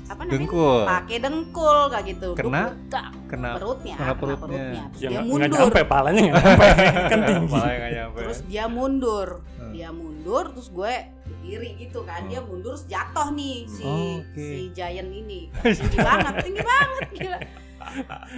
apa 0.06 0.22
namanya? 0.22 0.34
Dengkul. 0.38 0.82
Pakai 0.86 1.18
dengkul 1.18 1.78
kayak 1.88 2.06
gitu. 2.08 2.28
Gua 2.32 2.40
Kena? 2.40 2.62
budak 2.70 3.08
Kena 3.26 3.50
perutnya, 3.54 3.96
kena 3.96 4.14
kena 4.14 4.36
perutnya. 4.38 4.84
Terus 4.88 5.02
Ya 5.02 5.10
dia 5.10 5.10
nggak 5.12 5.26
mundur. 5.26 5.58
nyampe, 5.58 5.80
palanya 5.84 6.22
nggak 6.26 6.36
nyampe. 6.38 6.68
kan 7.10 7.20
tinggi. 7.26 7.60
Nyampe. 7.92 8.20
Terus 8.22 8.40
dia 8.46 8.66
mundur, 8.68 9.30
Hmm. 9.56 9.72
dia 9.72 9.90
mundur, 9.90 10.44
terus 10.52 10.70
gue 10.70 10.94
berdiri 11.26 11.70
gitu 11.80 12.00
kan, 12.02 12.22
dia 12.26 12.38
Hmm. 12.38 12.48
mundur 12.48 12.72
terus 12.72 12.86
jatuh 12.86 13.28
nih 13.32 13.58
si 13.66 13.82
Oh, 13.82 14.22
oke. 14.22 14.38
si 14.38 14.62
Giant 14.72 15.10
ini, 15.10 15.50
tinggi 15.52 15.98
banget, 16.00 16.34
tinggi 16.40 16.62
banget 16.64 17.04
gila. 17.12 17.40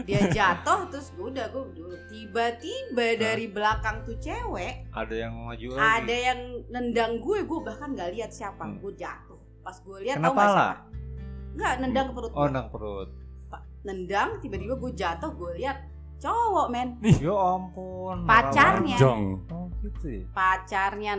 Dia 0.03 0.21
jatuh 0.29 0.87
terus 0.87 1.11
gue 1.13 1.27
udah 1.29 1.47
gue 1.47 1.63
dulu 1.73 1.95
tiba-tiba 2.07 3.05
dari 3.15 3.47
belakang 3.47 4.03
tuh 4.03 4.15
cewek 4.17 4.87
Ada 4.89 5.15
yang 5.17 5.33
maju 5.35 5.67
lagi. 5.71 5.83
ada 5.97 6.15
yang 6.15 6.39
nendang 6.69 7.13
gue, 7.17 7.41
gue 7.41 7.59
bahkan 7.61 7.91
nggak 7.91 8.11
lihat 8.13 8.29
siapa, 8.29 8.61
Hmm. 8.61 8.77
gue 8.77 8.91
jatuh. 8.93 9.39
Pas 9.61 9.75
gue 9.77 9.97
lihat 10.01 10.15
Kena 10.17 10.29
tau 10.29 10.35
nggak 11.57 11.73
pala? 11.73 11.73
siapa? 11.73 11.73
Nggak 11.73 11.73
nendang 11.81 12.05
ke 12.05 12.13
perut 12.13 12.31
Oh, 12.31 12.39
gue. 12.39 12.53
nang 12.53 12.67
perut. 12.69 13.09
Nendang, 13.79 14.29
tiba-tiba 14.39 14.75
gue 14.75 14.91
jatuh, 14.93 15.31
gue 15.31 15.51
lihat 15.55 15.77
cowok 16.17 16.67
men, 16.67 16.89
Ya 17.01 17.31
ampun. 17.31 18.17
Pacarnya. 18.23 18.97
Jong. 18.97 19.23
Oh 19.47 19.67
gitu 19.79 20.05
ya. 20.07 20.23
pacarnya 20.29 21.13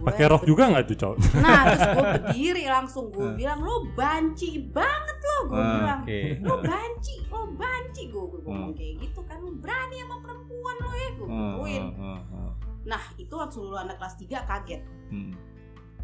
Pakai 0.00 0.26
rok 0.26 0.42
juga 0.42 0.64
nggak 0.66 0.84
tuh 0.86 0.96
cowok? 0.96 1.16
Nah 1.36 1.60
terus 1.66 1.82
gue 1.86 2.04
berdiri 2.16 2.64
langsung 2.66 3.04
gue 3.10 3.20
Hmm. 3.22 3.36
bilang 3.36 3.60
lo 3.60 3.84
banci 3.92 4.48
banget 4.66 5.18
lo 5.20 5.38
gue 5.46 5.60
Ah, 5.60 5.72
bilang 5.76 6.00
Oke. 6.02 6.20
lo 6.40 6.54
banci 6.58 7.14
lo 7.26 7.40
banci 7.52 8.02
gue 8.06 8.24
gue 8.26 8.40
ngomong 8.40 8.64
Hmm. 8.66 8.78
kayak 8.80 8.94
gitu 8.98 9.20
kan 9.22 9.36
lo 9.38 9.52
berani 9.52 9.96
sama 10.00 10.16
perempuan 10.18 10.76
lo 10.78 10.90
ya 10.90 11.08
gue 11.12 11.26
Hmm, 11.26 11.36
gituin 11.36 11.82
hmm, 11.84 11.94
hmm, 11.94 12.20
hmm. 12.26 12.50
nah 12.82 13.02
itu 13.14 13.34
seluruh 13.46 13.78
anak 13.78 13.96
kelas 13.96 14.14
3 14.16 14.40
kaget 14.42 14.82
Hmm. 15.12 15.32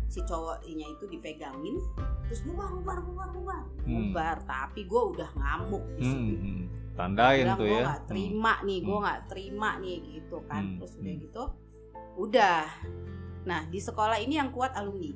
Si 0.06 0.20
cowoknya 0.22 0.86
itu 0.88 1.04
dipegangin 1.06 1.76
terus 2.24 2.40
bubar 2.42 2.70
bubar 2.72 2.98
bubar 3.00 3.28
bubar 3.30 3.62
Hmm. 3.82 4.10
bubar 4.10 4.36
tapi 4.42 4.84
gue 4.84 5.02
udah 5.08 5.30
ngamuk 5.32 5.84
di 5.92 6.00
Hmm, 6.00 6.10
situ 6.10 6.34
hmm. 6.36 6.64
Tandain 6.96 7.44
bilang 7.44 7.54
tuh 7.54 7.62
gue 7.62 7.72
ya. 7.72 7.82
nggak 7.84 8.02
terima 8.06 8.52
nih 8.62 8.78
gue 8.80 8.90
Hmm. 8.90 9.04
nggak 9.04 9.20
terima 9.26 9.68
nih 9.78 9.96
gitu 10.10 10.36
kan 10.44 10.62
Hmm. 10.64 10.76
terus 10.76 10.92
udah 10.94 11.06
Hmm. 11.08 11.20
gitu 11.20 11.42
udah 12.16 12.60
nah 13.44 13.60
di 13.64 13.78
sekolah 13.78 14.16
ini 14.16 14.34
yang 14.34 14.50
kuat 14.50 14.72
alumni 14.72 15.12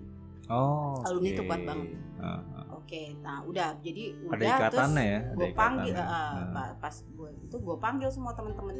Oh. 0.46 0.98
Alumni 1.00 1.30
tuh 1.30 1.46
kuat 1.46 1.62
banget. 1.62 1.94
Ah. 2.18 2.42
Oke, 2.74 3.14
nah 3.16 3.38
udah 3.40 3.70
jadi 3.78 4.18
Ada 4.18 4.34
udah 4.34 4.50
ya. 4.98 5.18
Ada 5.22 5.30
gue 5.30 5.48
panggil 5.54 5.94
ikatannya. 5.94 5.94
eh, 5.94 6.42
Ah. 6.42 6.50
pa- 6.50 6.76
pas 6.76 6.94
gue 7.06 7.30
itu 7.40 7.56
gue 7.56 7.76
panggil 7.78 8.08
semua 8.10 8.32
temen-temen 8.34 8.76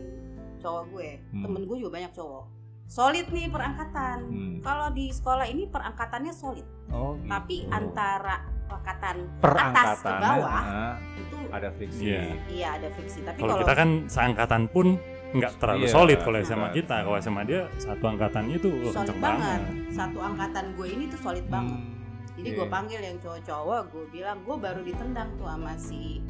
cowok 0.59 0.83
gue, 0.91 1.09
Hmm. 1.31 1.43
temen 1.47 1.63
gue 1.63 1.77
juga 1.79 1.93
banyak 1.95 2.11
cowok, 2.11 2.45
solid 2.91 3.27
nih 3.31 3.47
perangkatan. 3.47 4.19
Hmm. 4.27 4.57
Kalau 4.61 4.91
di 4.91 5.09
sekolah 5.09 5.47
ini 5.47 5.71
perangkatannya 5.71 6.35
solid, 6.35 6.67
Oh, 6.91 7.15
gitu. 7.15 7.31
tapi 7.31 7.57
antara 7.71 8.43
angkatan 8.67 9.17
atas 9.43 9.99
ke 9.99 10.11
bawah 10.11 10.63
ah, 10.63 10.95
itu 11.15 11.37
ada 11.51 11.69
friksi. 11.71 12.03
Iya. 12.05 12.23
iya 12.47 12.69
ada 12.79 12.89
friksi. 12.91 13.23
Tapi 13.23 13.39
Kalau 13.39 13.57
kita 13.59 13.75
kan 13.75 13.89
seangkatan 14.07 14.63
pun 14.67 14.87
nggak 15.31 15.53
terlalu 15.59 15.87
Iya, 15.87 15.91
solid 15.91 16.19
kalau 16.21 16.39
SMA 16.41 16.59
nggak. 16.61 16.75
kita. 16.79 16.97
Kalau 17.03 17.17
SMA 17.19 17.43
dia 17.47 17.61
satu 17.79 18.05
angkatannya 18.07 18.55
itu 18.59 18.71
solid 18.91 19.19
banget, 19.19 19.59
banget. 19.63 19.63
satu 19.91 20.19
angkatan 20.19 20.65
gue 20.75 20.87
ini 20.87 21.05
tuh 21.07 21.21
solid 21.21 21.47
banget. 21.47 21.79
Hmm. 21.79 21.95
Jadi 22.35 22.49
Oke. 22.51 22.57
gue 22.57 22.69
panggil 22.71 23.01
yang 23.05 23.17
cowok-cowok, 23.21 23.81
gue 23.91 24.05
bilang 24.09 24.39
gue 24.43 24.57
baru 24.57 24.81
ditendang 24.81 25.29
tuh 25.37 25.47
sama 25.47 25.73
si 25.77 26.23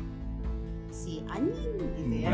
si 0.90 1.22
anjing 1.26 1.70
gitu 1.78 2.02
ya. 2.20 2.30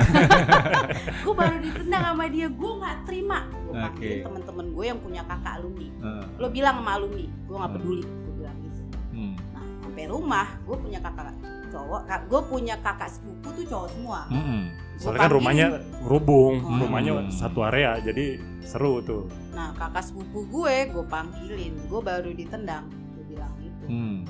gue 1.25 1.35
baru 1.35 1.57
ditendang 1.61 2.05
sama 2.07 2.25
dia, 2.27 2.49
gue 2.49 2.73
nggak 2.75 2.97
terima. 3.05 3.39
Gue 3.63 3.75
panggil 3.77 4.09
Oke. 4.11 4.25
temen-temen 4.25 4.67
gue 4.73 4.85
yang 4.87 4.99
punya 4.99 5.23
kakak 5.23 5.53
alumni. 5.57 5.89
Ah, 6.01 6.25
Lo 6.37 6.47
bilang 6.49 6.75
sama 6.81 6.91
alumni, 6.97 7.25
gue 7.29 7.55
nggak 7.55 7.71
Hmm. 7.71 7.79
peduli. 7.79 8.05
Gue 8.05 8.35
bilang 8.35 8.57
gitu. 8.59 8.81
hmm. 9.13 9.35
Nah 9.53 9.65
sampai 9.81 10.05
rumah, 10.07 10.47
gue 10.63 10.77
punya 10.77 10.99
kakak 10.99 11.27
cowok, 11.67 12.01
gue 12.25 12.41
punya 12.47 12.75
kakak 12.79 13.11
sepupu 13.11 13.49
tuh 13.53 13.65
cowok 13.67 13.89
semua. 13.91 14.21
Gua 14.27 14.65
Soalnya 14.97 15.21
kan 15.21 15.31
rumahnya 15.31 15.67
rubung, 16.03 16.55
Hmm. 16.59 16.81
rumahnya 16.81 17.13
satu 17.29 17.61
area, 17.63 18.01
jadi 18.01 18.41
seru 18.65 19.05
tuh. 19.05 19.29
Nah 19.53 19.77
kakak 19.77 20.01
sepupu 20.03 20.49
gue, 20.49 20.89
gue 20.89 21.05
panggilin, 21.05 21.77
gue 21.85 22.01
baru 22.01 22.33
ditendang. 22.33 22.89
Gue 23.13 23.25
bilang 23.29 23.53
gitu. 23.61 23.85
Hmm. 23.87 24.25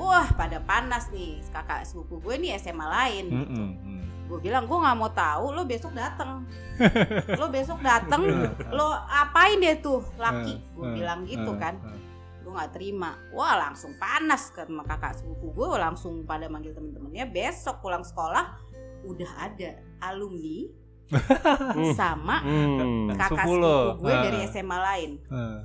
Wah 0.00 0.32
pada 0.32 0.56
panas 0.60 1.08
nih 1.10 1.44
kakak 1.46 1.84
sepupu 1.84 2.16
gue 2.18 2.34
nih 2.38 2.56
SMA 2.56 2.86
lain. 2.86 3.24
Gitu. 3.28 3.60
Hmm. 3.60 4.00
gue 4.24 4.38
bilang 4.40 4.62
gue 4.64 4.78
nggak 4.78 4.94
mau 4.94 5.10
tahu 5.10 5.50
lo 5.50 5.66
besok 5.66 5.90
dateng 5.90 6.46
lo 7.34 7.50
besok 7.50 7.82
dateng 7.82 8.22
lo 8.70 8.86
apain 9.10 9.58
deh 9.58 9.74
tuh 9.76 10.06
laki 10.16 10.54
gue 10.70 10.86
Eh, 10.86 10.92
bilang 10.94 11.26
gitu 11.26 11.50
eh, 11.50 11.58
kan 11.58 11.74
eh. 11.76 11.98
gue 12.40 12.48
nggak 12.48 12.70
terima 12.70 13.10
wah 13.30 13.58
langsung 13.58 13.90
panas 13.98 14.48
ke 14.48 14.62
sama 14.62 14.86
kakak 14.86 15.18
sepupu 15.18 15.50
gue 15.50 15.74
langsung 15.74 16.22
pada 16.22 16.46
manggil 16.46 16.70
temen-temennya 16.70 17.26
besok 17.26 17.82
pulang 17.82 18.06
sekolah 18.06 18.54
udah 19.02 19.30
ada 19.40 19.70
alumni 20.00 20.70
sama 21.98 22.38
Hmm. 22.40 23.10
kakak 23.10 23.50
Sepupu 23.50 23.98
gue 23.98 24.14
dari 24.14 24.38
SMA 24.46 24.78
lain 24.78 25.10
Eh. 25.26 25.58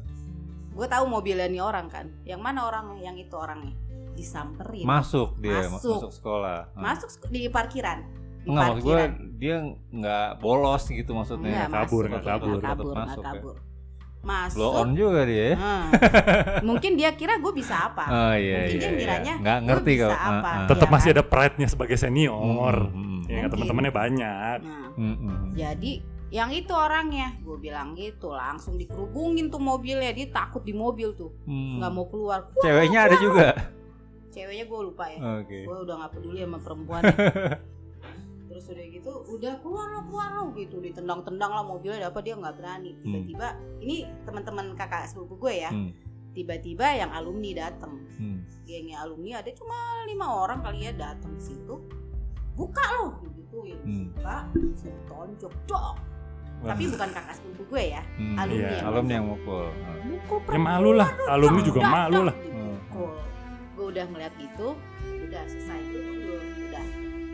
gue 0.73 0.87
tahu 0.89 1.05
mobilnya 1.05 1.45
nih 1.45 1.61
orang 1.61 1.85
kan 1.85 2.09
yang 2.23 2.41
mana 2.41 2.65
orangnya 2.65 2.97
yang 2.99 3.15
itu 3.15 3.31
orangnya 3.31 3.77
disamperin 4.15 4.83
Masuk 4.83 5.35
dia 5.37 5.67
Masuk. 5.67 5.99
masuk, 5.99 6.11
sekolah. 6.11 6.71
Ah. 6.71 6.81
masuk 6.81 7.09
di 7.27 7.45
parkiran 7.47 7.99
di 8.41 8.47
Enggak 8.47 8.65
maksud 8.71 8.81
gue 8.81 8.95
parkiran 8.95 9.13
dia 9.35 9.55
nggak 9.91 10.27
bolos 10.37 10.83
gitu 10.85 11.11
maksudnya. 11.11 11.51
Enggak, 11.65 11.69
kabur, 11.83 12.03
masuk. 12.03 12.09
nggak 12.09 12.21
Nggak 12.21 12.33
kabur. 12.33 12.57
kabur, 12.61 12.85
nggak 12.87 13.05
masuk 13.05 13.19
ya. 13.19 13.29
kabur. 13.29 13.55
Masuk. 14.25 14.57
Blow 14.57 14.71
on 14.75 14.89
juga 14.91 15.21
dia. 15.23 15.37
ya. 15.37 15.51
Hmm. 15.53 15.87
Mungkin 16.69 16.91
dia 16.93 17.09
kira 17.11 17.37
gue 17.37 17.53
bisa 17.53 17.75
apa? 17.85 18.03
Oh 18.05 18.33
iya 18.33 18.57
Mungkin 18.63 18.71
iya. 18.71 18.73
dia 18.75 18.87
iya. 18.87 18.97
ngiranya 18.97 19.33
nggak 19.37 19.59
ngerti 19.61 19.91
bisa 19.91 20.03
kok. 20.03 20.13
apa. 20.13 20.25
Ah, 20.41 20.55
ah. 20.55 20.65
Tetap 20.65 20.87
Iya 20.87 20.93
masih 20.93 21.05
kan? 21.07 21.15
ada 21.15 21.23
pride-nya 21.23 21.67
sebagai 21.67 21.93
senior. 21.95 22.75
Hmm, 22.85 22.95
hmm, 22.95 23.19
Ya 23.23 23.33
Mungkin. 23.35 23.51
teman-temannya 23.51 23.93
banyak. 23.93 24.57
Nah, 24.61 24.89
hmm, 24.93 25.15
hmm. 25.19 25.43
jadi 25.53 25.91
yang 26.27 26.49
itu 26.51 26.73
orangnya, 26.73 27.37
gue 27.39 27.55
bilang 27.55 27.93
gitu, 27.93 28.27
langsung 28.27 28.75
dikerubungin 28.75 29.47
tuh 29.47 29.57
mobilnya, 29.57 30.09
dia 30.11 30.27
takut 30.27 30.61
di 30.61 30.73
mobil 30.73 31.13
tuh, 31.13 31.31
Hmm. 31.45 31.79
nggak 31.79 31.91
mau 31.91 32.05
keluar. 32.05 32.49
Ceweknya 32.59 32.99
ada 33.03 33.15
juga. 33.17 33.47
Ceweknya 34.35 34.65
gue 34.65 34.79
lupa 34.83 35.05
ya, 35.07 35.19
Oke. 35.39 35.63
gue 35.63 35.77
udah 35.79 35.95
nggak 35.97 36.11
peduli 36.13 36.39
sama 36.41 36.59
perempuan. 36.59 37.03
Terus 38.49 38.65
udah 38.69 38.85
gitu, 38.89 39.11
udah 39.29 39.53
keluar 39.59 39.87
lo 39.89 40.01
keluar 40.05 40.29
lo 40.33 40.43
gitu, 40.53 40.77
ditendang-tendang 40.77 41.51
lah 41.51 41.63
mobilnya, 41.63 42.07
apa 42.07 42.19
dia 42.19 42.35
nggak 42.35 42.55
berani. 42.55 42.91
Tiba-tiba, 42.97 43.47
ini 43.79 43.95
teman-teman 44.21 44.75
kakak 44.75 45.07
sepupu 45.07 45.39
gue 45.39 45.55
ya, 45.57 45.71
Hmm, 45.71 45.91
tiba-tiba 46.31 46.83
yang 46.93 47.11
alumni 47.11 47.51
datang. 47.57 47.95
hmm. 48.13 48.39
gengnya 48.65 48.97
alumni 48.99 49.39
ada 49.39 49.51
cuma 49.53 49.77
lima 50.03 50.25
orang 50.25 50.57
kali 50.59 50.83
ya 50.83 50.91
datang 50.91 51.31
ke 51.31 51.43
situ 51.45 51.75
buka 52.51 52.81
loh 52.93 53.13
gituin 53.29 53.77
Hmm. 53.79 54.09
buka 54.09 54.37
saya 54.73 54.97
tonjok 55.05 55.53
dok 55.65 55.93
Wah. 56.59 56.73
tapi 56.73 56.89
bukan 56.89 57.09
kakak 57.09 57.33
sepupu 57.35 57.61
gue 57.69 57.83
ya 57.87 58.01
Hmm. 58.17 58.35
alumni 58.35 58.57
Iya. 58.57 58.73
yang 58.73 58.87
Alumni 58.89 59.13
yang 59.13 59.27
mukul. 59.27 59.65
Mukul 60.03 60.39
Ya 60.49 60.57
malu 60.59 60.91
lah, 60.91 61.09
alumni 61.29 61.61
juga 61.61 61.81
malu 61.83 62.21
lah. 62.23 62.35
gitu. 62.35 62.49
Hmm. 62.51 62.73
Mukul. 62.73 63.11
Gue 63.75 63.85
udah 63.87 64.05
ngeliat 64.05 64.33
gitu 64.35 64.67
udah 65.21 65.43
selesai 65.45 65.79
gue 65.85 66.01
udah 66.65 66.85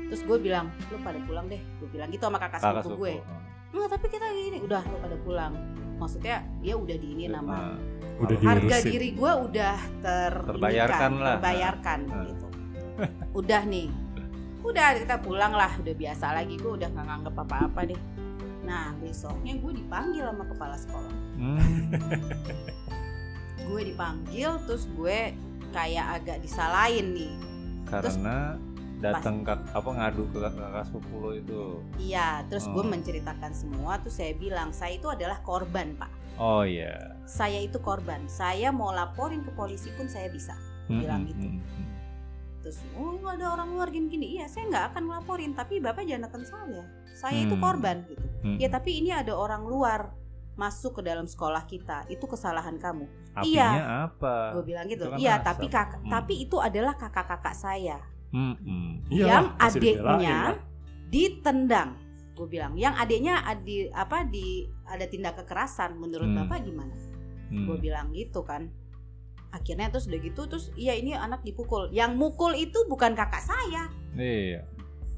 terus 0.08 0.22
gue 0.22 0.38
bilang 0.40 0.68
lu 0.88 0.98
pada 1.00 1.20
pulang 1.22 1.46
deh 1.46 1.62
gue 1.78 1.88
bilang 1.88 2.10
gitu 2.10 2.24
sama 2.24 2.36
kakak, 2.38 2.60
Kakak 2.60 2.84
sepupu 2.84 3.00
gue. 3.00 3.14
Nggak, 3.72 3.88
tapi 3.90 4.06
kita 4.10 4.26
gini 4.30 4.58
udah 4.60 4.82
lu 4.84 4.98
pada 5.00 5.18
pulang 5.18 5.54
maksudnya 5.96 6.36
dia 6.60 6.74
udah 6.76 6.98
diinin 6.98 7.32
sama 7.32 7.54
Ah. 7.54 7.78
Udah 8.20 8.38
harga 8.38 8.62
diurusin. 8.78 8.92
diri 8.92 9.10
gue 9.12 9.32
udah 9.42 9.78
ter 9.98 10.34
Terbayarkan 10.44 11.12
lah. 11.16 11.30
terbayarkan 11.32 12.00
Nah. 12.04 12.24
gitu 12.28 12.46
udah 13.32 13.62
nih 13.64 13.88
udah 14.62 14.88
kita 14.96 15.16
pulang 15.18 15.50
lah 15.52 15.72
udah 15.76 15.96
biasa 15.96 16.26
lagi 16.32 16.54
gue 16.54 16.72
udah 16.72 16.86
nggak 16.88 17.06
nganggep 17.08 17.36
apa-apa 17.36 17.82
deh 17.88 18.02
nah 18.62 18.94
besoknya 18.96 19.54
gue 19.56 19.72
dipanggil 19.74 20.22
sama 20.24 20.46
kepala 20.46 20.76
sekolah 20.76 21.14
Hmm. 21.34 21.58
gue 23.64 23.82
dipanggil 23.84 24.52
terus 24.62 24.86
gue 24.92 25.34
kayak 25.72 26.06
agak 26.16 26.38
disalahin 26.40 27.12
nih 27.12 27.34
Karena 27.84 28.56
datang 28.98 29.42
ke 29.42 29.50
apa 29.50 29.90
ngadu 29.90 30.30
ke 30.30 30.38
kakak 30.38 30.86
sepupu 30.86 31.16
lo 31.18 31.32
itu. 31.34 31.62
iya 31.98 32.46
terus 32.46 32.70
gue 32.70 32.78
Oh. 32.78 32.86
menceritakan 32.86 33.50
semua 33.52 33.98
terus 33.98 34.16
saya 34.16 34.32
bilang 34.34 34.70
saya 34.70 34.94
itu 34.94 35.08
adalah 35.08 35.42
korban 35.42 35.98
pak 35.98 36.12
Oh 36.38 36.62
iya. 36.62 37.18
saya 37.24 37.58
itu 37.60 37.78
korban 37.78 38.22
saya 38.28 38.70
mau 38.70 38.90
laporin 38.90 39.42
ke 39.42 39.52
polisi 39.52 39.90
pun 39.92 40.06
saya 40.06 40.30
bisa 40.30 40.54
Hmm, 40.86 41.00
bilang 41.00 41.22
hmm, 41.24 41.30
gitu. 41.30 41.46
hmm, 41.48 41.58
hmm. 41.58 41.88
terus 42.62 42.78
oh 42.94 43.18
ada 43.26 43.46
orang 43.50 43.70
luar 43.72 43.90
gini-gini 43.90 44.36
iya 44.36 44.46
saya 44.46 44.68
nggak 44.68 44.86
akan 44.92 45.04
ngelaporin 45.08 45.52
tapi 45.52 45.80
bapak 45.80 46.04
jangan 46.04 46.28
neken 46.28 46.44
saya 46.44 46.84
saya 47.12 47.38
itu 47.40 47.54
Hmm. 47.54 47.64
korban 47.64 47.98
gitu 48.06 48.26
Hmm. 48.42 48.58
ya 48.58 48.70
tapi 48.70 48.98
ini 48.98 49.10
ada 49.10 49.34
orang 49.34 49.64
luar 49.64 50.14
masuk 50.62 50.92
ke 50.94 51.04
dalam 51.04 51.26
sekolah 51.26 51.66
kita 51.66 52.06
itu 52.08 52.22
kesalahan 52.24 52.78
kamu 52.78 53.10
Apinya 53.34 53.50
iya. 53.74 53.86
apa? 54.06 54.54
gue 54.54 54.64
bilang 54.68 54.86
gitu 54.86 55.04
Itu 55.04 55.12
kan 55.12 55.18
iya 55.18 55.34
asap. 55.36 55.46
tapi 55.48 55.66
kakak 55.68 56.00
Hmm. 56.00 56.12
tapi 56.12 56.34
itu 56.38 56.58
adalah 56.58 56.94
kakak-kakak 56.94 57.56
saya 57.56 57.98
Hmm, 58.30 58.56
hmm. 58.56 58.92
Iyalah, 59.10 59.28
yang 59.28 59.46
dibelain 59.76 60.06
adiknya 60.16 60.38
ditendang 61.08 61.90
gue 62.32 62.48
bilang 62.48 62.74
yang 62.76 62.96
adiknya 62.96 63.44
adi 63.44 63.92
apa 63.92 64.24
di 64.24 64.64
ada 64.86 65.04
tindak 65.04 65.36
kekerasan 65.36 65.98
menurut 65.98 66.26
Hmm. 66.26 66.38
bapak 66.40 66.64
gimana 66.64 66.96
Hmm. 67.50 67.66
gue 67.66 67.78
bilang 67.82 68.14
gitu 68.14 68.42
kan 68.42 68.72
akhirnya 69.52 69.92
terus 69.92 70.08
udah 70.08 70.22
gitu 70.22 70.42
terus 70.48 70.72
iya 70.74 70.96
ini 70.96 71.12
anak 71.12 71.44
dipukul 71.44 71.92
yang 71.92 72.16
mukul 72.16 72.54
itu 72.54 72.88
bukan 72.88 73.12
kakak 73.12 73.44
saya 73.44 73.92
Iya. 74.14 74.64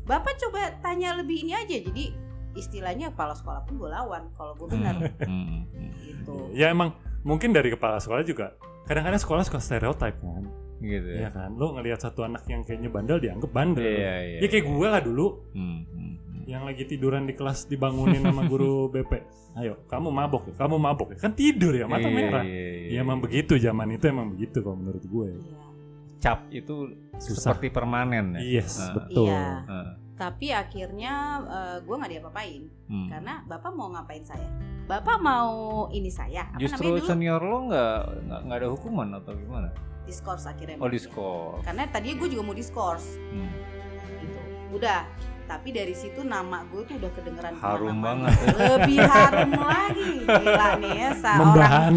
bapak 0.04 0.34
coba 0.40 0.74
tanya 0.80 1.14
lebih 1.14 1.46
ini 1.46 1.54
aja 1.54 1.78
jadi 1.80 2.06
istilahnya 2.54 3.10
kepala 3.10 3.34
sekolah 3.34 3.62
pun 3.64 3.76
gue 3.76 3.88
lawan 3.88 4.30
kalau 4.32 4.54
gue 4.54 4.68
benar 4.68 4.96
Hmm, 5.20 5.66
hmm. 5.66 5.90
gitu 6.02 6.36
Ya 6.52 6.70
emang 6.70 6.94
mungkin 7.22 7.50
dari 7.50 7.70
kepala 7.70 7.98
sekolah 7.98 8.22
juga. 8.22 8.54
Kadang-kadang 8.84 9.18
sekolah 9.18 9.42
suka 9.42 9.58
stereotip 9.58 10.16
kan. 10.16 10.44
Gitu 10.78 11.08
Iya 11.10 11.28
ya. 11.28 11.30
kan. 11.30 11.50
Lo 11.54 11.72
ngelihat 11.72 12.00
satu 12.00 12.22
anak 12.22 12.44
yang 12.46 12.62
kayaknya 12.62 12.88
bandel 12.88 13.18
dianggap 13.18 13.50
bandel. 13.50 13.84
Iya, 13.84 14.16
iya. 14.22 14.38
Ya 14.40 14.48
kayak 14.48 14.66
gue 14.66 14.88
lah 14.88 15.00
dulu 15.00 15.28
Hmm, 15.52 15.82
hmm, 15.82 16.14
hmm. 16.20 16.44
yang 16.46 16.64
lagi 16.64 16.84
tiduran 16.84 17.24
di 17.24 17.34
kelas 17.34 17.66
dibangunin 17.66 18.20
sama 18.20 18.44
guru 18.44 18.86
BP. 18.94 19.12
Ayo, 19.56 19.86
kamu 19.86 20.10
mabok 20.10 20.44
ya? 20.48 20.54
Kamu 20.58 20.76
mabok 20.78 21.14
ya? 21.14 21.18
Kan 21.20 21.32
tidur 21.32 21.72
ya, 21.72 21.86
mata 21.86 22.04
Iya, 22.04 22.12
merah. 22.12 22.44
iya, 22.44 22.68
iya, 22.84 22.90
Ya 22.90 23.00
emang 23.00 23.18
iya. 23.18 23.24
begitu 23.24 23.54
zaman 23.56 23.88
itu 23.92 24.06
emang 24.06 24.28
begitu 24.30 24.58
kalau 24.60 24.76
menurut 24.76 25.02
gue. 25.02 25.28
Iya. 25.32 25.56
Cap 26.20 26.40
itu 26.50 26.76
Susah. 27.18 27.52
seperti 27.52 27.68
permanen 27.70 28.36
ya. 28.36 28.60
Yes, 28.60 28.80
Ah. 28.80 28.94
betul. 28.94 29.28
Iya. 29.28 29.44
Ah. 29.64 29.92
Tapi 30.14 30.50
akhirnya 30.50 31.14
gue 31.82 31.96
nggak 31.96 32.12
diapa-apain 32.12 32.64
Hmm. 32.86 33.10
karena 33.10 33.42
bapak 33.44 33.72
mau 33.72 33.90
ngapain 33.90 34.22
saya 34.22 34.46
bapak 34.84 35.18
mau 35.18 35.54
ini 35.90 36.08
saya 36.08 36.46
apa 36.46 36.60
Justru 36.60 36.86
namanya 36.86 36.94
dulu 36.96 37.08
senior 37.08 37.42
lo 37.42 37.58
nggak 37.66 37.94
nggak 38.44 38.58
ada 38.58 38.70
hukuman 38.70 39.08
atau 39.16 39.34
gimana? 39.34 39.70
diskors 40.04 40.44
akhirnya 40.44 40.76
Oh 40.78 40.86
dia. 40.86 40.94
diskor. 40.94 41.64
karena 41.64 41.88
tadinya 41.88 42.16
gue 42.18 42.30
juga 42.30 42.44
mau 42.44 42.54
diskors 42.54 43.18
Hmm. 43.32 43.50
gitu 44.20 44.40
udah 44.74 45.08
tapi 45.46 45.70
dari 45.70 45.92
situ 45.92 46.22
nama 46.22 46.64
gue 46.66 46.82
tuh 46.84 46.96
udah 46.96 47.12
kedengeran 47.12 47.54
Harum 47.56 47.98
banget. 48.00 48.32
lebih 48.56 49.00
harum 49.02 49.52
lagi 49.54 50.12
gila 50.22 50.70
nih 50.78 50.94
ya 50.96 51.10
seorang 51.14 51.94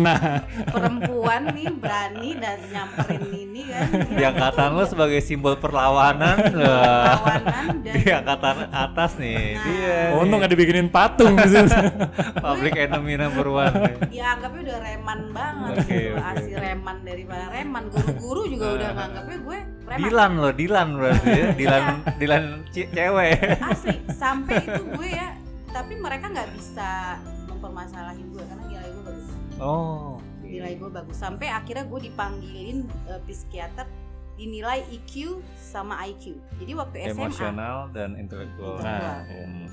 perempuan 0.67 1.43
nih 1.51 1.69
berani 1.73 2.31
dan 2.37 2.59
nyamperin 2.67 3.25
ini 3.29 3.61
kan 3.65 3.87
Di 4.09 4.23
angkatan 4.23 4.71
lo 4.73 4.85
sebagai 4.85 5.21
simbol 5.21 5.57
perlawanan 5.57 6.37
perlawanan 6.41 7.67
dan 7.81 7.95
Di 7.95 8.11
angkatan 8.11 8.57
atas 8.69 9.13
nih 9.17 9.35
Nah. 9.49 9.65
dia. 9.65 9.97
Oh, 10.11 10.21
untung 10.21 10.39
gak 10.39 10.51
dibikinin 10.51 10.89
patung 10.89 11.35
di 11.35 11.47
situ. 11.47 11.71
Public 12.45 12.75
enemy 12.79 13.15
number 13.15 13.47
one. 13.49 13.73
nih. 13.73 13.95
ya 14.17 14.35
anggapnya 14.35 14.61
udah 14.67 14.79
reman 14.81 15.21
banget 15.31 15.73
Oke, 15.77 15.87
gitu 15.89 16.13
oke. 16.13 16.23
asli 16.27 16.55
reman 16.55 16.97
daripada 17.01 17.45
reman 17.49 17.85
guru-guru 17.87 18.43
juga 18.47 18.67
udah 18.73 18.85
Nah. 18.87 18.97
nganggapnya 18.99 19.39
gue 19.39 19.59
reman 19.87 19.99
Dilan 20.03 20.31
loh, 20.37 20.53
Dilan 20.53 20.89
berarti 20.95 21.31
ya. 21.31 21.47
Dilan 21.55 21.85
Dilan 22.17 22.43
ce- 22.69 22.89
cewek. 22.89 23.36
Asli 23.63 23.97
sampai 24.11 24.57
itu 24.61 24.83
gue 24.91 25.09
ya 25.09 25.29
tapi 25.69 25.93
mereka 25.95 26.27
nggak 26.27 26.49
bisa 26.53 27.21
mempermasalahin 27.47 28.27
gue 28.29 28.43
karena 28.43 28.65
nilai 28.67 28.89
gue 28.89 29.05
bagus 29.05 29.27
Oh. 29.57 30.21
nilai 30.39 30.77
gue 30.77 30.87
bagus 30.87 31.17
sampai 31.17 31.49
akhirnya 31.49 31.85
gue 31.85 32.01
dipanggilin 32.03 32.79
eh, 33.09 33.21
psikiater 33.25 33.89
dinilai 34.37 34.85
IQ 34.91 35.41
sama 35.55 36.05
IQ 36.05 36.37
jadi 36.57 36.73
waktu 36.75 36.97
SMA 37.09 37.25
Emosional 37.25 37.89
dan 37.91 38.15
intelektual. 38.15 38.77
Nah, 38.79 39.25
Hmm. 39.25 39.65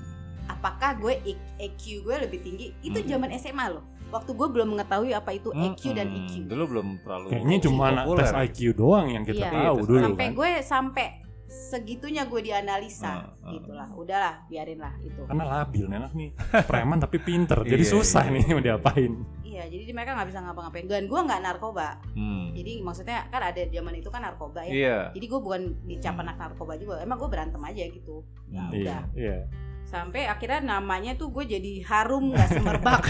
apakah 0.45 0.95
gue 0.97 1.19
EQ 1.57 1.83
gue 2.01 2.15
lebih 2.17 2.39
tinggi 2.39 2.71
itu 2.79 2.95
Hmm. 2.95 3.09
zaman 3.09 3.29
SMA 3.33 3.67
loh 3.69 3.83
waktu 4.07 4.31
gue 4.31 4.47
belum 4.47 4.67
mengetahui 4.71 5.11
apa 5.11 5.31
itu 5.31 5.49
EQ 5.51 5.81
dan 5.91 6.07
IQ 6.07 6.47
Dulu 6.47 6.63
belum 6.69 6.87
terlalu 7.01 7.25
Kayaknya 7.27 7.57
cuma 7.61 7.85
tes 8.15 8.31
IQ 8.31 8.57
doang 8.73 9.07
yang 9.09 9.23
kita 9.23 9.41
Iya. 9.41 9.51
tahu 9.51 9.75
Iya, 9.75 9.83
dulu 9.83 9.99
sampai 10.01 10.25
kan. 10.25 10.33
gue 10.33 10.51
sampai 10.61 11.05
segitunya 11.53 12.23
gue 12.23 12.41
dianalisa 12.41 13.13
Hmm, 13.13 13.29
hmm. 13.39 13.51
gitulah 13.53 13.89
udahlah 13.93 14.35
biarin 14.45 14.77
lah 14.77 14.93
itu 14.99 15.21
Karena 15.23 15.43
labil 15.45 15.85
nih 15.85 15.97
anak 15.97 16.13
nih 16.13 16.29
preman 16.65 16.97
tapi 16.97 17.17
pinter, 17.17 17.59
jadi 17.67 17.79
Iya, 17.79 17.91
susah 17.91 18.23
iya. 18.23 18.33
nih 18.33 18.43
mau 18.49 18.63
diapain. 18.63 19.13
iya 19.43 19.63
jadi 19.65 19.89
mereka 19.89 20.13
nggak 20.13 20.27
bisa 20.27 20.39
ngapa-ngapain 20.41 20.85
dan 20.87 21.05
gue 21.05 21.19
nggak 21.19 21.41
narkoba 21.41 22.01
Hmm. 22.11 22.49
jadi 22.51 22.71
maksudnya 22.79 23.29
kan 23.29 23.41
ada 23.43 23.61
zaman 23.63 23.93
itu 23.93 24.09
kan 24.09 24.21
narkoba 24.21 24.59
ya 24.63 24.73
Iya. 24.73 24.97
jadi 25.13 25.25
gue 25.27 25.39
bukan 25.39 25.61
dicap 25.83 26.15
anak 26.15 26.35
narkoba 26.35 26.73
juga 26.75 26.97
emang 26.99 27.15
gue 27.15 27.29
berantem 27.29 27.61
aja 27.61 27.83
gitu 27.85 28.25
ya 28.47 28.59
Hmm. 28.59 28.71
Iya, 28.71 28.81
udah 28.81 29.01
iya. 29.13 29.37
sampai 29.83 30.25
akhirnya 30.25 30.59
namanya 30.59 31.13
tuh 31.13 31.29
gue 31.29 31.45
jadi 31.47 31.71
harum 31.83 32.31
nggak 32.31 32.49
semerbak 32.49 33.03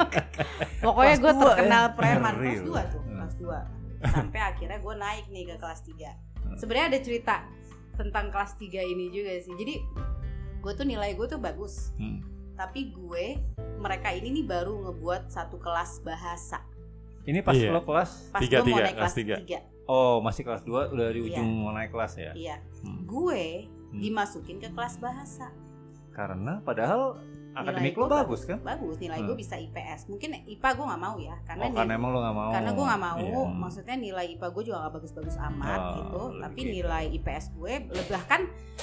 pokoknya 0.80 1.14
gue 1.16 1.32
dua 1.32 1.42
terkenal 1.46 1.84
ya? 1.86 1.94
preman 1.94 2.34
kelas. 2.36 2.60
2 2.60 2.92
tuh 2.92 3.02
kelas 3.06 3.34
2 3.36 3.56
sampai 4.14 4.40
akhirnya 4.42 4.78
gue 4.78 4.94
naik 4.96 5.24
nih 5.28 5.44
ke 5.46 5.56
kelas 5.56 5.80
3 5.82 6.28
Hmm. 6.40 6.56
sebenarnya 6.56 6.86
ada 6.88 7.00
cerita 7.00 7.34
tentang 8.00 8.28
kelas 8.28 8.56
3 8.56 8.64
ini 8.82 9.08
juga 9.08 9.36
sih 9.36 9.52
jadi 9.54 9.74
gue 10.56 10.72
tuh 10.72 10.84
nilai 10.84 11.12
gue 11.12 11.26
tuh 11.26 11.36
bagus 11.36 11.92
Hmm. 11.94 12.24
tapi 12.54 12.88
gue 12.90 13.36
mereka 13.76 14.08
ini 14.10 14.32
nih 14.32 14.46
baru 14.46 14.80
ngebuat 14.82 15.28
satu 15.28 15.56
kelas 15.56 16.00
bahasa 16.00 16.64
Ini 17.20 17.44
pas 17.44 17.52
Iya. 17.52 17.68
lo 17.70 17.84
kelas 17.84 18.32
pas 18.32 18.40
Tiga, 18.40 18.58
gue 18.58 18.66
mau 18.66 18.68
tiga, 18.72 18.82
naik 18.82 18.96
kelas 18.96 19.12
kelas 19.12 19.14
tiga. 19.14 19.36
3 19.60 19.60
Oh, 19.86 20.20
masih 20.20 20.42
kelas 20.42 20.62
2 20.62 20.88
udah 20.88 21.06
di 21.06 21.20
Iya. 21.20 21.26
ujung 21.36 21.48
mau 21.60 21.70
naik 21.70 21.90
kelas 21.90 22.12
ya? 22.16 22.32
iya 22.32 22.56
Hmm. 22.80 23.04
gue 23.04 23.44
Hmm. 23.90 24.00
dimasukin 24.00 24.56
ke 24.56 24.68
kelas 24.68 24.96
bahasa 24.96 25.52
Karena 26.10 26.58
padahal 26.60 27.20
akademik 27.62 27.92
Nilai 27.92 28.00
lo 28.00 28.06
bagus 28.08 28.40
kan? 28.42 28.58
bagus 28.60 28.96
nilai 28.96 29.18
gue 29.18 29.28
Hmm. 29.30 29.38
bisa 29.38 29.54
IPS 29.56 30.00
mungkin 30.06 30.30
IPA 30.44 30.68
gue 30.70 30.86
nggak 30.86 31.02
mau 31.02 31.16
ya 31.16 31.36
karena 31.42 31.62
oh, 31.62 31.72
karena 31.72 31.92
emang 31.94 32.10
lo 32.10 32.18
gak 32.20 32.34
mau. 32.34 32.50
karena 32.50 32.70
gue 32.70 32.84
nggak 32.84 33.02
mau 33.02 33.16
Iya. 33.18 33.42
maksudnya 33.54 33.96
nilai 33.96 34.26
IPA 34.30 34.46
gue 34.48 34.62
juga 34.64 34.76
nggak 34.80 34.94
bagus-bagus 34.94 35.36
amat 35.42 35.80
Oh, 35.80 35.88
gitu 35.96 36.20
lebih 36.30 36.42
tapi 36.42 36.60
gitu. 36.60 36.72
nilai 36.74 37.04
IPS 37.12 37.44
gue 37.52 37.72
bahkan 38.06 38.40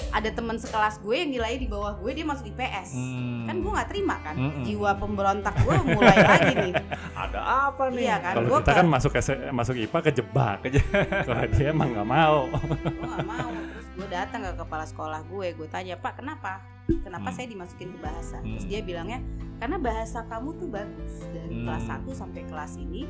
ada 0.10 0.30
teman 0.30 0.56
sekelas 0.56 0.96
gue 1.00 1.16
yang 1.16 1.32
nilai 1.32 1.54
di 1.56 1.66
bawah 1.66 1.94
gue 1.96 2.12
dia 2.12 2.24
masuk 2.24 2.46
IPS 2.48 2.90
Hmm. 2.94 3.46
kan 3.46 3.56
gue 3.58 3.72
nggak 3.72 3.90
terima 3.90 4.16
kan 4.20 4.36
Mm-mm. 4.36 4.64
jiwa 4.64 4.92
pemberontak 4.96 5.56
gue 5.58 5.76
mulai 5.88 6.18
lagi 6.18 6.54
nih 6.56 6.74
Ada 7.18 7.42
apa 7.68 7.90
nih? 7.90 8.04
Iya 8.04 8.18
kan? 8.20 8.34
Kalau 8.36 8.50
kita 8.56 8.72
ke- 8.72 8.78
kan 8.78 8.88
masuk 8.88 9.12
masuk 9.52 9.76
IPA 9.76 10.00
kejebak. 10.06 10.56
Keje- 10.62 10.86
Kalau 11.26 11.44
dia 11.50 11.68
emang 11.68 11.90
nggak 11.90 12.08
mau. 12.08 12.46
gue 12.46 12.94
nggak 13.02 13.26
mau 13.26 13.52
gue 13.98 14.08
datang 14.08 14.42
ke 14.44 14.52
kepala 14.56 14.86
sekolah 14.86 15.22
gue 15.26 15.48
gue 15.52 15.68
tanya 15.68 15.96
pak 15.96 16.14
kenapa 16.16 16.62
kenapa 16.88 17.28
Hmm. 17.28 17.36
saya 17.36 17.48
dimasukin 17.48 17.90
ke 17.90 18.00
bahasa 18.00 18.38
terus 18.40 18.64
Hmm. 18.64 18.70
dia 18.70 18.82
bilangnya 18.82 19.20
karena 19.58 19.78
bahasa 19.78 20.22
kamu 20.24 20.50
tuh 20.56 20.70
bagus 20.70 21.14
dari 21.28 21.56
Hmm. 21.56 21.66
kelas 21.66 21.84
1 21.84 22.12
sampai 22.14 22.42
kelas 22.46 22.74
ini 22.78 23.04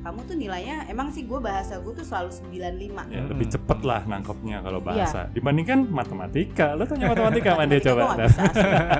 kamu 0.00 0.20
tuh 0.22 0.36
nilainya 0.36 0.84
emang 0.86 1.08
sih 1.08 1.22
gue 1.22 1.38
bahasa 1.38 1.76
gue 1.78 1.92
tuh 1.92 2.02
selalu 2.02 2.28
95 2.30 3.04
Ya, 3.06 3.20
Hmm. 3.20 3.30
lebih 3.30 3.46
cepet 3.48 3.78
lah 3.82 4.00
nangkepnya 4.02 4.58
kalau 4.60 4.76
Iya. 4.78 4.86
bahasa 4.86 5.20
dibandingkan 5.30 5.78
matematika. 5.86 6.66
Lo 6.72 6.84
tanya 6.84 7.08
matematika 7.12 7.48
sama 7.52 7.64
dia 7.64 7.80
coba. 7.80 8.02
bisa 8.18 8.42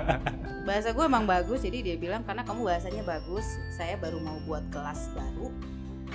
bahasa 0.65 0.89
gue 0.91 1.05
emang 1.05 1.25
bagus 1.25 1.61
jadi 1.61 1.79
dia 1.83 1.97
bilang 1.99 2.21
karena 2.23 2.41
kamu 2.41 2.65
bahasanya 2.65 3.03
bagus 3.03 3.45
saya 3.71 3.97
baru 3.97 4.17
mau 4.19 4.41
buat 4.43 4.65
kelas 4.71 5.13
baru 5.13 5.53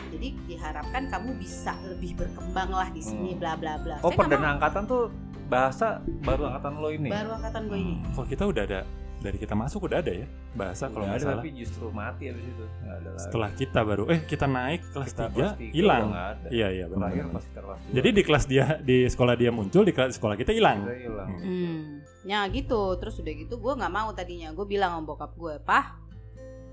jadi 0.09 0.27
diharapkan 0.45 1.03
kamu 1.07 1.29
bisa 1.35 1.73
lebih 1.83 2.15
berkembang 2.15 2.69
lah 2.69 2.89
di 2.89 2.99
sini 2.99 3.31
Hmm. 3.31 3.39
bla 3.39 3.53
bla 3.53 3.73
bla 3.77 3.95
Oh, 3.99 4.07
Saya 4.07 4.17
perdana 4.17 4.47
angkatan 4.53 4.83
tuh 4.85 5.03
bahasa 5.45 5.87
baru 6.21 6.47
angkatan 6.47 6.73
lo 6.75 6.89
ini. 6.89 7.09
baru 7.09 7.29
angkatan 7.35 7.61
gue 7.65 7.77
ini 7.77 7.93
Hmm. 7.95 8.13
Kalau 8.13 8.27
kita 8.27 8.43
udah 8.45 8.63
ada 8.63 8.81
dari 9.19 9.35
kita 9.35 9.51
masuk 9.51 9.83
udah 9.83 9.99
ada 9.99 10.15
ya 10.15 10.23
bahasa 10.53 10.87
kalau 10.87 11.03
nggak 11.03 11.17
ada 11.17 11.25
salah. 11.25 11.43
tapi 11.43 11.51
justru 11.51 11.85
mati 11.91 12.23
abis 12.25 12.39
itu. 12.41 12.65
Ada 12.79 13.09
lagi. 13.09 13.19
Setelah 13.19 13.49
kita 13.51 13.79
baru 13.83 14.03
eh 14.07 14.19
kita 14.23 14.45
naik 14.47 14.81
kelas 14.89 15.09
Kita 15.09 15.23
3 15.25 15.29
kelas 15.29 15.51
tiga 15.53 15.73
hilang. 15.75 16.05
Iya 16.47 16.67
iya 16.71 16.85
benar. 16.87 17.09
Benar. 17.11 17.27
kelas 17.27 17.45
Jadi 17.91 18.09
di 18.09 18.21
kelas 18.23 18.43
dia 18.45 18.65
di 18.79 18.97
sekolah 19.05 19.35
dia 19.35 19.51
muncul 19.51 19.83
di 19.83 19.91
kelas 19.91 20.15
sekolah 20.15 20.35
kita 20.35 20.51
hilang. 20.51 20.87
Hmm. 20.87 21.35
Hmm, 21.35 21.79
ya 22.23 22.47
gitu. 22.47 22.95
Terus 22.95 23.19
udah 23.19 23.33
gitu 23.35 23.59
gue 23.59 23.73
nggak 23.75 23.91
mau 23.91 24.09
tadinya. 24.13 24.55
Gue 24.55 24.63
bilang 24.65 24.95
sama 24.95 25.03
bokap 25.05 25.35
gue, 25.35 25.55
pah, 25.59 25.99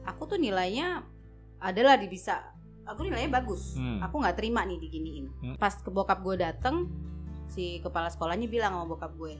aku 0.05 0.23
tuh 0.27 0.39
nilainya 0.39 1.03
adalah 1.59 1.99
di 1.99 2.07
bisa 2.07 2.47
aku 2.87 3.01
nilainya 3.05 3.43
bagus. 3.43 3.75
Hmm. 3.77 4.01
aku 4.01 4.23
nggak 4.23 4.37
terima 4.39 4.63
nih 4.65 4.79
diginiin. 4.81 5.27
Hmm. 5.43 5.57
pas 5.59 5.75
ke 5.75 5.91
bokap 5.91 6.23
gue 6.23 6.37
dateng 6.41 6.89
si 7.51 7.79
kepala 7.83 8.11
sekolahnya 8.11 8.47
bilang 8.51 8.75
sama 8.75 8.87
bokap 8.87 9.13
gue 9.19 9.35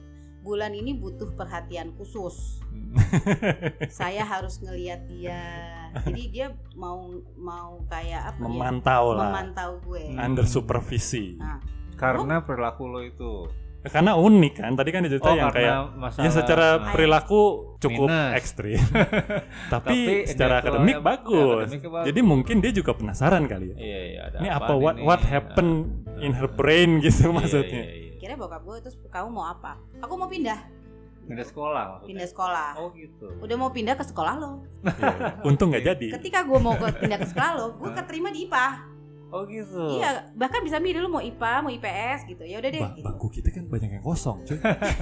bulan 0.45 0.71
ini 0.71 0.95
butuh 0.95 1.35
perhatian 1.35 1.91
khusus. 1.99 2.63
Saya 3.99 4.23
harus 4.23 4.63
ngelihat 4.63 5.03
dia. 5.11 5.43
Jadi 6.07 6.23
dia 6.31 6.47
mau 6.71 7.09
mau 7.35 7.83
kayak 7.91 8.31
apa 8.31 8.39
ya? 8.39 8.47
Memantau 8.47 9.05
lah. 9.11 9.27
Memantau 9.27 9.71
gue. 9.83 10.13
Hmm. 10.13 10.23
under 10.23 10.47
supervisi. 10.47 11.35
Nah 11.35 11.59
karena 11.97 12.45
perilaku 12.45 12.85
lo 12.85 13.01
itu 13.01 13.49
karena 13.83 14.13
unik 14.13 14.53
kan 14.57 14.71
tadi 14.73 14.89
kan 14.89 15.01
cerita 15.03 15.29
yang 15.31 15.47
kayak 15.47 15.75
masalah 15.95 16.23
ya 16.23 16.31
secara 16.33 16.67
perilaku 16.89 17.41
cukup 17.77 18.09
Minus. 18.09 18.33
ekstrim. 18.35 18.81
Tapi, 19.73 19.95
Tapi 19.95 19.97
secara 20.25 20.59
akademik 20.59 20.95
ya, 20.95 20.99
bagus. 20.99 21.63
akademiknya 21.63 21.89
bagus. 21.91 22.05
jadi 22.05 22.19
mungkin 22.21 22.55
dia 22.59 22.71
juga 22.71 22.91
penasaran 22.91 23.43
kali 23.45 23.71
ya. 23.71 23.75
Iya 23.75 23.99
iya 24.03 24.21
ada 24.25 24.37
ini 24.37 24.49
apa 24.49 24.73
what 24.73 24.95
ini? 24.95 25.03
what 25.03 25.21
happened 25.21 25.73
Ah, 26.09 26.19
in 26.19 26.33
her 26.33 26.49
brain 26.49 26.97
gitu 26.99 27.29
Iya, 27.29 27.31
maksudnya? 27.31 27.83
iya, 27.85 27.95
iya. 28.03 28.13
kira 28.17 28.33
bokap 28.33 28.61
gue 28.61 28.75
terus 28.81 28.97
kamu 29.05 29.29
mau 29.29 29.45
apa? 29.47 29.77
Aku 29.99 30.13
mau 30.13 30.27
pindah. 30.27 30.57
Pindah 31.23 31.43
sekolah 31.43 31.83
maksudnya? 31.93 32.09
pindah 32.09 32.27
sekolah. 32.27 32.69
Oh 32.75 32.89
gitu. 32.91 33.27
Udah 33.37 33.55
mau 33.55 33.69
pindah 33.69 33.93
ke 33.93 34.03
sekolah 34.03 34.33
lo. 34.35 34.51
Iya. 34.81 35.43
untung 35.43 35.69
nggak 35.69 35.85
jadi. 35.85 36.07
Ketika 36.17 36.41
gue 36.41 36.57
mau 36.57 36.73
ke, 36.73 36.87
pindah 36.97 37.19
ke 37.19 37.27
sekolah 37.27 37.51
lo 37.53 37.67
gue 37.77 37.91
keterima 37.93 38.29
di 38.29 38.43
IPA 38.43 38.67
oh 39.27 39.43
gitu 39.43 39.83
iya 39.93 40.31
bahkan 40.33 40.63
bisa 40.63 40.77
milih 40.77 41.03
lu 41.03 41.09
mau 41.09 41.19
IPA 41.19 41.53
mau 41.59 41.69
IPS 41.69 42.19
gitu 42.25 42.43
ya 42.43 42.57
udah 42.57 42.69
deh 42.69 42.81
Ba- 42.81 42.93
gitu. 42.93 43.05
bangku 43.05 43.27
kita 43.29 43.49
kan 43.51 43.63
banyak 43.65 43.89
yang 43.91 44.03
kosong 44.03 44.43
cuy 44.43 44.57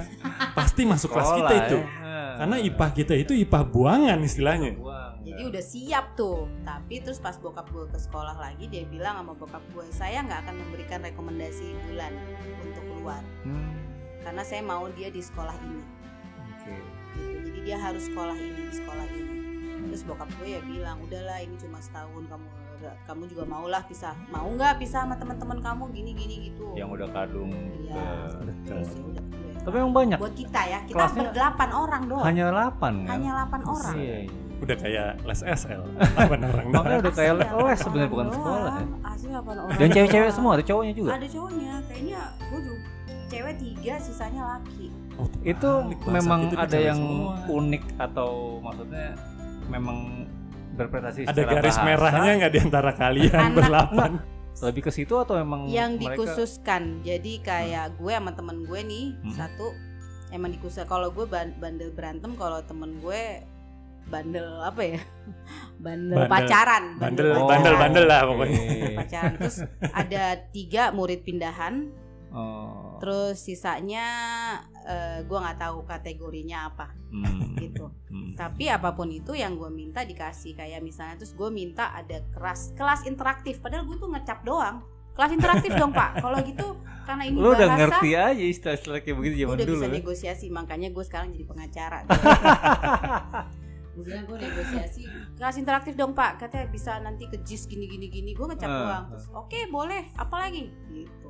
pasti 0.58 0.82
masuk 0.82 1.10
kelas 1.10 1.28
Sekolah, 1.28 1.40
kita 1.40 1.54
itu 1.62 1.78
ya. 1.78 2.04
Karena 2.36 2.56
IPA 2.60 2.86
kita 2.92 3.14
itu 3.16 3.32
IPA 3.34 3.60
buangan 3.66 4.18
istilahnya 4.20 4.76
Buang, 4.76 5.24
Jadi 5.24 5.40
ya. 5.40 5.48
udah 5.48 5.64
siap 5.64 6.06
tuh. 6.14 6.44
Tapi 6.62 7.00
terus 7.00 7.16
pas 7.16 7.32
bokap 7.34 7.64
gue 7.66 7.88
ke 7.88 7.96
sekolah 7.96 8.36
lagi 8.36 8.68
dia 8.68 8.84
bilang 8.84 9.16
sama 9.16 9.32
bokap 9.32 9.64
gue, 9.72 9.88
saya 9.88 10.20
nggak 10.20 10.44
akan 10.44 10.54
memberikan 10.60 11.00
rekomendasi 11.00 11.64
bulan 11.88 12.12
untuk 12.60 12.84
keluar 12.84 13.24
Hmm, 13.40 13.72
karena 14.20 14.42
saya 14.44 14.60
mau 14.60 14.84
dia 14.92 15.08
di 15.08 15.18
sekolah 15.18 15.56
ini. 15.58 15.80
oke. 15.80 16.68
Gitu. 16.68 16.72
Jadi 17.48 17.58
dia 17.64 17.76
harus 17.80 18.04
sekolah 18.04 18.36
ini 18.36 18.60
di 18.62 18.74
sekolah 18.74 19.06
ini. 19.08 19.36
Terus 19.88 20.02
bokap 20.04 20.28
gue 20.36 20.48
ya 20.50 20.60
bilang, 20.60 20.96
udahlah 21.00 21.40
ini 21.40 21.56
cuma 21.56 21.80
setahun 21.80 22.20
kamu 22.22 22.46
kamu 23.02 23.22
juga 23.26 23.42
maulah 23.44 23.82
pisah. 23.82 24.14
Mau 24.26 24.46
nggak 24.48 24.76
pisah 24.76 25.02
sama 25.02 25.14
teman-teman 25.14 25.58
kamu 25.58 25.82
gini 25.90 26.10
gini 26.12 26.34
gitu. 26.46 26.66
yang 26.72 26.88
udah 26.88 27.08
kadung 27.08 27.50
Iya. 27.78 28.04
ke- 28.32 28.54
Terus 28.64 28.88
ya 28.90 29.02
udah 29.02 29.24
gue. 29.24 29.50
tapi 29.60 29.74
emang 29.76 29.94
banyak 29.94 30.18
buat 30.18 30.34
kita 30.34 30.60
ya, 30.62 30.78
kita 30.82 30.94
Kelasnya 30.96 31.22
berdelapan 31.26 31.70
orang 31.72 32.02
doang. 32.06 32.24
hanya 32.24 32.44
8 32.48 32.94
kan 33.00 33.12
Hanya 33.12 33.30
8 33.40 33.60
orang. 33.64 33.94
Iya, 33.96 34.16
iya. 34.22 34.32
udah 34.56 34.76
kayak 34.78 35.08
les 35.22 35.40
SL 35.42 35.82
delapan 36.14 36.40
orang 36.44 36.64
doang. 36.64 36.74
Makanya 36.76 36.98
udah 36.98 37.14
kayak 37.14 37.32
les 37.34 37.48
delapan 37.48 37.76
sebenarnya 37.76 38.10
bukan 38.10 38.28
sekolah 38.30 38.72
ya. 38.72 38.86
Asli 39.06 39.28
8 39.30 39.56
orang. 39.58 39.76
Dan 39.76 39.88
cewek-cewek 39.90 40.30
semua, 40.30 40.50
ada 40.52 40.64
cowoknya 40.64 40.94
juga. 40.94 41.10
Ada 41.12 41.28
cowoknya, 41.28 41.72
kayaknya 41.84 42.20
gue 42.42 42.60
juga 42.62 42.78
cewek 43.26 43.54
tiga, 43.58 43.94
sisanya 43.98 44.42
laki. 44.48 44.86
Oh, 45.16 45.26
Itu 45.42 45.70
bahasa 45.82 46.12
memang 46.12 46.40
kita 46.46 46.62
ada 46.62 46.78
yang 46.78 47.00
semua. 47.00 47.34
unik 47.50 47.84
atau 47.98 48.30
maksudnya 48.60 49.08
memang 49.66 50.28
berprestasi 50.76 51.20
ada 51.24 51.42
garis 51.42 51.74
bahasa, 51.74 51.82
merahnya 51.82 52.32
nggak 52.38 52.52
di 52.52 52.60
antara 52.60 52.90
kalian 52.92 53.32
Anak- 53.34 53.54
berdelapan 53.54 54.10
lebih 54.58 54.82
ke 54.82 54.90
situ 54.90 55.14
atau 55.14 55.36
emang 55.36 55.66
yang 55.66 55.96
mereka 55.96 56.16
dikhususkan, 56.16 56.82
jadi 57.00 57.32
kayak 57.40 57.96
gue 57.96 58.08
sama 58.10 58.32
temen 58.32 58.62
gue 58.62 58.80
nih 58.82 59.06
Hmm. 59.18 59.34
satu 59.34 59.66
emang 60.28 60.48
dikhusus. 60.50 60.80
Kalau 60.82 61.08
gue 61.10 61.24
ban- 61.24 61.52
bandel 61.54 61.90
berantem, 61.90 62.32
kalau 62.34 62.60
temen 62.62 62.96
gue 62.98 63.44
bandel 64.06 64.48
apa 64.62 64.82
ya? 64.86 65.00
Bandel, 65.76 66.16
Bandel- 66.16 66.30
pacaran. 66.30 66.84
bandel 66.96 67.26
Oh, 67.32 67.44
bandel 67.44 67.52
pacaran. 67.68 67.80
bandel 67.82 68.04
lah 68.06 68.20
pokoknya 68.24 68.60
Pacaran. 68.96 69.32
Terus 69.36 69.56
ada 69.92 70.22
tiga 70.48 70.82
murid 70.88 71.20
pindahan, 71.20 71.74
Oh. 72.36 72.96
terus 72.96 73.40
sisanya 73.40 74.04
eh, 74.82 75.20
gue 75.22 75.34
nggak 75.34 75.56
tahu 75.56 75.82
kategorinya 75.82 76.68
apa 76.68 76.92
Hmm. 77.06 77.56
gitu. 77.56 77.88
Hmm. 78.06 78.34
Tapi 78.34 78.68
apa 78.68 78.92
pun 78.92 79.08
itu 79.08 79.32
yang 79.32 79.54
gue 79.54 79.70
minta 79.70 80.02
dikasih 80.02 80.52
kayak 80.52 80.80
misalnya 80.80 81.16
terus 81.16 81.32
gue 81.32 81.48
minta 81.48 81.88
ada 81.90 82.20
kelas 82.30 82.74
kelas 82.74 83.04
interaktif 83.04 83.58
padahal 83.58 83.84
gue 83.84 83.96
tuh 83.96 84.10
ngecap 84.10 84.42
doang. 84.42 84.84
Kelas 85.12 85.32
interaktif 85.32 85.72
dong 85.72 85.90
pak. 85.90 86.20
Kalau 86.20 86.36
gitu 86.40 86.76
karena 87.02 87.24
ini 87.24 87.40
Lu 87.40 87.50
udah 87.50 87.64
bahasa 87.64 87.78
ngerti 87.88 88.10
aja 88.12 88.44
istilah-istilah 88.44 89.00
kayak 89.00 89.16
begitu 89.16 89.34
zaman 89.40 89.54
udah 89.54 89.64
dulu. 89.64 89.76
bisa 89.78 89.86
ya. 89.86 89.94
negosiasi 89.94 90.46
makanya 90.50 90.88
gue 90.90 91.04
sekarang 91.04 91.28
jadi 91.30 91.44
pengacara. 91.46 91.98
gue 93.96 94.04
bilang 94.04 94.24
gue 94.26 94.36
negosiasi 94.38 95.08
kelas 95.34 95.56
interaktif 95.56 95.96
dong 95.96 96.12
pak 96.12 96.36
katanya 96.38 96.68
bisa 96.68 97.00
nanti 97.00 97.24
ke 97.24 97.40
JIS 97.40 97.64
gini 97.64 97.88
gini 97.88 98.06
gini 98.06 98.30
gue 98.30 98.44
ngecap 98.44 98.68
Ah, 98.68 98.76
doang 98.78 99.04
terus 99.08 99.24
oke 99.32 99.60
boleh 99.70 100.12
apalagi 100.14 100.68
gitu 100.90 101.25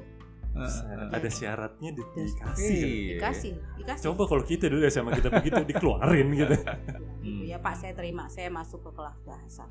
Heeh. 0.57 1.13
ada 1.13 1.29
syaratnya 1.29 1.91
di- 1.93 2.11
dikasih 2.15 2.73
Iya. 2.73 2.87
dikasih 3.15 3.53
dikasih 3.77 4.05
coba 4.07 4.23
kalau 4.27 4.43
kita 4.43 4.67
dulu 4.67 4.81
ya 4.81 4.91
sama 4.91 5.11
kita 5.11 5.29
begitu 5.31 5.61
dikeluarin 5.67 6.29
gitu 6.31 6.55
gitu 6.57 6.73
Hmm. 7.21 7.43
ya 7.43 7.59
Pak 7.59 7.75
saya 7.77 7.93
terima 7.93 8.27
saya 8.27 8.49
masuk 8.49 8.81
ke 8.81 8.91
kelas 8.93 9.19
bahasa 9.23 9.67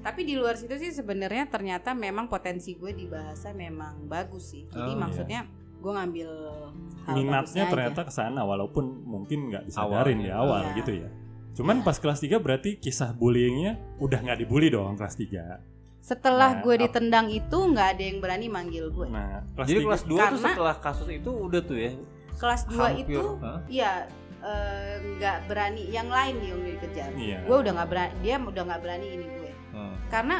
tapi 0.00 0.22
di 0.22 0.34
luar 0.34 0.54
situ 0.54 0.70
sih 0.72 0.90
sebenarnya 0.90 1.46
ternyata 1.46 1.90
memang 1.92 2.26
potensi 2.26 2.74
gue 2.74 2.90
di 2.90 3.04
bahasa 3.04 3.50
memang 3.50 4.06
bagus 4.06 4.50
sih 4.50 4.64
jadi 4.66 4.82
Oh, 4.84 4.88
iya. 4.88 4.98
maksudnya 4.98 5.40
gue 5.76 5.92
ngambil 5.92 6.30
hal 7.04 7.14
minatnya 7.14 7.64
ternyata 7.66 8.00
ke 8.02 8.10
sana 8.10 8.40
walaupun 8.40 8.84
mungkin 9.02 9.50
nggak 9.50 9.66
disadarin 9.66 10.18
di 10.18 10.26
Awalnya. 10.26 10.36
awal 10.38 10.62
Iya. 10.64 10.76
gitu 10.76 10.92
ya 10.96 11.08
cuman 11.52 11.76
Iya. 11.76 11.84
pas 11.84 11.96
kelas 11.96 12.18
3 12.18 12.38
berarti 12.38 12.70
kisah 12.76 13.10
bullyingnya 13.12 13.72
udah 13.98 14.18
nggak 14.20 14.38
dibully 14.38 14.68
dong 14.68 14.94
kelas 14.94 15.14
3 15.14 15.75
setelah 16.06 16.50
Nah, 16.52 16.62
gue 16.62 16.74
ditendang 16.78 17.26
itu 17.28 17.58
nggak 17.66 17.88
ada 17.92 18.02
yang 18.04 18.18
berani 18.18 18.46
manggil 18.46 18.86
gue 18.88 19.10
nah 19.10 19.42
kelas 19.52 19.66
Jadi 19.66 19.80
3 19.82 19.86
kelas 19.90 20.02
2 20.06 20.14
tuh 20.30 20.38
setelah 20.40 20.74
kasus 20.78 21.08
itu 21.10 21.30
udah 21.32 21.60
tuh 21.60 21.74
ya. 21.76 21.90
kelas 22.36 22.62
2 22.64 22.78
hampir, 22.78 23.02
itu 23.02 23.22
hah? 23.42 23.58
iya 23.66 23.92
eh, 24.38 24.94
nggak 25.16 25.36
berani 25.44 25.82
yang 25.88 26.06
lain 26.06 26.38
yang 26.38 26.58
dikejar 26.62 27.10
Iya. 27.12 27.42
gue 27.42 27.56
udah 27.58 27.72
nggak 27.74 27.88
berani 27.90 28.14
dia 28.20 28.36
udah 28.38 28.62
nggak 28.64 28.80
berani 28.80 29.06
ini 29.10 29.26
gue 29.26 29.52
Hmm. 29.74 29.92
karena 30.08 30.36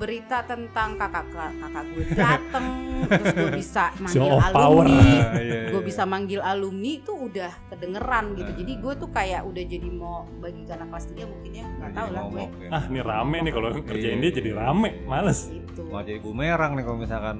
berita 0.00 0.40
tentang 0.42 0.96
kakak 0.96 1.28
kakak 1.30 1.84
gue 1.86 2.04
dateng 2.10 2.66
terus 3.04 3.28
gue 3.30 3.50
bisa 3.54 3.84
manggil 4.00 4.16
Show 4.16 4.40
alumni 4.40 4.96
Ah, 5.20 5.36
iya, 5.36 5.38
iya. 5.38 5.60
gue 5.68 5.82
bisa 5.82 6.02
manggil 6.04 6.40
alumni 6.40 6.90
itu 6.96 7.12
udah 7.12 7.52
kedengeran 7.68 8.24
gitu 8.32 8.48
Ah. 8.48 8.56
jadi 8.56 8.72
gue 8.74 8.92
tuh 8.96 9.08
kayak 9.10 9.40
udah 9.44 9.64
jadi 9.66 9.88
mau 9.88 10.24
bagi 10.34 10.64
anak 10.66 10.88
kelas 10.88 11.04
3 11.06 11.20
mungkin 11.26 11.52
ya 11.52 11.66
nggak 11.70 11.90
tahu 11.92 12.08
lah 12.08 12.22
gue 12.26 12.40
ya. 12.40 12.68
ah 12.70 12.82
ini 12.86 13.00
rame 13.02 13.36
nih 13.40 13.52
kalau 13.52 13.68
kerjain 13.78 14.00
Iya, 14.10 14.16
dia 14.18 14.24
iya. 14.24 14.34
jadi 14.34 14.50
rame 14.54 14.90
males 15.04 15.40
itu 15.46 15.82
Mau 15.84 16.00
jadi 16.00 16.18
bumerang 16.18 16.72
nih 16.72 16.82
kalau 16.82 16.98
misalkan 16.98 17.36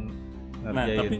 nah 0.60 0.84
ngerjain. 0.84 1.00
tapi 1.00 1.16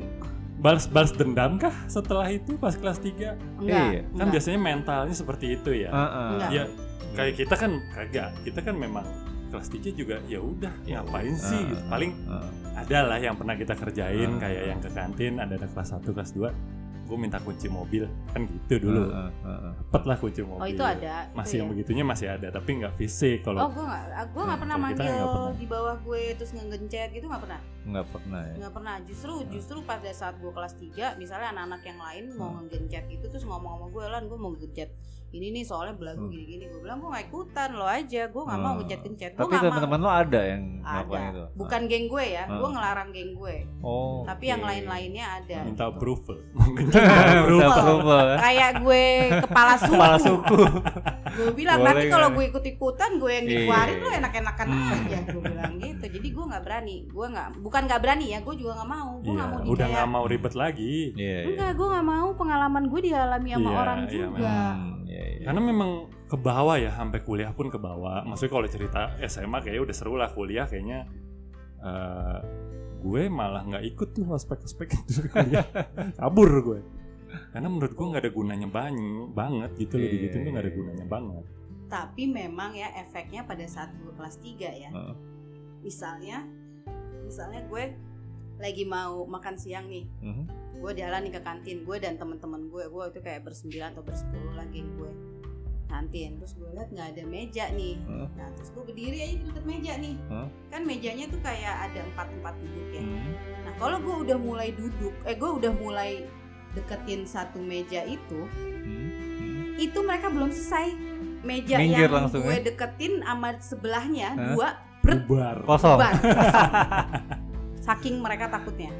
balas 0.56 0.84
balas 0.86 1.12
dendam 1.12 1.56
kah 1.56 1.72
setelah 1.86 2.28
itu 2.28 2.52
pas 2.54 2.72
kelas 2.72 3.00
3 3.00 3.08
enggak, 3.08 3.32
Iya. 3.64 4.00
kan 4.04 4.12
enggak. 4.12 4.28
biasanya 4.30 4.58
mentalnya 4.60 5.14
seperti 5.14 5.46
itu 5.54 5.70
ya 5.74 5.88
Heeh. 5.88 6.28
Enggak. 6.30 6.50
ya 6.50 6.64
kayak 7.10 7.34
kita 7.34 7.54
kan 7.56 7.72
kagak 7.90 8.28
kita 8.42 8.60
kan 8.60 8.76
memang 8.76 9.08
kelas 9.50 9.68
3 9.68 9.90
juga 9.92 10.16
ya 10.24 10.38
udah 10.38 10.72
ngapain 10.84 11.34
sih 11.34 11.54
Heeh. 11.54 11.68
gitu. 11.68 11.82
paling 11.86 12.10
Heeh. 12.16 12.48
ada 12.76 12.98
lah 13.04 13.18
yang 13.18 13.34
pernah 13.34 13.54
kita 13.54 13.74
kerjain 13.74 14.30
Ah. 14.30 14.40
kayak 14.40 14.62
yang 14.66 14.78
ke 14.78 14.90
kantin 14.90 15.34
ada 15.36 15.52
anak 15.52 15.70
kelas 15.70 15.90
1 15.92 16.06
kelas 16.08 16.30
2 16.32 16.78
gue 17.02 17.18
minta 17.18 17.38
kunci 17.38 17.66
mobil 17.66 18.06
kan 18.28 18.46
gitu 18.46 18.86
dulu 18.86 19.02
Heeh, 19.04 19.30
heeh. 19.42 19.72
dapet 19.82 20.02
lah 20.04 20.16
kunci 20.16 20.40
mobil 20.40 20.62
oh 20.62 20.68
itu 20.68 20.78
ada 20.80 21.26
itu 21.26 21.34
masih 21.34 21.50
ya? 21.50 21.58
yang 21.58 21.68
begitunya 21.68 22.04
masih 22.06 22.26
ada 22.30 22.48
tapi 22.48 22.70
nggak 22.78 22.94
fisik 22.94 23.38
oh 23.40 23.44
kalau 23.48 23.66
gue 23.68 23.82
nggak 23.82 24.02
gue 24.06 24.14
nggak 24.38 24.46
Nah, 24.46 24.56
pernah 24.56 24.76
manggil 24.78 25.10
pernah. 25.10 25.50
di 25.52 25.66
bawah 25.66 25.96
gue 25.98 26.22
terus 26.32 26.50
ngegencet 26.52 27.10
gitu 27.10 27.26
nggak 27.26 27.42
pernah 27.42 27.60
Nggak 27.82 28.06
pernah 28.08 28.40
ya. 28.44 28.54
nggak 28.56 28.72
pernah 28.72 28.94
justru 29.02 29.32
justru 29.50 29.78
pada 29.82 30.06
saat 30.12 30.38
gue 30.38 30.52
kelas 30.52 30.74
3 30.76 31.18
misalnya 31.18 31.50
anak-anak 31.50 31.82
yang 31.82 31.98
lain 31.98 32.24
mau 32.32 32.46
Hmm. 32.48 32.58
ngegencet 32.62 33.04
gitu 33.08 33.26
terus 33.26 33.42
ngomong 33.42 33.72
sama 33.74 33.86
gue 33.90 34.04
lan 34.06 34.22
gue 34.24 34.38
mau 34.38 34.50
ngegencet 34.52 34.90
ini 35.30 35.46
nih 35.52 35.62
soalnya 35.62 35.94
belagu 35.94 36.20
Hmm. 36.20 36.32
gini-gini 36.32 36.64
gue 36.66 36.80
bilang 36.80 36.98
gue 36.98 37.06
nggak 37.08 37.26
ikutan 37.26 37.70
lo 37.72 37.86
aja 37.86 38.22
gue 38.26 38.42
nggak 38.42 38.58
mau 38.58 38.66
Hmm. 38.66 38.78
ngegencet-gencet 38.80 39.30
gue 39.30 39.38
Tapi 39.38 39.46
nggak 39.46 39.60
mau 39.60 39.68
teman-teman 39.70 40.00
lo 40.00 40.10
ada 40.10 40.40
yang 40.42 40.62
ada 40.80 41.18
itu. 41.24 41.44
bukan 41.54 41.80
geng 41.86 42.06
gue 42.06 42.24
ya 42.26 42.44
gue 42.46 42.58
Hmm. 42.60 42.74
ngelarang 42.74 43.08
geng 43.10 43.30
gue 43.32 43.56
Oh. 43.80 44.22
tapi 44.24 44.44
yang 44.46 44.60
lain-lainnya 44.60 45.26
ada 45.36 45.58
minta 45.62 45.84
gitu. 45.84 45.92
approval 45.92 46.36
minta 46.76 46.98
approval 47.76 48.24
ya. 48.26 48.38
kayak 48.40 48.70
gue 48.80 49.04
kepala 49.40 49.74
suku, 49.80 49.92
Kepala 49.92 50.16
suku. 50.18 50.58
gue 51.30 51.50
bilang 51.54 51.78
Boleh 51.78 51.88
nanti 51.88 52.04
kalau 52.08 52.28
gue 52.30 52.44
ikut-ikutan 52.46 53.10
gue 53.16 53.30
yang 53.32 53.44
Iya. 53.44 53.52
dikeluarin 53.56 53.96
lo 53.96 54.08
enak-enakan 54.12 54.66
Hmm. 54.68 54.92
aja 54.92 55.18
gue 55.24 55.42
bilang 55.44 55.72
gitu 55.76 56.04
jadi 56.10 56.28
gue 56.28 56.44
nggak 56.44 56.62
berani 56.62 56.96
gue 57.06 57.26
nggak 57.28 57.48
bukan 57.60 57.82
nggak 57.86 58.00
berani 58.00 58.26
ya 58.28 58.38
gue 58.40 58.54
juga 58.56 58.72
nggak 58.76 58.90
mau 58.90 59.10
gue 59.16 59.32
nggak 59.32 59.48
mau 59.48 59.58
di 59.58 59.68
udah 59.70 59.86
nggak 59.88 60.08
mau 60.08 60.24
ribet 60.26 60.54
lagi 60.54 61.12
Iya, 61.12 61.38
iya. 61.38 61.40
Enggak, 61.46 61.70
gue 61.72 61.86
nggak 61.88 62.06
mau 62.08 62.28
pengalaman 62.32 62.84
gue 62.84 63.00
dialami 63.00 63.48
sama 63.50 63.62
Iya, 63.64 63.78
orang 63.78 63.98
iya, 64.00 64.10
juga. 64.10 64.56
Hmm, 64.72 64.99
iya, 65.20 65.28
iya. 65.40 65.44
karena 65.46 65.60
memang 65.60 65.90
ke 66.26 66.36
bawah 66.40 66.76
ya 66.80 66.90
sampai 66.96 67.20
kuliah 67.20 67.52
pun 67.52 67.68
ke 67.68 67.76
bawah 67.76 68.24
maksudnya 68.24 68.52
kalau 68.56 68.68
cerita 68.70 69.00
SMA 69.28 69.58
kayaknya 69.60 69.82
udah 69.84 69.96
seru 69.96 70.16
lah 70.16 70.32
kuliah 70.32 70.64
kayaknya 70.64 71.04
eh, 71.84 72.38
gue 73.00 73.22
malah 73.28 73.64
nggak 73.64 73.84
ikut 73.94 74.08
tuh 74.12 74.24
ospek-ospek 74.28 74.88
itu 75.08 75.28
kuliah 75.28 75.66
kabur 76.16 76.50
gue 76.64 76.80
karena 77.54 77.68
menurut 77.70 77.92
gue 77.94 78.06
nggak 78.10 78.22
ada 78.26 78.32
gunanya 78.32 78.68
banyak 78.68 79.30
banget 79.32 79.70
gitu 79.78 79.94
loh 79.96 80.08
digituin 80.08 80.40
tuh 80.42 80.50
nggak 80.50 80.64
ada 80.64 80.72
iya, 80.72 80.78
gunanya 80.78 81.06
banget 81.06 81.44
Tapi 81.90 82.22
memang 82.30 82.70
ya 82.70 82.86
efeknya 83.02 83.42
pada 83.42 83.66
saat 83.66 83.90
gue 83.98 84.14
kelas 84.14 84.38
3 84.38 84.62
ya. 84.62 84.94
Heeh. 84.94 85.16
Misalnya 85.82 86.46
misalnya 87.26 87.66
gue 87.66 87.98
lagi 88.60 88.84
mau 88.84 89.24
makan 89.24 89.56
siang 89.56 89.86
nih 89.86 90.04
Mhm. 90.20 90.44
gue 90.78 90.92
jalan 90.94 91.20
nih 91.22 91.32
ke 91.32 91.40
kantin 91.40 91.78
gue 91.80 91.96
dan 91.96 92.14
teman-teman 92.14 92.62
gue 92.66 92.84
gue 92.86 93.04
itu 93.06 93.18
kayak 93.18 93.42
bersembilan 93.42 93.88
atau 93.90 94.00
bersepuluh 94.00 94.54
lagi 94.54 94.80
gue 94.80 95.10
kantin 95.86 96.38
terus 96.38 96.54
gue 96.54 96.70
lihat 96.70 96.88
nggak 96.88 97.08
ada 97.10 97.22
meja 97.26 97.64
nih 97.70 97.98
Heeh. 97.98 98.28
nah 98.32 98.48
terus 98.54 98.70
gue 98.70 98.84
berdiri 98.84 99.18
aja 99.18 99.34
di 99.34 99.44
dekat 99.44 99.64
meja 99.66 99.92
nih 99.96 100.14
Hah? 100.28 100.48
kan 100.68 100.82
mejanya 100.82 101.24
tuh 101.26 101.40
kayak 101.40 101.74
ada 101.84 102.00
empat 102.06 102.28
empat 102.30 102.54
duduk 102.56 102.88
ya 102.90 103.02
Mhm. 103.02 103.32
nah 103.60 103.72
kalau 103.76 103.98
gue 103.98 104.16
udah 104.22 104.38
mulai 104.38 104.68
duduk 104.70 105.12
eh 105.22 105.34
gue 105.34 105.50
udah 105.52 105.72
mulai 105.74 106.10
deketin 106.70 107.26
satu 107.26 107.58
meja 107.58 108.00
itu 108.02 108.40
Mhm. 108.46 108.86
Mhm. 108.86 109.70
itu 109.78 109.98
mereka 110.00 110.30
belum 110.30 110.48
selesai 110.48 110.86
meja 111.42 111.76
Minggir 111.76 112.06
yang 112.06 112.14
langsung 112.20 112.40
gue 112.40 112.54
ya? 112.54 112.62
deketin 112.62 113.12
sama 113.18 113.48
sebelahnya 113.58 114.28
Hah? 114.30 114.46
dua 114.52 114.68
bubar 115.02 115.56
kosong 115.64 115.96
bubar. 115.96 116.12
saking 117.90 118.22
mereka 118.22 118.46
takutnya. 118.46 118.90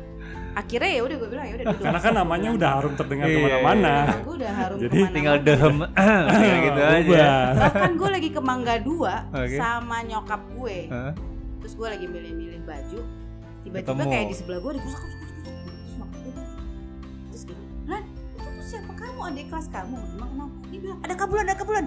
Akhirnya 0.51 0.91
ya 0.91 1.03
udah 1.07 1.17
gue 1.17 1.29
bilang 1.31 1.47
ya 1.47 1.55
udah 1.55 1.67
duduk. 1.71 1.85
Karena 1.87 2.01
kan 2.03 2.13
namanya 2.13 2.49
udah 2.51 2.71
harum 2.75 2.95
terdengar 2.99 3.27
Iya, 3.27 3.35
ke 3.35 3.41
mana-mana. 3.41 3.95
Nama 4.03 4.19
gue 4.19 4.35
udah 4.35 4.53
harum 4.53 4.77
Jadi 4.77 4.91
ke 4.91 4.95
mana-mana. 4.97 5.15
tinggal 5.15 5.37
dehem 5.41 5.77
gitu 6.67 6.81
aja. 6.83 7.27
Bahkan 7.55 7.93
gue 7.95 8.09
lagi 8.11 8.29
ke 8.29 8.41
Mangga 8.43 8.75
Dua 8.83 9.15
Oke. 9.31 9.55
sama 9.55 9.97
nyokap 10.03 10.43
gue. 10.53 10.79
Hah? 10.91 11.13
terus 11.61 11.77
gue 11.77 11.89
lagi 11.89 12.07
milih-milih 12.09 12.61
baju. 12.65 13.01
Tiba-tiba 13.61 14.03
kayak 14.03 14.27
di 14.27 14.35
sebelah 14.35 14.59
gue 14.59 14.71
ada 14.73 14.81
kusuk 14.81 14.99
kusuk 14.99 15.21
kusuk 15.23 15.55
terus 15.55 15.95
nyokap 15.95 16.19
gue 16.19 16.33
terus 17.31 17.43
gini 17.45 17.65
Lan 17.85 18.03
itu 18.09 18.49
tuh 18.49 18.65
siapa 18.65 18.93
kamu? 18.97 19.21
Adik 19.23 19.47
kelas 19.47 19.67
kamu. 19.69 19.97
Emang 20.11 20.29
kenapa 20.31 20.57
dia 20.71 20.79
bilang 20.81 20.99
ada 21.01 21.15
kabulan 21.15 21.45
ada 21.45 21.57
kabulan 21.57 21.85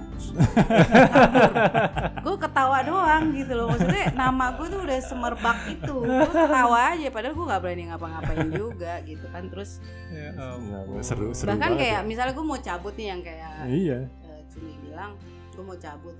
gue 2.23 2.35
ketawa 2.37 2.77
doang 2.81 3.23
gitu 3.31 3.53
loh 3.53 3.67
maksudnya 3.69 4.05
nama 4.13 4.45
gue 4.53 4.67
tuh 4.67 4.81
udah 4.81 4.99
semerbak 4.99 5.59
itu 5.69 5.95
gue 5.97 6.29
ketawa 6.29 6.79
aja 6.91 7.07
padahal 7.09 7.33
gue 7.33 7.45
nggak 7.45 7.61
berani 7.61 7.83
ngapa-ngapain 7.87 8.49
juga 8.49 8.93
gitu 9.01 9.25
kan 9.29 9.43
terus 9.47 9.79
Ya 10.09 10.29
ampun. 10.37 11.01
seru 11.01 11.31
seru 11.31 11.49
bahkan 11.49 11.73
banget 11.73 11.81
kayak 11.81 11.93
ya. 11.97 12.05
misalnya 12.05 12.33
gue 12.33 12.45
mau 12.45 12.59
cabut 12.59 12.93
nih 12.93 13.07
yang 13.07 13.21
kayak 13.21 13.51
iya 13.65 13.99
eh, 14.21 14.41
Cumi 14.47 14.73
bilang 14.81 15.11
gue 15.49 15.63
mau 15.63 15.75
cabut 15.75 16.17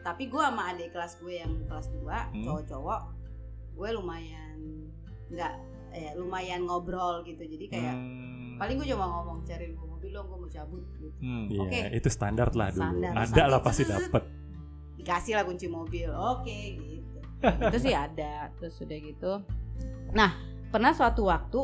tapi 0.00 0.22
gue 0.26 0.40
sama 0.40 0.62
adik 0.68 0.90
kelas 0.90 1.12
gue 1.16 1.34
yang 1.36 1.52
kelas 1.64 1.86
2 1.92 2.02
Hmm. 2.02 2.42
cowok-cowok 2.42 3.00
gue 3.72 3.88
lumayan 3.92 4.56
nggak 5.28 5.52
eh, 5.90 6.12
lumayan 6.14 6.62
ngobrol 6.62 7.22
gitu 7.22 7.40
jadi 7.40 7.66
kayak 7.66 7.94
Hmm. 7.94 8.56
paling 8.56 8.76
gue 8.76 8.88
cuma 8.88 9.06
ngomong 9.08 9.40
cari 9.42 9.70
gue 9.70 9.89
mobil 10.00 10.10
dong 10.10 10.26
gue 10.26 10.38
mau 10.38 10.48
cabut 10.50 10.82
gitu 10.90 11.08
Hmm. 11.20 11.44
iya 11.46 11.60
Oke. 11.60 11.80
itu 11.92 12.08
standar 12.08 12.48
lah 12.50 12.68
dulu 12.70 12.80
Standar. 12.82 13.12
ada 13.12 13.26
Standar. 13.26 13.46
lah 13.46 13.60
pasti 13.60 13.82
dapet 13.84 14.22
dikasih 14.96 15.32
lah 15.34 15.44
kunci 15.44 15.66
mobil 15.68 16.08
oke 16.08 16.48
gitu 16.74 17.18
itu 17.68 17.78
sih 17.78 17.92
ada 17.92 18.48
terus 18.56 18.76
udah 18.78 18.98
gitu 18.98 19.32
nah 20.10 20.32
pernah 20.66 20.90
suatu 20.90 21.24
waktu 21.26 21.60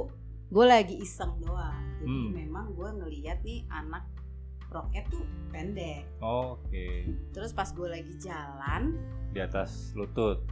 gue 0.47 0.65
lagi 0.65 0.97
iseng 0.99 1.33
doang 1.41 1.81
jadi 1.97 2.05
Hmm. 2.07 2.29
memang 2.31 2.67
gue 2.71 2.89
ngeliat 2.95 3.41
nih 3.41 3.65
anak 3.67 4.05
roket 4.69 5.09
tuh 5.09 5.25
pendek 5.49 6.05
Oke. 6.19 7.09
terus 7.33 7.51
pas 7.51 7.67
gue 7.67 7.89
lagi 7.89 8.13
jalan 8.17 8.93
Di 9.29 9.41
atas 9.43 9.93
lutut. 9.93 10.45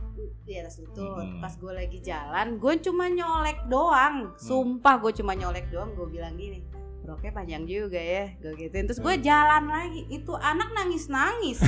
di 0.43 0.55
atas 0.55 0.77
lutut 0.79 1.21
Hmm. 1.21 1.39
pas 1.39 1.53
gue 1.53 1.69
lagi 1.71 1.99
jalan 2.01 2.57
gue 2.57 2.75
cuma 2.81 3.07
nyolek 3.07 3.61
doang 3.67 4.33
sumpah 4.37 4.97
gue 4.99 5.13
cuma 5.15 5.33
nyolek 5.33 5.69
doang 5.69 5.93
gue 5.93 6.09
bilang 6.11 6.33
gini 6.35 6.65
roknya 7.05 7.33
panjang 7.33 7.65
juga 7.65 7.97
ya 7.97 8.33
gue 8.35 8.53
gituin. 8.57 8.85
Terus 8.85 8.99
gue 8.99 9.15
Hmm. 9.15 9.23
jalan 9.23 9.65
lagi 9.67 10.03
itu 10.09 10.33
anak 10.35 10.73
nangis 10.73 11.05
nangis 11.07 11.59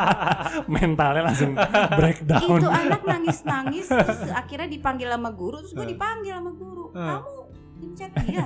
mentalnya 0.72 1.22
langsung 1.24 1.54
breakdown. 1.94 2.58
Itu 2.58 2.68
anak 2.68 3.02
nangis 3.02 3.38
nangis 3.42 3.86
terus 3.86 4.30
akhirnya 4.30 4.66
dipanggil 4.66 5.08
sama 5.08 5.30
guru 5.30 5.56
terus 5.58 5.72
gue 5.72 5.82
Hmm. 5.82 5.94
dipanggil 5.94 6.34
sama 6.34 6.52
guru. 6.52 6.84
Hmm. 6.90 7.06
kamu 7.08 7.32
gencet 7.76 8.12
dia? 8.22 8.44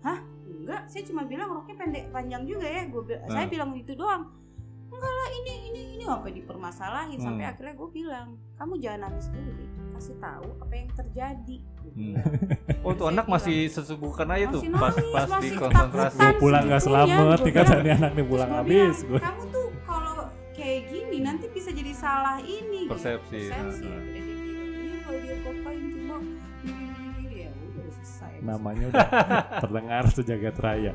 Hah? 0.00 0.18
Enggak 0.48 0.82
saya 0.86 1.02
cuma 1.04 1.22
bilang 1.24 1.48
roknya 1.50 1.74
pendek 1.76 2.04
panjang 2.08 2.42
juga 2.44 2.66
ya. 2.66 2.82
Gue 2.86 3.02
saya 3.26 3.46
bilang 3.46 3.72
itu 3.72 3.92
doang. 3.92 4.28
Enggak 4.88 5.08
lah 5.10 5.28
ini 5.34 5.52
ini 5.66 5.82
ini 5.96 6.04
apa 6.04 6.28
dipermasalahin? 6.28 7.16
Sampai 7.16 7.44
akhirnya 7.46 7.72
gue 7.72 7.88
bilang 7.90 8.28
kamu 8.54 8.74
jangan 8.78 9.00
nangis 9.06 9.28
dulu 9.28 9.50
deh 9.50 9.68
kasih 9.98 10.16
tahu 10.16 10.48
apa 10.62 10.74
yang 10.74 10.90
terjadi 10.94 11.58
Gua 11.58 11.66
Hmm. 11.88 12.14
Oh 12.84 12.92
tuh 12.92 13.08
anak 13.08 13.24
bilang, 13.26 13.32
masih 13.32 13.58
sesubukan 13.66 14.28
aja 14.28 14.46
tuh 14.52 14.60
Masih 14.60 14.76
pas 14.76 14.92
nangis, 14.92 15.14
pas 15.16 15.40
di 15.40 15.48
konsentrasi. 15.56 16.20
gue 16.20 16.32
pulang 16.36 16.64
nggak 16.68 16.82
selamat 16.84 17.38
nih 17.82 17.92
anak 17.96 18.12
nih 18.12 18.26
pulang 18.28 18.50
habis 18.52 18.96
bilang, 19.02 19.08
gue 19.08 19.20
kamu 19.24 19.42
tuh 19.48 19.66
kalau 19.82 20.16
kayak 20.52 20.80
gini 20.86 21.18
nanti 21.18 21.46
bisa 21.48 21.70
jadi 21.72 21.92
salah 21.96 22.38
ini 22.38 22.86
gitu. 22.86 22.92
Persepsi, 22.92 23.40
persepsi 23.40 23.84
nah, 23.88 23.96
nah. 23.96 24.04
Udah 24.04 24.20
dia 24.20 24.36
bilang, 24.36 24.68
iya 24.68 24.96
kalau 25.00 25.18
dia 25.18 25.36
kokain 25.42 25.84
cuma 25.90 26.16
namanya 28.40 28.84
udah 28.86 29.08
terdengar 29.62 30.04
sejagat 30.06 30.56
raya. 30.56 30.92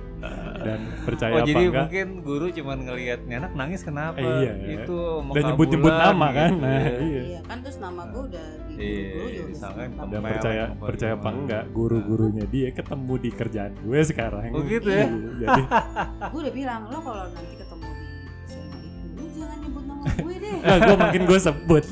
Dan 0.57 0.79
percaya 1.01 1.31
Oh 1.31 1.39
apa 1.39 1.47
jadi 1.47 1.63
enggak? 1.65 1.83
mungkin 1.83 2.07
guru 2.19 2.45
cuman 2.49 2.77
ngelihat 2.81 3.19
"Nih 3.23 3.35
anak 3.37 3.51
nangis 3.53 3.81
kenapa? 3.81 4.17
Eh, 4.17 4.27
iya. 4.39 4.51
Itu 4.77 4.95
udah 5.21 5.41
nyebut-nyebut 5.45 5.91
nama 5.91 6.27
kan? 6.29 6.49
Gitu 6.49 6.61
nah 6.61 6.71
ya. 6.73 6.91
iya. 6.97 7.21
Iya 7.25 7.39
kan 7.43 7.57
terus 7.59 7.77
nama 7.77 8.01
gue 8.05 8.21
udah 8.25 8.45
di 8.63 8.73
Iya, 8.73 9.03
guru 9.09 9.27
juga 9.27 9.33
udah 9.33 9.47
disangkain 9.49 9.89
sempat. 9.89 10.05
dan 10.09 10.21
percaya 10.23 10.61
apa 10.65 10.83
percaya 10.83 11.13
apa 11.13 11.29
enggak? 11.31 11.63
Guru-gurunya 11.69 12.45
dia 12.45 12.69
ketemu 12.69 13.13
di 13.17 13.29
kerjaan 13.31 13.73
gue 13.77 13.99
sekarang. 14.03 14.41
Oh, 14.49 14.61
gitu 14.61 14.89
ya? 14.89 15.05
Iya, 15.05 15.29
jadi 15.41 15.61
gue 16.31 16.39
udah 16.39 16.53
bilang 16.53 16.81
lo 16.85 16.99
kalau 16.99 17.23
nanti 17.27 17.55
ketemu 17.55 17.87
di 17.91 18.07
SMA 18.45 18.77
itu 19.13 19.27
jangan 19.35 19.57
nyebut 19.59 19.83
nama 19.83 20.03
gue 20.07 20.35
deh. 20.37 20.51
Nah, 20.63 20.77
gue 20.79 20.95
makin 20.97 21.21
gue 21.25 21.39
sebut. 21.41 21.83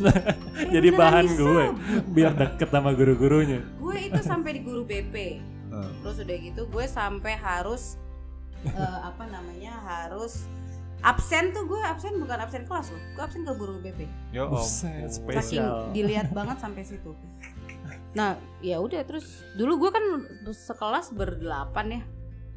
Jadi 0.63 0.89
bahan 0.91 1.27
gue 1.29 1.63
biar 2.07 2.31
deket 2.33 2.69
sama 2.69 2.91
guru-gurunya 2.91 3.59
itu 4.03 4.21
sampai 4.21 4.57
di 4.57 4.61
guru 4.61 4.81
BP 4.83 5.15
Hmm. 5.71 5.87
terus 6.03 6.19
udah 6.19 6.35
gitu 6.35 6.61
gue 6.67 6.83
sampai 6.83 7.39
harus 7.39 7.95
eh, 8.67 8.99
apa 9.01 9.23
namanya 9.23 9.71
harus 9.79 10.43
absen 10.99 11.55
tuh 11.55 11.63
gue 11.63 11.79
absen 11.79 12.19
bukan 12.19 12.43
absen 12.43 12.67
kelas 12.67 12.91
loh 12.91 12.99
gue 13.15 13.23
absen 13.23 13.41
ke 13.41 13.53
guru 13.55 13.79
BP 13.79 14.03
Yo, 14.35 14.51
om. 14.51 14.59
spesial. 14.59 15.39
saking 15.39 15.65
dilihat 15.95 16.27
banget 16.29 16.59
sampai 16.59 16.83
situ 16.83 17.15
nah 18.11 18.35
ya 18.59 18.83
udah 18.83 18.99
terus 19.07 19.47
dulu 19.55 19.87
gue 19.87 19.91
kan 19.95 20.03
sekelas 20.45 21.15
berdelapan 21.15 21.87
ya 21.87 22.01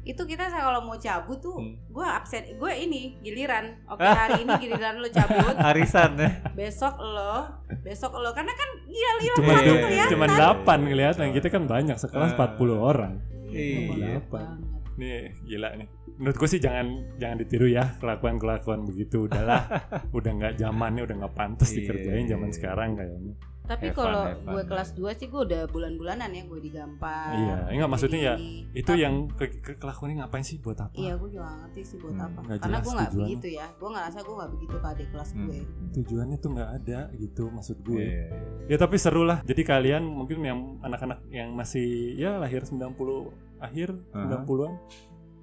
itu 0.05 0.21
kita 0.21 0.45
saya 0.45 0.63
kalau 0.63 0.81
mau 0.81 0.95
cabut 0.95 1.37
tuh 1.39 1.57
Hmm. 1.57 1.73
gue 1.87 2.05
absen 2.05 2.45
gue 2.53 2.71
ini 2.77 3.17
giliran 3.19 3.81
oke 3.85 3.99
hari 3.99 4.41
ini 4.41 4.53
giliran 4.63 4.95
lo 4.97 5.09
cabut 5.09 5.55
Arisan 5.57 6.13
ya. 6.15 6.29
besok 6.53 6.95
lo 6.97 7.49
besok 7.81 8.13
lo 8.13 8.29
karena 8.31 8.53
kan 8.53 8.69
gila 8.85 9.11
gila 9.17 9.35
cuma 9.35 9.45
Iya, 9.45 9.57
satu 9.57 9.65
iya, 9.67 9.81
kelihatan 9.81 10.11
cuma 10.11 10.25
iya. 10.25 10.31
delapan 10.31 10.79
kelihatan 10.85 11.25
kita 11.33 11.47
kan 11.49 11.63
banyak 11.65 11.97
sekelas 11.97 12.31
Ah. 12.31 12.37
40 12.37 12.77
orang 12.77 13.13
Iya. 13.47 13.91
Delapan. 13.91 14.47
nih 14.95 15.17
gila 15.43 15.69
nih 15.75 15.87
menurut 16.15 16.37
gue 16.37 16.47
sih 16.47 16.57
jangan 16.57 16.87
jangan 17.15 17.37
ditiru 17.37 17.67
ya 17.67 17.97
kelakuan 17.97 18.37
kelakuan 18.37 18.79
begitu 18.83 19.25
udahlah 19.25 19.67
udah 20.17 20.31
nggak 20.33 20.53
zamannya 20.55 21.01
udah 21.01 21.15
nggak 21.17 21.35
pantas 21.35 21.67
Iya, 21.69 21.81
dikerjain 21.81 22.25
zaman 22.25 22.47
iya. 22.47 22.55
sekarang 22.55 22.89
kayaknya 22.93 23.33
tapi 23.65 23.87
kalau 23.91 24.23
gue 24.31 24.63
kelas 24.63 24.89
2 24.91 25.11
sih 25.13 25.27
gue 25.27 25.41
udah 25.43 25.61
bulan-bulanan 25.67 26.29
ya 26.29 26.43
gue 26.43 26.59
digampar 26.59 27.31
Iya, 27.31 27.55
enggak, 27.69 27.89
maksudnya 27.89 28.19
ya, 28.21 28.33
itu 28.71 28.85
Tapi- 28.85 28.99
yang 28.99 29.15
ke, 29.29 29.45
ke- 29.55 29.75
kelakuannya 29.75 30.15
ngapain 30.19 30.41
sih 30.41 30.57
buat 30.57 30.77
apa 30.77 30.93
Iya 30.93 31.13
gue 31.15 31.29
juga 31.29 31.49
ngerti 31.59 31.81
sih 31.81 31.97
buat 31.97 32.13
Hmm, 32.13 32.25
apa 32.25 32.39
nggak 32.41 32.57
Karena 32.59 32.77
gue 32.77 32.91
gak 32.91 33.01
tujuannya. 33.05 33.27
begitu 33.27 33.47
ya 33.51 33.67
Gue 33.75 33.89
ngerasa 33.89 34.17
gue 34.19 34.35
gak 34.35 34.51
begitu 34.51 34.75
ke 34.75 34.87
adik 34.87 35.07
kelas 35.09 35.29
Hmm. 35.31 35.45
gue 35.45 35.59
tujuannya 35.95 36.37
tuh 36.37 36.49
nggak 36.51 36.69
ada 36.75 36.99
gitu 37.13 37.43
maksud 37.47 37.77
gue 37.81 38.01
Iya. 38.01 38.25
ya 38.67 38.77
tapi 38.77 38.95
seru 38.95 39.23
lah 39.23 39.39
jadi 39.41 39.61
kalian 39.61 40.03
mungkin 40.05 40.39
yang 40.39 40.59
anak-anak 40.79 41.23
yang 41.29 41.51
masih 41.51 41.85
ya 42.13 42.35
lahir 42.35 42.61
90 42.61 43.31
akhir 43.57 43.89
Aha. 44.11 44.43
90-an 44.43 44.73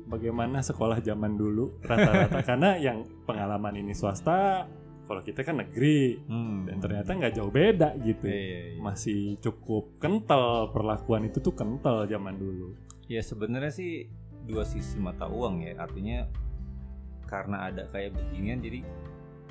bagaimana 0.04 0.58
sekolah 0.60 0.98
zaman 0.98 1.32
dulu 1.32 1.78
rata-rata 1.80 2.42
karena 2.48 2.74
yang 2.76 2.98
pengalaman 3.22 3.74
ini 3.76 3.92
swasta 3.92 4.66
kalau 5.02 5.20
kita 5.20 5.42
kan 5.42 5.58
negeri 5.58 6.22
Hmm. 6.24 6.64
dan 6.64 6.78
ternyata 6.78 7.10
nggak 7.12 7.34
jauh 7.34 7.50
beda 7.50 7.98
gitu 7.98 8.24
Iya, 8.24 8.38
iya. 8.72 8.78
masih 8.78 9.36
cukup 9.38 9.98
kental 9.98 10.70
perlakuan 10.70 11.24
itu 11.24 11.38
tuh 11.38 11.52
kental 11.52 12.04
zaman 12.04 12.34
dulu 12.34 12.72
Ya 13.06 13.20
sebenarnya 13.20 13.68
sih 13.68 14.08
dua 14.42 14.64
sisi 14.64 14.96
mata 14.96 15.28
uang 15.28 15.60
ya. 15.60 15.76
Artinya 15.76 16.24
karena 17.24 17.68
ada 17.68 17.84
kayak 17.86 18.14
beginian 18.14 18.58
jadi 18.58 18.80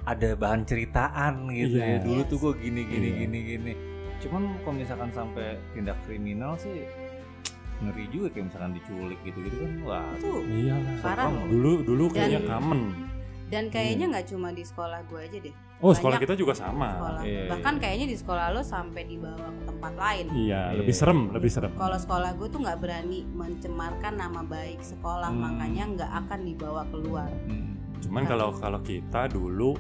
ada 0.01 0.33
bahan 0.33 0.65
ceritaan 0.65 1.45
gitu 1.51 1.77
Iya. 1.77 1.85
ya. 1.85 1.97
Dulu 2.01 2.21
Yes. 2.21 2.29
tuh 2.31 2.37
gue 2.39 2.53
gini 2.57 2.81
gini 2.83 3.07
Iya. 3.07 3.17
gini 3.21 3.39
gini. 3.45 3.73
Cuman 4.17 4.41
kalau 4.61 4.75
misalkan 4.75 5.11
sampai 5.11 5.47
tindak 5.71 5.97
kriminal 6.03 6.57
sih 6.57 6.85
ngeri 7.81 8.05
juga 8.09 8.27
kayak 8.29 8.45
misalkan 8.49 8.73
diculik 8.73 9.19
gitu-gitu 9.21 9.57
kan 9.57 9.71
wah 9.81 10.05
Itu 10.13 10.31
iya 10.47 10.77
Parah 11.01 11.33
dulu 11.49 11.81
dulu 11.81 12.03
kayaknya 12.09 12.45
common 12.45 12.81
Dan 13.51 13.67
kayaknya 13.67 14.07
gak 14.09 14.31
cuma 14.31 14.49
di 14.49 14.63
sekolah 14.63 15.03
gue 15.05 15.19
aja 15.19 15.37
deh 15.37 15.55
oh 15.77 15.91
sekolah 15.91 16.15
Banyak 16.15 16.23
kita 16.23 16.35
juga 16.39 16.53
sama 16.53 16.87
sekolah. 16.93 17.21
Iya, 17.21 17.41
Bahkan 17.49 17.73
iya. 17.73 17.81
kayaknya 17.81 18.07
di 18.07 18.15
sekolah 18.15 18.45
lo 18.49 18.61
sampai 18.61 19.01
dibawa 19.03 19.47
ke 19.51 19.61
tempat 19.65 19.93
lain 19.93 20.25
iya 20.31 20.61
Iya. 20.63 20.77
lebih 20.77 20.93
serem 20.93 21.19
lebih 21.29 21.49
serem 21.49 21.71
Kalau 21.73 21.97
sekolah 21.97 22.31
gue 22.33 22.47
tuh 22.47 22.59
gak 22.59 22.79
berani 22.79 23.19
mencemarkan 23.27 24.13
nama 24.15 24.41
baik 24.41 24.79
sekolah 24.79 25.27
Hmm. 25.27 25.41
Makanya 25.43 25.83
gak 25.97 26.11
akan 26.21 26.39
dibawa 26.41 26.81
keluar 26.87 27.27
Hmm. 27.43 27.75
Cuman 27.99 28.23
kalau 28.25 28.49
kalau 28.53 28.79
kita 28.79 29.27
dulu 29.27 29.75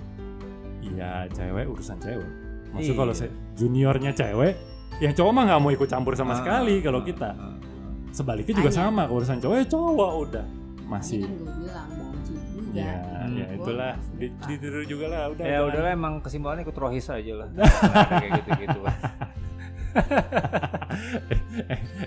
ya 0.91 1.25
cewek 1.27 1.65
urusan 1.65 1.97
cewek. 1.97 2.27
Maksud 2.71 2.87
Iya. 2.87 2.99
kalau 2.99 3.13
saya 3.13 3.29
juniornya 3.53 4.11
cewek 4.11 4.53
yang 4.99 5.11
cowok 5.11 5.31
mah 5.31 5.43
nggak 5.45 5.59
mau 5.59 5.71
ikut 5.71 5.87
campur 5.87 6.13
sama 6.13 6.33
Ah, 6.33 6.37
sekali 6.37 6.75
kalau 6.79 6.99
ah, 6.99 7.05
kita 7.05 7.29
ah, 7.31 7.45
ah. 7.47 7.55
sebaliknya 8.11 8.53
juga 8.55 8.69
Hanya. 8.69 8.81
sama 8.83 9.03
urusan 9.07 9.37
cowok 9.37 9.55
ya 9.55 9.65
cowok 9.67 10.11
udah 10.19 10.45
Ini 10.45 10.85
masih 10.89 11.19
kan 11.21 11.31
gue 11.31 11.53
bilang 11.57 11.89
banci 11.89 12.33
juga. 12.49 12.69
ya 12.75 12.93
Hmm. 12.93 13.10
Ya 13.41 13.47
itulah 13.51 13.91
di, 14.13 14.27
ditiru 14.45 14.81
juga 14.85 15.05
lah 15.07 15.21
udah 15.29 15.43
Ya 15.43 15.59
udahlah 15.61 15.91
emang 15.91 16.21
kesimpulannya 16.21 16.61
ikut 16.61 16.77
rohis 16.77 17.07
aja 17.07 17.33
lah. 17.35 17.47
Kayak 18.13 18.31
gitu-gitu. 18.39 18.79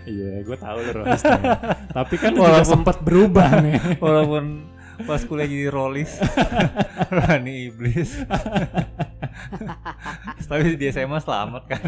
iya 0.06 0.40
gue 0.40 0.56
tahu 0.56 0.78
lu 0.80 1.04
Rohis 1.04 1.20
tapi 1.92 2.14
kan 2.16 2.32
Walaupun- 2.32 2.64
sempat 2.64 2.96
berubah 3.04 3.60
nih 3.60 3.76
Walaupun 4.04 4.72
pas 5.04 5.18
kuliah 5.20 5.44
jadi 5.44 5.68
rolis, 5.68 6.22
Rani 7.10 7.66
iblis. 7.66 8.14
Tapi 10.46 10.78
di 10.78 10.86
SMA 10.86 11.18
selamat 11.18 11.62
kan. 11.66 11.82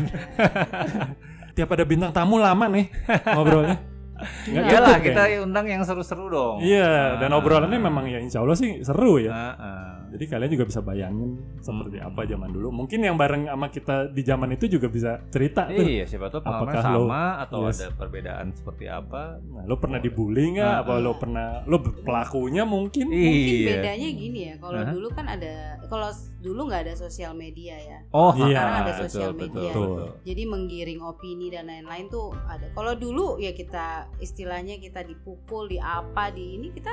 tiap 1.54 1.70
ada 1.70 1.86
bintang 1.86 2.10
tamu 2.10 2.36
lama 2.36 2.66
nih 2.66 2.90
ngobrolnya 3.24 3.78
Nggak 4.16 4.64
Iyalah 4.64 4.88
cukup 4.94 5.06
kita 5.06 5.22
ya? 5.26 5.38
undang 5.40 5.66
yang 5.66 5.82
seru-seru 5.82 6.26
dong. 6.26 6.56
iya 6.60 7.16
dan 7.16 7.30
Ah. 7.30 7.38
obrolannya 7.38 7.76
memang 7.76 8.04
ya 8.06 8.16
insya 8.16 8.40
Allah 8.40 8.54
sih 8.54 8.80
seru 8.80 9.18
ya 9.18 9.28
Ah, 9.28 9.52
ah. 9.54 9.90
Jadi 10.08 10.24
kalian 10.28 10.50
juga 10.50 10.64
bisa 10.64 10.80
bayangin 10.80 11.30
seperti 11.58 11.96
Hmm. 11.96 12.08
apa 12.08 12.20
zaman 12.24 12.48
dulu 12.48 12.68
mungkin 12.70 12.98
yang 13.00 13.14
bareng 13.14 13.46
sama 13.46 13.66
kita 13.68 13.96
di 14.08 14.22
zaman 14.22 14.48
itu 14.50 14.66
juga 14.68 14.86
bisa 14.86 15.22
cerita 15.26 15.66
tuh 15.66 15.82
Iya, 15.82 16.04
siapa 16.04 16.26
tahu 16.26 16.40
pengalaman 16.40 16.66
Apakah 16.68 16.82
lo- 16.88 17.00
sama 17.02 17.22
atau 17.38 17.58
Yes. 17.62 17.76
ada 17.76 17.86
perbedaan 17.92 18.46
seperti 18.50 18.84
apa. 18.86 19.22
Nah, 19.40 19.62
lo 19.62 19.76
pernah 19.76 19.96
dibully 19.96 20.44
nggak? 20.52 20.68
Ah, 20.68 20.80
apa 20.80 20.94
lo 20.96 21.12
pernah 21.14 21.46
lo 21.64 21.76
pelakunya 21.78 22.62
mungkin? 22.62 23.06
Mungkin 23.06 23.54
Iya. 23.56 23.68
bedanya 23.76 24.08
gini 24.10 24.40
ya. 24.44 24.54
Kalau 24.56 24.80
Hah? 24.80 24.90
dulu 24.90 25.08
kan 25.10 25.26
ada, 25.26 25.54
kalau 25.84 26.08
dulu 26.38 26.60
nggak 26.66 26.82
ada 26.82 26.94
sosial 26.96 27.32
media 27.32 27.74
ya. 27.74 27.98
Oh, 28.10 28.30
Iya, 28.32 28.44
sekarang 28.52 28.74
ada 28.76 28.84
betul, 28.88 29.02
sosial 29.04 29.30
betul, 29.30 29.46
media. 29.48 29.70
betul. 29.70 30.06
Jadi 30.24 30.42
menggiring 30.44 31.00
opini 31.00 31.46
dan 31.48 31.64
lain-lain 31.66 32.06
tuh 32.06 32.26
ada. 32.44 32.66
Kalau 32.70 32.92
dulu 32.94 33.26
ya 33.36 33.50
kita 33.50 33.86
istilahnya 34.18 34.76
kita 34.76 35.02
dipukul, 35.02 35.66
di 35.66 35.78
apa, 35.78 36.28
di 36.28 36.56
ini 36.56 36.70
kita 36.70 36.92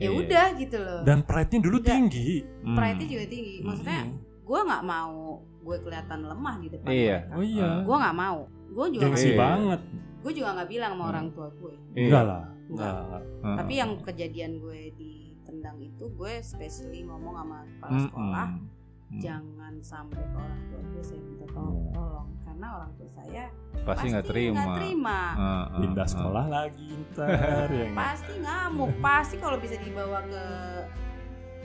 ya 0.00 0.08
Iya. 0.08 0.16
udah 0.16 0.46
gitu 0.56 0.76
loh. 0.76 1.00
Dan 1.04 1.18
pride-nya 1.22 1.60
dulu 1.60 1.78
tinggi. 1.78 2.40
Hmm. 2.64 2.72
Pride-nya 2.74 3.06
juga 3.06 3.24
tinggi. 3.26 3.56
Maksudnya 3.60 4.00
Hmm. 4.02 4.16
gue 4.42 4.60
nggak 4.64 4.82
mau 4.82 5.16
gue 5.60 5.76
kelihatan 5.78 6.20
lemah 6.24 6.54
di 6.56 6.68
depan 6.68 6.88
Iya. 6.88 7.16
mereka. 7.20 7.36
Oh 7.36 7.44
iya. 7.44 7.70
Gue 7.84 7.96
nggak 7.96 8.16
mau. 8.16 8.38
Gue 8.70 8.86
juga 8.90 9.04
Gengsi 9.06 9.30
banget. 9.34 9.80
gue 10.20 10.32
juga 10.34 10.48
nggak 10.52 10.68
bilang 10.68 10.90
sama 10.90 11.02
Hmm. 11.02 11.10
orang 11.10 11.26
tua 11.30 11.48
gue. 11.54 11.74
Iya. 11.92 12.00
Enggak 12.02 12.24
lah. 12.24 12.44
Enggak. 12.66 12.90
Enggak. 12.90 13.22
enggak. 13.36 13.56
Tapi 13.58 13.72
yang 13.74 13.90
kejadian 14.00 14.52
gue 14.58 14.80
ditendang 14.94 15.78
itu 15.78 16.04
gue 16.10 16.32
spesially 16.40 17.00
ngomong 17.02 17.34
sama 17.36 17.56
kepala 17.62 17.90
Hmm, 17.90 18.04
sekolah 18.06 18.48
hmm. 18.48 18.66
Hmm. 19.10 19.18
jangan 19.18 19.74
sampai 19.80 20.22
ke 20.22 20.36
orang 20.36 20.62
tua 20.64 20.80
gue 20.86 21.02
saya 21.02 21.18
minta 21.20 21.46
tolong, 21.48 21.74
Iya. 21.76 21.90
tolong 21.92 22.28
karena 22.40 22.66
orang 22.72 22.90
tua 22.94 23.08
saya 23.10 23.44
pasti 23.82 24.06
nggak 24.08 24.26
terima. 24.26 24.54
nggak 24.56 24.76
terima. 24.78 25.18
Ah, 25.32 25.42
ah, 25.42 25.64
Pindah 25.76 26.00
ah. 26.00 26.08
sekolah 26.08 26.44
lagi 26.46 26.88
ntar 27.08 27.26
ya 27.72 27.84
nggak? 27.84 27.98
pasti 27.98 28.32
ngamuk 28.38 28.92
pasti 29.00 29.34
kalau 29.36 29.58
bisa 29.58 29.76
dibawa 29.76 30.18
ke 30.22 30.44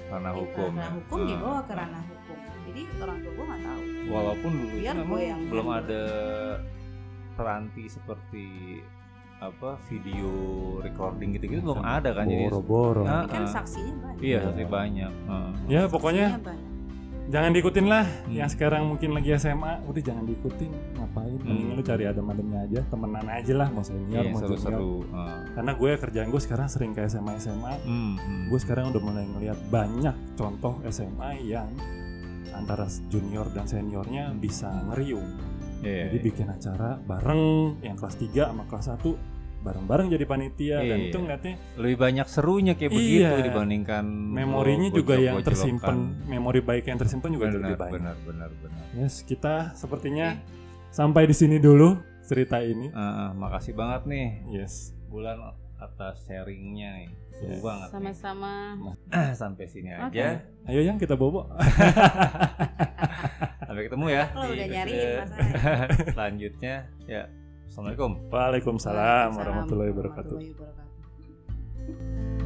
Karena 0.05 0.29
ke 0.29 0.37
hukum. 0.37 0.71
ranah 0.71 0.91
hukum 0.95 1.17
Ah. 1.17 1.27
dibawa 1.27 1.59
ke 1.61 1.73
ranah 1.75 2.03
hukum 2.03 2.37
jadi 2.65 2.81
orang 2.99 3.17
tua 3.19 3.31
gue 3.31 3.45
nggak 3.45 3.61
tahu 3.63 3.81
Walaupun 4.05 4.51
dulu 4.55 4.75
Biar 4.75 4.93
gue 4.93 5.01
memang 5.01 5.21
yang 5.23 5.41
belum 5.47 5.65
handle. 5.67 5.79
ada 5.79 6.03
peranti 7.35 7.83
seperti 7.85 8.45
apa 9.35 9.69
video 9.85 10.29
recording 10.79 11.29
gitu-gitu 11.31 11.59
belum 11.61 11.83
ada 11.83 12.09
kan 12.09 12.25
jadi 12.25 12.47
Boro-boro. 12.47 13.03
Ah, 13.03 13.21
Tapi 13.21 13.33
kan 13.33 13.43
saksinya 13.45 13.93
banyak 13.99 14.19
iya 14.19 14.39
saksi 14.41 14.63
banyak. 14.65 15.11
Ah. 15.27 15.51
Ya 15.67 15.81
pokoknya 15.85 16.25
Saksinya 16.31 16.45
banyak. 16.47 16.73
Jangan 17.36 17.51
diikutin 17.51 17.86
lah. 17.91 18.07
Hmm. 18.07 18.31
Yang 18.31 18.49
sekarang 18.55 18.88
mungkin 18.88 19.11
lagi 19.11 19.36
SMA, 19.36 19.83
udah 19.83 20.01
jangan 20.01 20.23
diikutin. 20.23 20.71
Ngapain? 20.95 21.39
Hmm. 21.43 21.75
lu 21.75 21.81
cari 21.83 22.03
adem-ademnya 22.07 22.59
aja, 22.63 22.81
temenan 22.88 23.27
aja 23.27 23.53
lah, 23.59 23.67
mau 23.75 23.83
senior, 23.83 24.23
Iya 24.23 24.31
mau 24.31 24.39
junior. 24.39 24.55
seru-seru. 24.55 24.95
Ah. 25.11 25.43
Karena 25.51 25.71
gue 25.75 25.91
kerjaan 25.99 26.27
gue 26.31 26.41
sekarang 26.41 26.67
sering 26.71 26.91
ke 26.95 27.03
SMA 27.11 27.36
SMA. 27.43 27.73
Hmm, 27.83 28.15
hmm. 28.15 28.43
Gue 28.47 28.59
sekarang 28.63 28.95
udah 28.95 29.01
mulai 29.03 29.27
ngelihat 29.27 29.59
banyak 29.67 30.15
contoh 30.39 30.79
SMA 30.88 31.43
yang 31.43 31.67
antara 32.55 32.88
junior 33.11 33.51
dan 33.51 33.67
seniornya 33.67 34.31
bisa 34.31 34.71
ngeriung. 34.88 35.27
Iya, 35.83 36.07
Jadi 36.07 36.17
iya. 36.17 36.25
bikin 36.31 36.47
acara 36.47 36.97
bareng 37.03 37.43
yang 37.83 37.99
kelas 37.99 38.15
3 38.15 38.47
sama 38.47 38.63
kelas 38.71 38.88
1 38.95 39.34
bareng-bareng 39.66 40.07
jadi 40.07 40.24
panitia 40.24 40.78
dan 40.80 40.95
Iya. 40.95 41.07
itu 41.09 41.18
ngeliatnya 41.18 41.53
lebih 41.76 41.97
banyak 41.97 42.26
serunya 42.26 42.72
kayak 42.74 42.88
Iya. 42.88 42.95
begitu 43.34 43.41
dibandingkan 43.49 44.03
memorinya 44.05 44.88
lo 44.88 44.95
juga 44.95 45.13
yang 45.18 45.36
tersimpan 45.41 45.95
memori 46.24 46.61
baik 46.61 46.86
yang 46.86 46.95
tersimpan 46.95 47.30
juga 47.32 47.49
benar, 47.49 47.59
lebih 47.66 47.76
banyak. 47.76 47.93
benar 47.97 48.16
benar 48.22 48.49
benar 48.55 48.82
Yes, 48.93 49.22
kita 49.22 49.74
sepertinya 49.74 50.38
sampai 50.88 51.26
di 51.26 51.34
sini 51.34 51.57
dulu 51.57 51.97
cerita 52.22 52.57
ini. 52.57 52.89
Ah, 52.89 53.28
ah, 53.28 53.30
makasih 53.34 53.74
banget 53.74 54.05
nih 54.05 54.28
Yes. 54.51 54.91
bulan 55.05 55.38
atas 55.76 56.24
sharingnya 56.24 56.88
nih 56.95 57.07
seru 57.32 57.51
Yes. 57.51 57.61
banget 57.61 57.88
sama-sama 57.91 58.51
sampai 59.36 59.66
sini 59.66 59.91
Oke. 59.91 60.16
aja 60.16 60.39
Ayo 60.66 60.80
yang 60.82 60.95
kita 60.95 61.13
bobo. 61.13 61.45
sampai 63.66 63.82
ketemu 63.84 64.05
ya 64.07 64.24
Kalau 64.30 64.47
udah 64.47 64.55
di 64.61 64.72
nyariin 64.72 65.26
selanjutnya 66.16 66.76
ya 67.05 67.24
assalamualaikum 67.70 68.11
Waalaikumsalam 68.32 69.30
warahmatullahi 69.36 69.91
wabarakatuh. 69.91 70.38
warahmatullahi 70.38 70.53
wabarakatuh 70.53 72.44